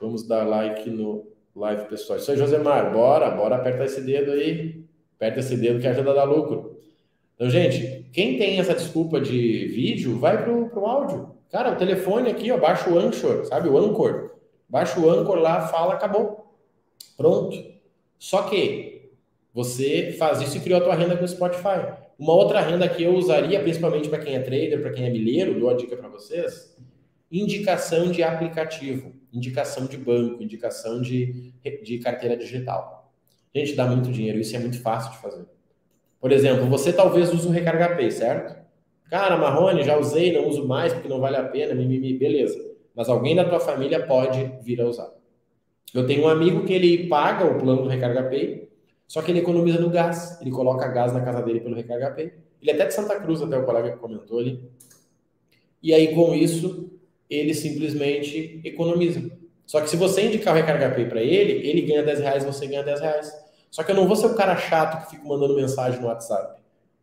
Vamos 0.00 0.26
dar 0.26 0.42
like 0.42 0.90
no 0.90 1.24
live, 1.54 1.84
pessoal. 1.84 2.18
Isso 2.18 2.32
aí, 2.32 2.36
Josemar. 2.36 2.92
Bora, 2.92 3.30
bora 3.30 3.54
apertar 3.54 3.84
esse 3.84 4.00
dedo 4.00 4.32
aí. 4.32 4.84
Aperta 5.14 5.38
esse 5.38 5.56
dedo 5.56 5.80
que 5.80 5.86
ajuda 5.86 6.10
a 6.10 6.14
dar 6.14 6.24
lucro. 6.24 6.76
Então, 7.36 7.48
gente, 7.48 8.08
quem 8.12 8.38
tem 8.38 8.58
essa 8.58 8.74
desculpa 8.74 9.20
de 9.20 9.68
vídeo, 9.68 10.18
vai 10.18 10.42
pro, 10.42 10.68
pro 10.68 10.84
áudio. 10.84 11.30
Cara, 11.48 11.70
o 11.70 11.76
telefone 11.76 12.28
aqui, 12.28 12.50
ó, 12.50 12.58
baixa 12.58 12.90
o 12.90 12.98
Anchor, 12.98 13.44
sabe? 13.44 13.68
O 13.68 13.78
Anchor. 13.78 14.32
Baixa 14.68 14.98
o 14.98 15.08
Anchor 15.08 15.38
lá, 15.38 15.68
fala, 15.68 15.94
acabou. 15.94 16.56
Pronto. 17.16 17.72
Só 18.22 18.42
que 18.44 19.10
você 19.52 20.14
faz 20.16 20.40
isso 20.40 20.56
e 20.56 20.60
criou 20.60 20.78
a 20.78 20.84
tua 20.84 20.94
renda 20.94 21.16
com 21.16 21.24
o 21.24 21.28
Spotify. 21.28 21.92
Uma 22.16 22.34
outra 22.34 22.60
renda 22.60 22.88
que 22.88 23.02
eu 23.02 23.16
usaria, 23.16 23.60
principalmente 23.60 24.08
para 24.08 24.20
quem 24.20 24.36
é 24.36 24.38
trader, 24.38 24.80
para 24.80 24.92
quem 24.92 25.06
é 25.06 25.10
milheiro, 25.10 25.58
dou 25.58 25.68
a 25.68 25.74
dica 25.74 25.96
para 25.96 26.08
vocês: 26.08 26.72
indicação 27.32 28.12
de 28.12 28.22
aplicativo, 28.22 29.12
indicação 29.32 29.86
de 29.86 29.96
banco, 29.96 30.40
indicação 30.40 31.00
de, 31.00 31.52
de 31.82 31.98
carteira 31.98 32.36
digital. 32.36 33.12
Gente, 33.52 33.74
dá 33.74 33.88
muito 33.88 34.12
dinheiro, 34.12 34.38
isso 34.38 34.54
é 34.54 34.60
muito 34.60 34.80
fácil 34.80 35.10
de 35.10 35.18
fazer. 35.18 35.44
Por 36.20 36.30
exemplo, 36.30 36.66
você 36.66 36.92
talvez 36.92 37.34
use 37.34 37.48
o 37.48 37.50
Recarga 37.50 37.96
Pay, 37.96 38.12
certo? 38.12 38.56
Cara, 39.10 39.36
Marrone, 39.36 39.82
já 39.82 39.98
usei, 39.98 40.32
não 40.32 40.46
uso 40.46 40.64
mais 40.64 40.92
porque 40.92 41.08
não 41.08 41.18
vale 41.18 41.38
a 41.38 41.42
pena, 41.42 41.74
mimimi, 41.74 42.16
beleza. 42.16 42.70
Mas 42.94 43.08
alguém 43.08 43.34
da 43.34 43.44
tua 43.44 43.58
família 43.58 44.06
pode 44.06 44.48
vir 44.62 44.80
a 44.80 44.86
usar. 44.86 45.10
Eu 45.94 46.06
tenho 46.06 46.24
um 46.24 46.28
amigo 46.28 46.64
que 46.64 46.72
ele 46.72 47.08
paga 47.08 47.44
o 47.44 47.58
plano 47.58 47.82
do 47.82 47.88
Recarga 47.88 48.24
Pay, 48.24 48.68
só 49.06 49.20
que 49.20 49.30
ele 49.30 49.40
economiza 49.40 49.78
no 49.78 49.90
gás. 49.90 50.40
Ele 50.40 50.50
coloca 50.50 50.88
gás 50.88 51.12
na 51.12 51.20
casa 51.20 51.42
dele 51.42 51.60
pelo 51.60 51.74
Recarga 51.74 52.10
Pay. 52.10 52.32
Ele 52.62 52.70
é 52.70 52.74
até 52.74 52.86
de 52.86 52.94
Santa 52.94 53.20
Cruz, 53.20 53.42
até 53.42 53.58
o 53.58 53.64
colega 53.64 53.92
que 53.92 53.98
comentou 53.98 54.38
ali. 54.38 54.62
E 55.82 55.92
aí, 55.92 56.14
com 56.14 56.34
isso, 56.34 56.90
ele 57.28 57.52
simplesmente 57.52 58.60
economiza. 58.64 59.30
Só 59.66 59.80
que 59.80 59.90
se 59.90 59.96
você 59.96 60.22
indicar 60.22 60.54
o 60.54 60.56
Recarga 60.56 60.90
Pay 60.90 61.06
para 61.06 61.22
ele, 61.22 61.66
ele 61.66 61.82
ganha 61.82 62.02
10 62.02 62.20
reais, 62.20 62.44
você 62.44 62.66
ganha 62.66 62.82
10 62.82 63.00
reais. 63.00 63.32
Só 63.70 63.82
que 63.82 63.90
eu 63.90 63.94
não 63.94 64.06
vou 64.06 64.16
ser 64.16 64.26
o 64.26 64.34
cara 64.34 64.56
chato 64.56 65.04
que 65.04 65.16
fica 65.16 65.26
mandando 65.26 65.56
mensagem 65.56 66.00
no 66.00 66.06
WhatsApp. 66.06 66.60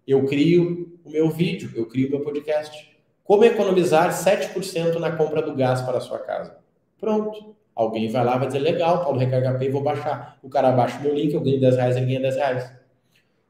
Eu 0.08 0.26
crio 0.26 1.00
o 1.04 1.10
meu 1.10 1.30
vídeo, 1.30 1.72
eu 1.76 1.86
crio 1.86 2.08
o 2.08 2.12
meu 2.12 2.22
podcast. 2.22 2.89
Como 3.24 3.44
economizar 3.44 4.12
7% 4.12 4.96
na 4.96 5.15
compra 5.15 5.42
do 5.42 5.56
gás 5.56 5.82
para 5.82 5.98
a 5.98 6.02
sua 6.02 6.20
casa? 6.20 6.58
Pronto. 7.00 7.56
Alguém 7.80 8.10
vai 8.10 8.26
lá 8.26 8.38
vai 8.38 8.48
dizer, 8.48 8.60
legal, 8.60 9.06
Paulo 9.06 9.18
Recarga 9.18 9.58
Pay, 9.58 9.70
vou 9.70 9.82
baixar. 9.82 10.38
O 10.44 10.50
cara 10.50 10.70
baixa 10.74 11.00
o 11.00 11.02
meu 11.02 11.15
link, 11.15 11.34
eu 11.34 11.39
ganho 11.39 11.62
10 11.62 11.78
reais, 11.78 11.96
ele 11.96 12.08
ganha 12.08 12.20
10 12.20 12.36
reais. 12.36 12.74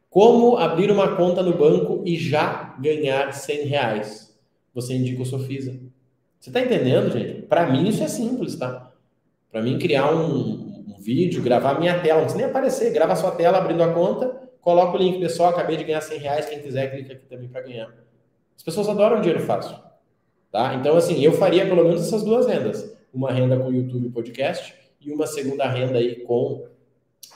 Como 0.07 0.55
abrir 0.55 0.91
uma 0.91 1.15
conta 1.15 1.41
no 1.41 1.57
banco 1.57 2.03
e 2.05 2.15
já 2.15 2.75
ganhar 2.79 3.33
100 3.33 3.65
reais? 3.65 4.39
Você 4.71 4.93
indica 4.93 5.23
o 5.23 5.25
Sofisa. 5.25 5.79
Você 6.39 6.51
está 6.51 6.61
entendendo, 6.61 7.11
gente? 7.11 7.41
Para 7.41 7.71
mim 7.71 7.87
isso 7.87 8.03
é 8.03 8.07
simples, 8.07 8.55
tá? 8.55 8.91
Para 9.51 9.63
mim 9.63 9.79
criar 9.79 10.13
um, 10.13 10.85
um, 10.89 10.97
vídeo, 10.99 11.41
gravar 11.41 11.79
minha 11.79 11.99
tela, 11.99 12.19
não 12.19 12.25
precisa 12.25 12.43
nem 12.43 12.51
aparecer, 12.51 12.93
grava 12.93 13.15
sua 13.15 13.31
tela 13.31 13.57
abrindo 13.57 13.81
a 13.81 13.91
conta, 13.91 14.47
coloca 14.61 14.95
o 14.95 15.01
link, 15.01 15.19
pessoal, 15.19 15.49
acabei 15.49 15.75
de 15.75 15.85
ganhar 15.85 16.01
100 16.01 16.19
reais, 16.19 16.45
quem 16.45 16.59
quiser 16.59 16.91
clica 16.91 17.13
aqui 17.13 17.25
também 17.25 17.49
para 17.49 17.61
ganhar. 17.61 17.91
As 18.55 18.61
pessoas 18.61 18.89
adoram 18.89 19.21
dinheiro 19.21 19.43
fácil, 19.43 19.75
tá? 20.51 20.75
Então, 20.75 20.95
assim, 20.95 21.19
eu 21.19 21.31
faria 21.31 21.65
pelo 21.65 21.83
menos 21.83 22.05
essas 22.05 22.23
duas 22.23 22.45
rendas 22.45 22.98
uma 23.13 23.31
renda 23.31 23.57
com 23.57 23.71
YouTube 23.71 24.09
Podcast 24.09 24.73
e 25.01 25.11
uma 25.11 25.25
segunda 25.25 25.67
renda 25.67 25.97
aí 25.97 26.17
com 26.23 26.67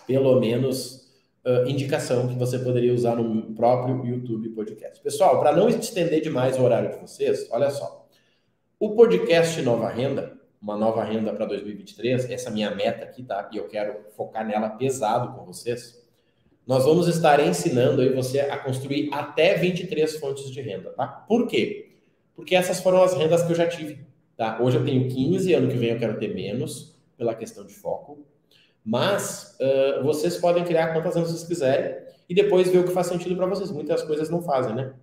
pelo 0.05 0.39
menos 0.39 1.12
uh, 1.45 1.67
indicação 1.67 2.27
que 2.27 2.36
você 2.36 2.59
poderia 2.59 2.93
usar 2.93 3.15
no 3.15 3.53
próprio 3.53 4.05
YouTube 4.05 4.49
Podcast. 4.49 5.01
Pessoal, 5.01 5.39
para 5.39 5.55
não 5.55 5.69
estender 5.69 6.21
demais 6.21 6.57
o 6.57 6.63
horário 6.63 6.91
de 6.91 6.97
vocês, 6.97 7.47
olha 7.51 7.69
só. 7.69 8.07
O 8.79 8.95
podcast 8.95 9.62
Nova 9.62 9.89
Renda, 9.89 10.38
uma 10.62 10.77
nova 10.77 11.03
renda 11.03 11.33
para 11.33 11.45
2023, 11.45 12.29
essa 12.29 12.49
minha 12.49 12.73
meta 12.73 13.03
aqui, 13.05 13.23
tá? 13.23 13.49
E 13.51 13.57
eu 13.57 13.67
quero 13.67 13.97
focar 14.15 14.45
nela 14.45 14.69
pesado 14.69 15.38
com 15.38 15.45
vocês. 15.45 16.01
Nós 16.65 16.86
vamos 16.86 17.07
estar 17.07 17.45
ensinando 17.45 18.01
aí 18.01 18.13
você 18.13 18.39
a 18.39 18.57
construir 18.57 19.09
até 19.13 19.55
23 19.55 20.17
fontes 20.17 20.49
de 20.49 20.62
renda, 20.62 20.91
tá? 20.91 21.07
Por 21.07 21.47
quê? 21.47 21.97
Porque 22.36 22.55
essas 22.55 22.79
foram 22.79 23.03
as 23.03 23.13
rendas 23.13 23.43
que 23.43 23.51
eu 23.51 23.55
já 23.55 23.67
tive, 23.67 24.05
tá? 24.43 24.62
Hoje 24.62 24.77
eu 24.77 24.84
tenho 24.84 25.08
15, 25.08 25.53
ano 25.53 25.69
que 25.69 25.77
vem 25.77 25.91
eu 25.91 25.97
quero 25.97 26.19
ter 26.19 26.36
menos, 26.36 26.93
pela 27.17 27.34
questão 27.34 27.65
de 27.65 27.73
foco. 27.73 28.25
Mas 28.84 29.58
uh, 29.62 30.03
vocês 30.03 30.36
podem 30.36 30.65
criar 30.65 30.91
quantas 30.91 31.15
rendas 31.15 31.32
vocês 31.32 31.47
quiserem 31.47 31.95
e 32.27 32.36
depois 32.36 32.69
ver 32.69 32.79
o 32.79 32.84
que 32.84 32.91
faz 32.91 33.08
sentido 33.08 33.38
para 33.38 33.45
vocês. 33.45 33.71
Muitas 33.71 34.03
coisas 34.03 34.29
não 34.29 34.41
fazem, 34.41 34.75
né? 34.75 34.93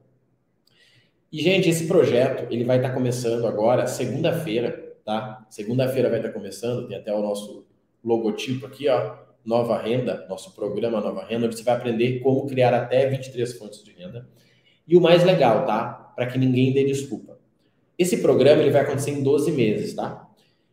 E, 1.32 1.40
gente, 1.40 1.70
esse 1.70 1.86
projeto, 1.86 2.52
ele 2.52 2.64
vai 2.64 2.76
estar 2.76 2.90
tá 2.90 2.94
começando 2.94 3.46
agora, 3.46 3.86
segunda-feira, 3.86 4.94
tá? 5.06 5.46
Segunda-feira 5.48 6.10
vai 6.10 6.18
estar 6.18 6.32
começando, 6.32 6.86
tem 6.86 6.98
até 6.98 7.14
o 7.14 7.22
nosso 7.22 7.64
logotipo 8.04 8.66
aqui, 8.66 8.88
ó, 8.88 9.16
Nova 9.42 9.80
Renda, 9.80 10.26
nosso 10.28 10.54
programa 10.54 11.00
Nova 11.00 11.24
Renda, 11.24 11.46
onde 11.46 11.56
você 11.56 11.62
vai 11.62 11.76
aprender 11.76 12.20
como 12.20 12.46
criar 12.46 12.74
até 12.74 13.06
23 13.06 13.56
fontes 13.56 13.82
de 13.82 13.92
renda. 13.92 14.28
E 14.86 14.96
o 14.98 15.00
mais 15.00 15.24
legal, 15.24 15.64
tá? 15.64 16.12
Para 16.14 16.26
que 16.26 16.36
ninguém 16.36 16.74
dê 16.74 16.84
desculpa. 16.84 17.39
Esse 18.00 18.16
programa 18.16 18.62
ele 18.62 18.70
vai 18.70 18.80
acontecer 18.80 19.10
em 19.10 19.22
12 19.22 19.52
meses, 19.52 19.92
tá? 19.92 20.26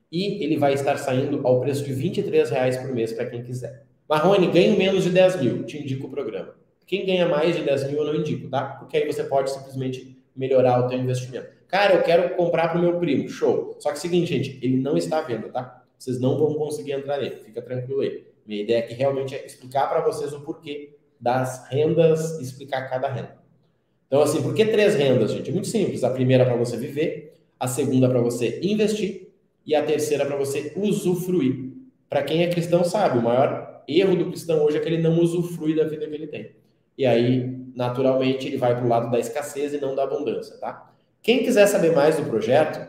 E 0.10 0.42
ele 0.42 0.56
vai 0.56 0.74
estar 0.74 0.96
saindo 0.98 1.46
ao 1.46 1.60
preço 1.60 1.84
de 1.84 1.92
23 1.92 2.50
reais 2.50 2.78
por 2.78 2.94
mês 2.94 3.12
para 3.12 3.26
quem 3.26 3.44
quiser. 3.44 3.86
Marrone, 4.08 4.48
ganho 4.50 4.78
menos 4.78 5.04
de 5.04 5.10
10 5.10 5.42
mil, 5.42 5.66
te 5.66 5.78
indico 5.78 6.08
o 6.08 6.10
programa. 6.10 6.56
Quem 6.86 7.06
ganha 7.06 7.28
mais 7.28 7.54
de 7.54 7.64
10 7.64 7.92
mil 7.92 7.98
eu 7.98 8.06
não 8.06 8.16
indico, 8.16 8.48
tá? 8.48 8.78
Porque 8.80 8.96
aí 8.96 9.06
você 9.06 9.26
pode 9.26 9.52
simplesmente 9.52 10.18
melhorar 10.34 10.80
o 10.80 10.88
teu 10.88 10.98
investimento. 10.98 11.50
Cara, 11.68 11.96
eu 11.96 12.02
quero 12.02 12.34
comprar 12.38 12.70
para 12.70 12.80
o 12.80 12.82
meu 12.82 12.98
primo. 12.98 13.28
Show. 13.28 13.76
Só 13.78 13.90
que 13.90 13.96
é 13.96 13.98
o 13.98 14.02
seguinte, 14.02 14.30
gente, 14.30 14.58
ele 14.66 14.78
não 14.78 14.96
está 14.96 15.20
vendo, 15.20 15.50
tá? 15.50 15.84
Vocês 16.00 16.22
não 16.22 16.38
vão 16.38 16.54
conseguir 16.54 16.94
entrar 16.94 17.18
nele. 17.18 17.36
Fica 17.44 17.62
tranquilo 17.62 18.00
aí. 18.00 18.26
Minha 18.46 18.62
ideia 18.62 18.80
aqui 18.80 18.94
realmente 18.94 19.36
é 19.36 19.46
explicar 19.46 19.90
para 19.90 20.00
vocês 20.00 20.32
o 20.32 20.40
porquê 20.40 20.96
das 21.20 21.68
rendas, 21.68 22.40
explicar 22.40 22.90
cada 22.90 23.10
renda. 23.10 23.37
Então, 24.08 24.22
assim, 24.22 24.42
por 24.42 24.54
que 24.54 24.66
três 24.66 24.96
rendas, 24.96 25.32
gente? 25.32 25.50
É 25.50 25.54
muito 25.54 25.68
simples. 25.68 26.04
A 26.04 26.10
primeira 26.10 26.46
para 26.46 26.56
você 26.56 26.78
viver, 26.78 27.34
a 27.60 27.68
segunda 27.68 28.10
para 28.10 28.22
você 28.22 28.60
investir 28.64 29.30
e 29.66 29.76
a 29.76 29.84
terceira 29.84 30.26
para 30.26 30.38
você 30.38 30.74
usufruir. 30.76 31.74
Para 32.10 32.24
quem 32.24 32.44
é 32.44 32.48
cristão 32.48 32.84
sabe, 32.84 33.20
o 33.20 33.22
maior 33.22 33.84
erro 33.88 34.16
do 34.16 34.28
cristão 34.28 34.64
hoje 34.64 34.78
é 34.78 34.80
que 34.80 34.88
ele 34.88 35.02
não 35.02 35.20
usufrui 35.20 35.76
da 35.76 35.84
vida 35.84 36.08
que 36.08 36.16
ele 36.16 36.28
tem. 36.28 36.52
E 36.98 37.06
aí, 37.06 37.54
naturalmente, 37.76 38.48
ele 38.48 38.58
vai 38.58 38.76
para 38.76 38.86
o 38.86 38.88
lado 38.88 39.12
da 39.12 39.20
escassez 39.20 39.74
e 39.74 39.80
não 39.80 39.94
da 39.94 40.04
abundância, 40.04 40.58
tá? 40.58 40.94
Quem 41.22 41.44
quiser 41.44 41.68
saber 41.68 41.94
mais 41.94 42.16
do 42.16 42.24
projeto, 42.24 42.80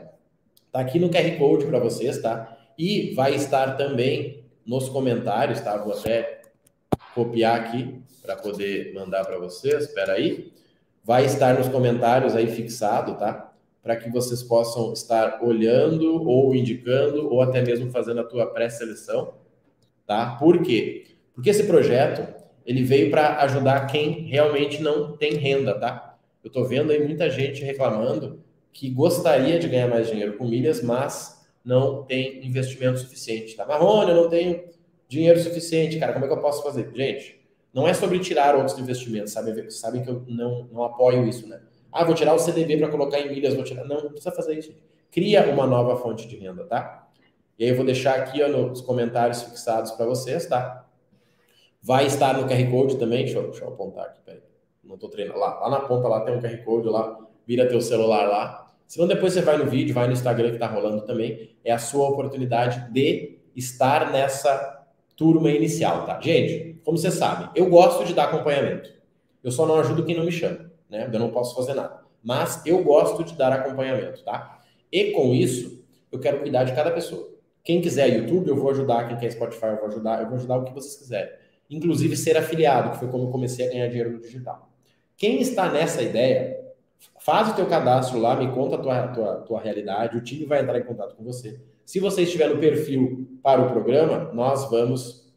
tá 0.70 0.80
aqui 0.80 0.98
no 0.98 1.10
QR 1.10 1.36
Code 1.36 1.66
para 1.66 1.80
vocês, 1.80 2.22
tá? 2.22 2.56
E 2.78 3.12
vai 3.14 3.34
estar 3.34 3.76
também 3.76 4.44
nos 4.64 4.88
comentários, 4.88 5.60
tá? 5.60 5.76
Vou 5.76 5.92
até 5.92 6.42
copiar 7.14 7.60
aqui 7.60 8.00
para 8.22 8.36
poder 8.36 8.94
mandar 8.94 9.24
para 9.24 9.38
vocês. 9.38 9.84
Espera 9.84 10.12
aí. 10.12 10.52
Vai 11.08 11.24
estar 11.24 11.58
nos 11.58 11.68
comentários 11.68 12.36
aí 12.36 12.48
fixado, 12.48 13.14
tá? 13.14 13.50
Para 13.82 13.96
que 13.96 14.10
vocês 14.10 14.42
possam 14.42 14.92
estar 14.92 15.42
olhando 15.42 16.28
ou 16.28 16.54
indicando 16.54 17.32
ou 17.32 17.40
até 17.40 17.62
mesmo 17.62 17.90
fazendo 17.90 18.20
a 18.20 18.24
tua 18.24 18.44
pré-seleção, 18.44 19.32
tá? 20.06 20.36
Por 20.38 20.60
quê? 20.60 21.06
Porque 21.34 21.48
esse 21.48 21.64
projeto 21.64 22.28
ele 22.66 22.82
veio 22.82 23.10
para 23.10 23.38
ajudar 23.38 23.86
quem 23.86 24.26
realmente 24.26 24.82
não 24.82 25.16
tem 25.16 25.36
renda, 25.36 25.72
tá? 25.72 26.18
Eu 26.44 26.48
estou 26.48 26.66
vendo 26.66 26.92
aí 26.92 27.02
muita 27.02 27.30
gente 27.30 27.64
reclamando 27.64 28.44
que 28.70 28.90
gostaria 28.90 29.58
de 29.58 29.66
ganhar 29.66 29.88
mais 29.88 30.08
dinheiro 30.08 30.36
com 30.36 30.46
milhas, 30.46 30.82
mas 30.82 31.48
não 31.64 32.02
tem 32.02 32.46
investimento 32.46 32.98
suficiente. 32.98 33.56
Tá? 33.56 33.64
Marrone, 33.64 34.10
eu 34.10 34.16
não 34.24 34.28
tenho 34.28 34.62
dinheiro 35.08 35.40
suficiente, 35.40 35.98
cara, 35.98 36.12
como 36.12 36.26
é 36.26 36.28
que 36.28 36.34
eu 36.34 36.42
posso 36.42 36.62
fazer? 36.62 36.90
Gente, 36.94 37.37
não 37.78 37.88
é 37.88 37.94
sobre 37.94 38.18
tirar 38.18 38.54
outros 38.56 38.78
investimentos, 38.78 39.32
sabe? 39.32 39.70
Sabem 39.70 40.02
que 40.02 40.10
eu 40.10 40.24
não, 40.26 40.68
não 40.72 40.84
apoio 40.84 41.26
isso, 41.26 41.48
né? 41.48 41.60
Ah, 41.92 42.04
vou 42.04 42.14
tirar 42.14 42.34
o 42.34 42.38
CDB 42.38 42.76
para 42.76 42.88
colocar 42.88 43.18
em 43.18 43.28
milhas, 43.28 43.54
vou 43.54 43.64
tirar. 43.64 43.84
Não, 43.84 44.02
não 44.02 44.10
precisa 44.10 44.32
fazer 44.32 44.58
isso. 44.58 44.74
Cria 45.10 45.48
uma 45.48 45.66
nova 45.66 45.96
fonte 45.96 46.28
de 46.28 46.36
renda, 46.36 46.64
tá? 46.64 47.08
E 47.58 47.64
aí 47.64 47.70
eu 47.70 47.76
vou 47.76 47.84
deixar 47.84 48.16
aqui 48.16 48.42
ó, 48.42 48.48
nos 48.48 48.80
comentários 48.80 49.42
fixados 49.42 49.92
para 49.92 50.06
vocês, 50.06 50.46
tá? 50.46 50.86
Vai 51.80 52.06
estar 52.06 52.36
no 52.36 52.46
QR 52.46 52.70
Code 52.70 52.98
também, 52.98 53.24
deixa 53.24 53.38
eu, 53.38 53.50
deixa 53.50 53.64
eu 53.64 53.68
apontar 53.68 54.06
aqui, 54.06 54.20
peraí 54.24 54.48
não 54.88 54.94
estou 54.94 55.10
treinando. 55.10 55.38
Lá, 55.38 55.60
lá 55.60 55.70
na 55.70 55.80
ponta 55.80 56.08
lá 56.08 56.22
tem 56.22 56.34
um 56.34 56.40
QR 56.40 56.64
Code 56.64 56.88
lá, 56.88 57.18
vira 57.46 57.68
teu 57.68 57.80
celular 57.80 58.26
lá. 58.26 58.72
Se 58.86 58.98
não, 58.98 59.06
depois 59.06 59.34
você 59.34 59.42
vai 59.42 59.58
no 59.58 59.66
vídeo, 59.66 59.94
vai 59.94 60.06
no 60.06 60.14
Instagram 60.14 60.48
que 60.48 60.54
está 60.54 60.66
rolando 60.66 61.04
também. 61.04 61.56
É 61.62 61.70
a 61.70 61.78
sua 61.78 62.08
oportunidade 62.08 62.90
de 62.90 63.38
estar 63.54 64.10
nessa 64.10 64.86
turma 65.14 65.50
inicial, 65.50 66.06
tá? 66.06 66.18
Gente, 66.20 66.67
como 66.88 66.96
você 66.96 67.10
sabe, 67.10 67.50
eu 67.54 67.68
gosto 67.68 68.02
de 68.06 68.14
dar 68.14 68.24
acompanhamento. 68.30 68.90
Eu 69.44 69.50
só 69.50 69.66
não 69.66 69.78
ajudo 69.78 70.06
quem 70.06 70.16
não 70.16 70.24
me 70.24 70.32
chama, 70.32 70.72
né? 70.88 71.10
Eu 71.12 71.20
não 71.20 71.28
posso 71.28 71.54
fazer 71.54 71.74
nada. 71.74 72.00
Mas 72.24 72.64
eu 72.64 72.82
gosto 72.82 73.22
de 73.22 73.34
dar 73.34 73.52
acompanhamento, 73.52 74.24
tá? 74.24 74.62
E 74.90 75.10
com 75.10 75.34
isso, 75.34 75.84
eu 76.10 76.18
quero 76.18 76.40
cuidar 76.40 76.64
de 76.64 76.74
cada 76.74 76.90
pessoa. 76.90 77.28
Quem 77.62 77.82
quiser 77.82 78.08
YouTube, 78.08 78.48
eu 78.48 78.56
vou 78.56 78.70
ajudar. 78.70 79.06
Quem 79.06 79.18
quer 79.18 79.30
Spotify, 79.32 79.66
eu 79.66 79.76
vou 79.76 79.88
ajudar. 79.88 80.22
Eu 80.22 80.28
vou 80.28 80.36
ajudar 80.36 80.56
o 80.56 80.64
que 80.64 80.72
vocês 80.72 80.96
quiserem. 80.96 81.30
Inclusive 81.68 82.16
ser 82.16 82.38
afiliado, 82.38 82.92
que 82.92 83.00
foi 83.00 83.08
como 83.08 83.24
eu 83.24 83.30
comecei 83.30 83.66
a 83.66 83.70
ganhar 83.70 83.88
dinheiro 83.88 84.12
no 84.12 84.20
digital. 84.20 84.70
Quem 85.14 85.42
está 85.42 85.70
nessa 85.70 86.00
ideia, 86.00 86.58
faz 87.18 87.50
o 87.50 87.54
teu 87.54 87.66
cadastro 87.66 88.18
lá, 88.18 88.34
me 88.34 88.50
conta 88.52 88.76
a 88.76 88.78
tua, 88.78 89.08
tua, 89.08 89.36
tua 89.42 89.60
realidade, 89.60 90.16
o 90.16 90.22
time 90.22 90.46
vai 90.46 90.62
entrar 90.62 90.78
em 90.78 90.84
contato 90.84 91.14
com 91.16 91.22
você. 91.22 91.60
Se 91.84 92.00
você 92.00 92.22
estiver 92.22 92.48
no 92.48 92.58
perfil 92.58 93.28
para 93.42 93.60
o 93.60 93.68
programa, 93.68 94.32
nós 94.32 94.70
vamos 94.70 95.27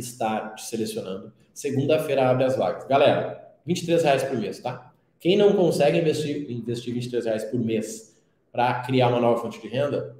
estar 0.00 0.54
te 0.54 0.64
selecionando. 0.64 1.32
Segunda-feira 1.52 2.28
abre 2.28 2.44
as 2.44 2.56
vagas. 2.56 2.86
Galera, 2.86 3.54
23 3.66 4.02
reais 4.02 4.22
por 4.24 4.38
mês, 4.38 4.58
tá? 4.58 4.92
Quem 5.20 5.36
não 5.36 5.52
consegue 5.52 5.98
investir, 5.98 6.50
investir 6.50 6.92
23 6.94 7.24
reais 7.26 7.44
por 7.44 7.60
mês 7.60 8.16
para 8.50 8.80
criar 8.82 9.08
uma 9.08 9.20
nova 9.20 9.40
fonte 9.40 9.60
de 9.60 9.68
renda, 9.68 10.16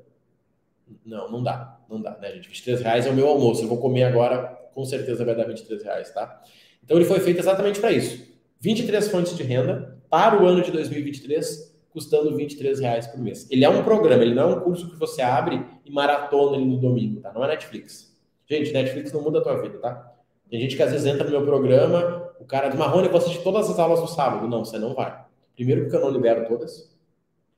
não, 1.05 1.31
não 1.31 1.43
dá. 1.43 1.79
Não 1.89 2.01
dá, 2.01 2.17
né, 2.19 2.33
gente? 2.33 2.49
23 2.49 2.81
reais 2.81 3.07
é 3.07 3.11
o 3.11 3.15
meu 3.15 3.29
almoço. 3.29 3.63
Eu 3.63 3.69
vou 3.69 3.79
comer 3.79 4.05
agora, 4.05 4.47
com 4.75 4.85
certeza 4.85 5.25
vai 5.25 5.35
dar 5.35 5.45
23 5.45 5.83
reais, 5.83 6.11
tá? 6.13 6.43
Então 6.85 6.97
ele 6.97 7.07
foi 7.07 7.21
feito 7.21 7.39
exatamente 7.39 7.81
para 7.81 7.93
isso 7.93 8.33
23 8.63 9.09
fontes 9.09 9.37
de 9.37 9.43
renda 9.43 9.99
para 10.09 10.41
o 10.41 10.47
ano 10.47 10.63
de 10.63 10.71
2023, 10.71 11.75
custando 11.91 12.37
23 12.37 12.79
reais 12.79 13.09
por 13.09 13.19
mês. 13.21 13.51
Ele 13.51 13.65
é 13.65 13.69
um 13.69 13.83
programa, 13.83 14.23
ele 14.23 14.37
não 14.37 14.51
é 14.51 14.57
um 14.57 14.61
curso 14.61 14.89
que 14.89 14.97
você 14.97 15.21
abre 15.21 15.67
e 15.85 15.91
maratona 15.91 16.57
ele 16.57 16.67
no 16.67 16.79
domingo, 16.79 17.21
tá? 17.21 17.33
Não 17.33 17.45
é 17.45 17.49
Netflix. 17.49 18.12
Gente, 18.53 18.71
Netflix 18.71 19.11
não 19.15 19.23
muda 19.23 19.39
a 19.39 19.43
tua 19.43 19.63
vida, 19.63 19.79
tá? 19.79 20.15
Tem 20.51 20.61
gente 20.61 20.77
que 20.77 20.83
às 20.83 20.93
vezes 20.93 21.07
entra 21.07 21.25
no 21.25 21.31
meu 21.31 21.43
programa, 21.43 22.31
o 22.39 22.45
cara 22.45 22.69
diz, 22.69 22.79
Marrone, 22.79 23.07
eu 23.07 23.11
vou 23.11 23.19
assistir 23.19 23.43
todas 23.43 23.71
as 23.71 23.79
aulas 23.79 23.99
no 23.99 24.07
sábado. 24.07 24.47
Não, 24.47 24.63
você 24.63 24.79
não 24.79 24.93
vai. 24.93 25.25
Primeiro, 25.55 25.85
porque 25.85 25.97
eu 25.97 26.03
não 26.03 26.11
libero 26.11 26.47
todas. 26.47 26.95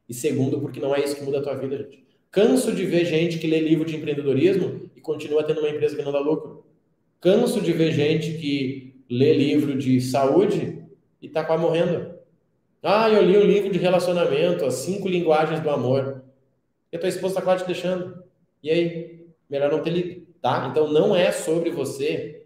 E 0.08 0.14
segundo, 0.14 0.60
porque 0.60 0.78
não 0.78 0.94
é 0.94 1.02
isso 1.02 1.16
que 1.16 1.24
muda 1.24 1.40
a 1.40 1.42
tua 1.42 1.56
vida, 1.56 1.76
gente. 1.78 2.06
Canso 2.30 2.70
de 2.70 2.86
ver 2.86 3.04
gente 3.06 3.40
que 3.40 3.48
lê 3.48 3.58
livro 3.58 3.84
de 3.84 3.96
empreendedorismo 3.96 4.88
e 4.94 5.00
continua 5.00 5.42
tendo 5.42 5.58
uma 5.58 5.68
empresa 5.68 5.96
que 5.96 6.02
não 6.02 6.12
dá 6.12 6.20
lucro. 6.20 6.64
Canso 7.20 7.60
de 7.60 7.72
ver 7.72 7.90
gente 7.90 8.34
que 8.34 8.94
lê 9.10 9.32
livro 9.32 9.76
de 9.76 10.00
saúde 10.00 10.80
e 11.20 11.28
tá 11.28 11.42
quase 11.42 11.60
morrendo. 11.60 12.14
Ah, 12.80 13.10
eu 13.10 13.20
li 13.20 13.36
um 13.36 13.42
livro 13.42 13.72
de 13.72 13.80
relacionamento, 13.80 14.64
as 14.64 14.74
cinco 14.74 15.08
linguagens 15.08 15.58
do 15.58 15.70
amor. 15.70 16.22
E 16.92 16.96
a 16.96 17.00
tua 17.00 17.08
esposa 17.08 17.32
está 17.32 17.42
quase 17.42 17.64
te 17.64 17.66
deixando. 17.66 18.22
E 18.62 18.70
aí? 18.70 19.26
Melhor 19.50 19.72
não 19.72 19.82
ter 19.82 19.90
lido, 19.90 20.23
tá? 20.44 20.68
Então 20.70 20.92
não 20.92 21.16
é 21.16 21.32
sobre 21.32 21.70
você 21.70 22.44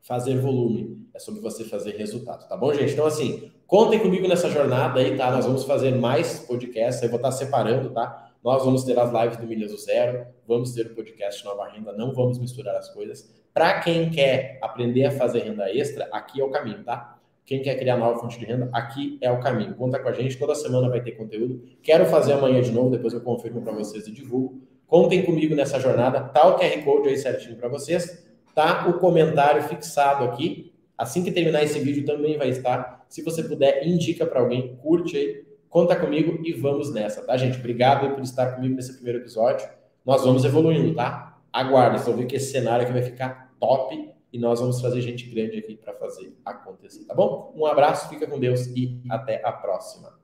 fazer 0.00 0.38
volume, 0.38 1.06
é 1.12 1.18
sobre 1.18 1.42
você 1.42 1.62
fazer 1.62 1.94
resultado, 1.94 2.48
tá 2.48 2.56
bom, 2.56 2.72
gente? 2.72 2.94
Então, 2.94 3.04
assim, 3.04 3.52
contem 3.66 4.00
comigo 4.00 4.26
nessa 4.26 4.48
jornada 4.48 4.98
aí, 4.98 5.14
tá? 5.14 5.30
Nós 5.30 5.44
vamos 5.44 5.62
fazer 5.64 5.94
mais 5.94 6.38
podcasts, 6.38 7.02
eu 7.02 7.10
vou 7.10 7.18
estar 7.18 7.32
separando, 7.32 7.90
tá? 7.90 8.32
Nós 8.42 8.64
vamos 8.64 8.82
ter 8.84 8.98
as 8.98 9.12
lives 9.12 9.36
do 9.36 9.46
Milhas 9.46 9.72
do 9.72 9.76
Zero, 9.76 10.26
vamos 10.48 10.72
ter 10.72 10.86
o 10.86 10.94
podcast 10.94 11.44
Nova 11.44 11.68
Renda, 11.68 11.92
não 11.92 12.14
vamos 12.14 12.38
misturar 12.38 12.76
as 12.76 12.88
coisas. 12.88 13.30
Para 13.52 13.78
quem 13.80 14.08
quer 14.08 14.58
aprender 14.62 15.04
a 15.04 15.10
fazer 15.10 15.40
renda 15.40 15.70
extra, 15.70 16.08
aqui 16.12 16.40
é 16.40 16.44
o 16.44 16.50
caminho, 16.50 16.82
tá? 16.82 17.18
Quem 17.44 17.60
quer 17.60 17.78
criar 17.78 17.98
nova 17.98 18.18
fonte 18.18 18.38
de 18.38 18.46
renda, 18.46 18.70
aqui 18.72 19.18
é 19.20 19.30
o 19.30 19.38
caminho. 19.38 19.74
Conta 19.74 19.98
com 19.98 20.08
a 20.08 20.12
gente, 20.12 20.38
toda 20.38 20.54
semana 20.54 20.88
vai 20.88 21.02
ter 21.02 21.12
conteúdo. 21.12 21.62
Quero 21.82 22.06
fazer 22.06 22.32
amanhã 22.32 22.62
de 22.62 22.72
novo, 22.72 22.88
depois 22.88 23.12
eu 23.12 23.20
confirmo 23.20 23.60
para 23.60 23.74
vocês 23.74 24.06
e 24.06 24.10
divulgo. 24.10 24.62
Contem 24.94 25.24
comigo 25.24 25.56
nessa 25.56 25.80
jornada. 25.80 26.20
Tá 26.20 26.46
o 26.46 26.56
QR 26.56 26.84
Code 26.84 27.08
aí 27.08 27.18
certinho 27.18 27.56
para 27.56 27.68
vocês. 27.68 28.24
Tá 28.54 28.86
o 28.88 29.00
comentário 29.00 29.60
fixado 29.64 30.22
aqui. 30.22 30.72
Assim 30.96 31.24
que 31.24 31.32
terminar 31.32 31.64
esse 31.64 31.80
vídeo 31.80 32.04
também 32.04 32.38
vai 32.38 32.50
estar. 32.50 33.04
Se 33.08 33.20
você 33.20 33.42
puder, 33.42 33.84
indica 33.84 34.24
para 34.24 34.38
alguém, 34.38 34.76
curte 34.76 35.16
aí, 35.16 35.44
conta 35.68 35.96
comigo 35.96 36.38
e 36.46 36.52
vamos 36.52 36.92
nessa, 36.92 37.26
tá, 37.26 37.36
gente? 37.36 37.58
Obrigado 37.58 38.14
por 38.14 38.22
estar 38.22 38.52
comigo 38.54 38.76
nesse 38.76 38.94
primeiro 38.94 39.18
episódio. 39.18 39.68
Nós 40.06 40.22
vamos 40.22 40.44
evoluindo, 40.44 40.94
tá? 40.94 41.40
Aguarda, 41.52 41.98
vocês 41.98 42.06
vão 42.06 42.16
ver 42.16 42.26
que 42.26 42.36
esse 42.36 42.52
cenário 42.52 42.84
aqui 42.84 42.92
vai 42.92 43.02
ficar 43.02 43.52
top 43.58 44.12
e 44.32 44.38
nós 44.38 44.60
vamos 44.60 44.80
trazer 44.80 45.00
gente 45.00 45.28
grande 45.28 45.58
aqui 45.58 45.74
para 45.74 45.92
fazer 45.94 46.32
acontecer, 46.44 47.04
tá 47.04 47.14
bom? 47.16 47.52
Um 47.56 47.66
abraço, 47.66 48.08
fica 48.08 48.28
com 48.28 48.38
Deus 48.38 48.68
e 48.68 49.02
até 49.10 49.44
a 49.44 49.50
próxima. 49.50 50.16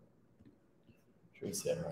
Deixa 1.33 1.45
eu 1.45 1.49
encerrar. 1.49 1.89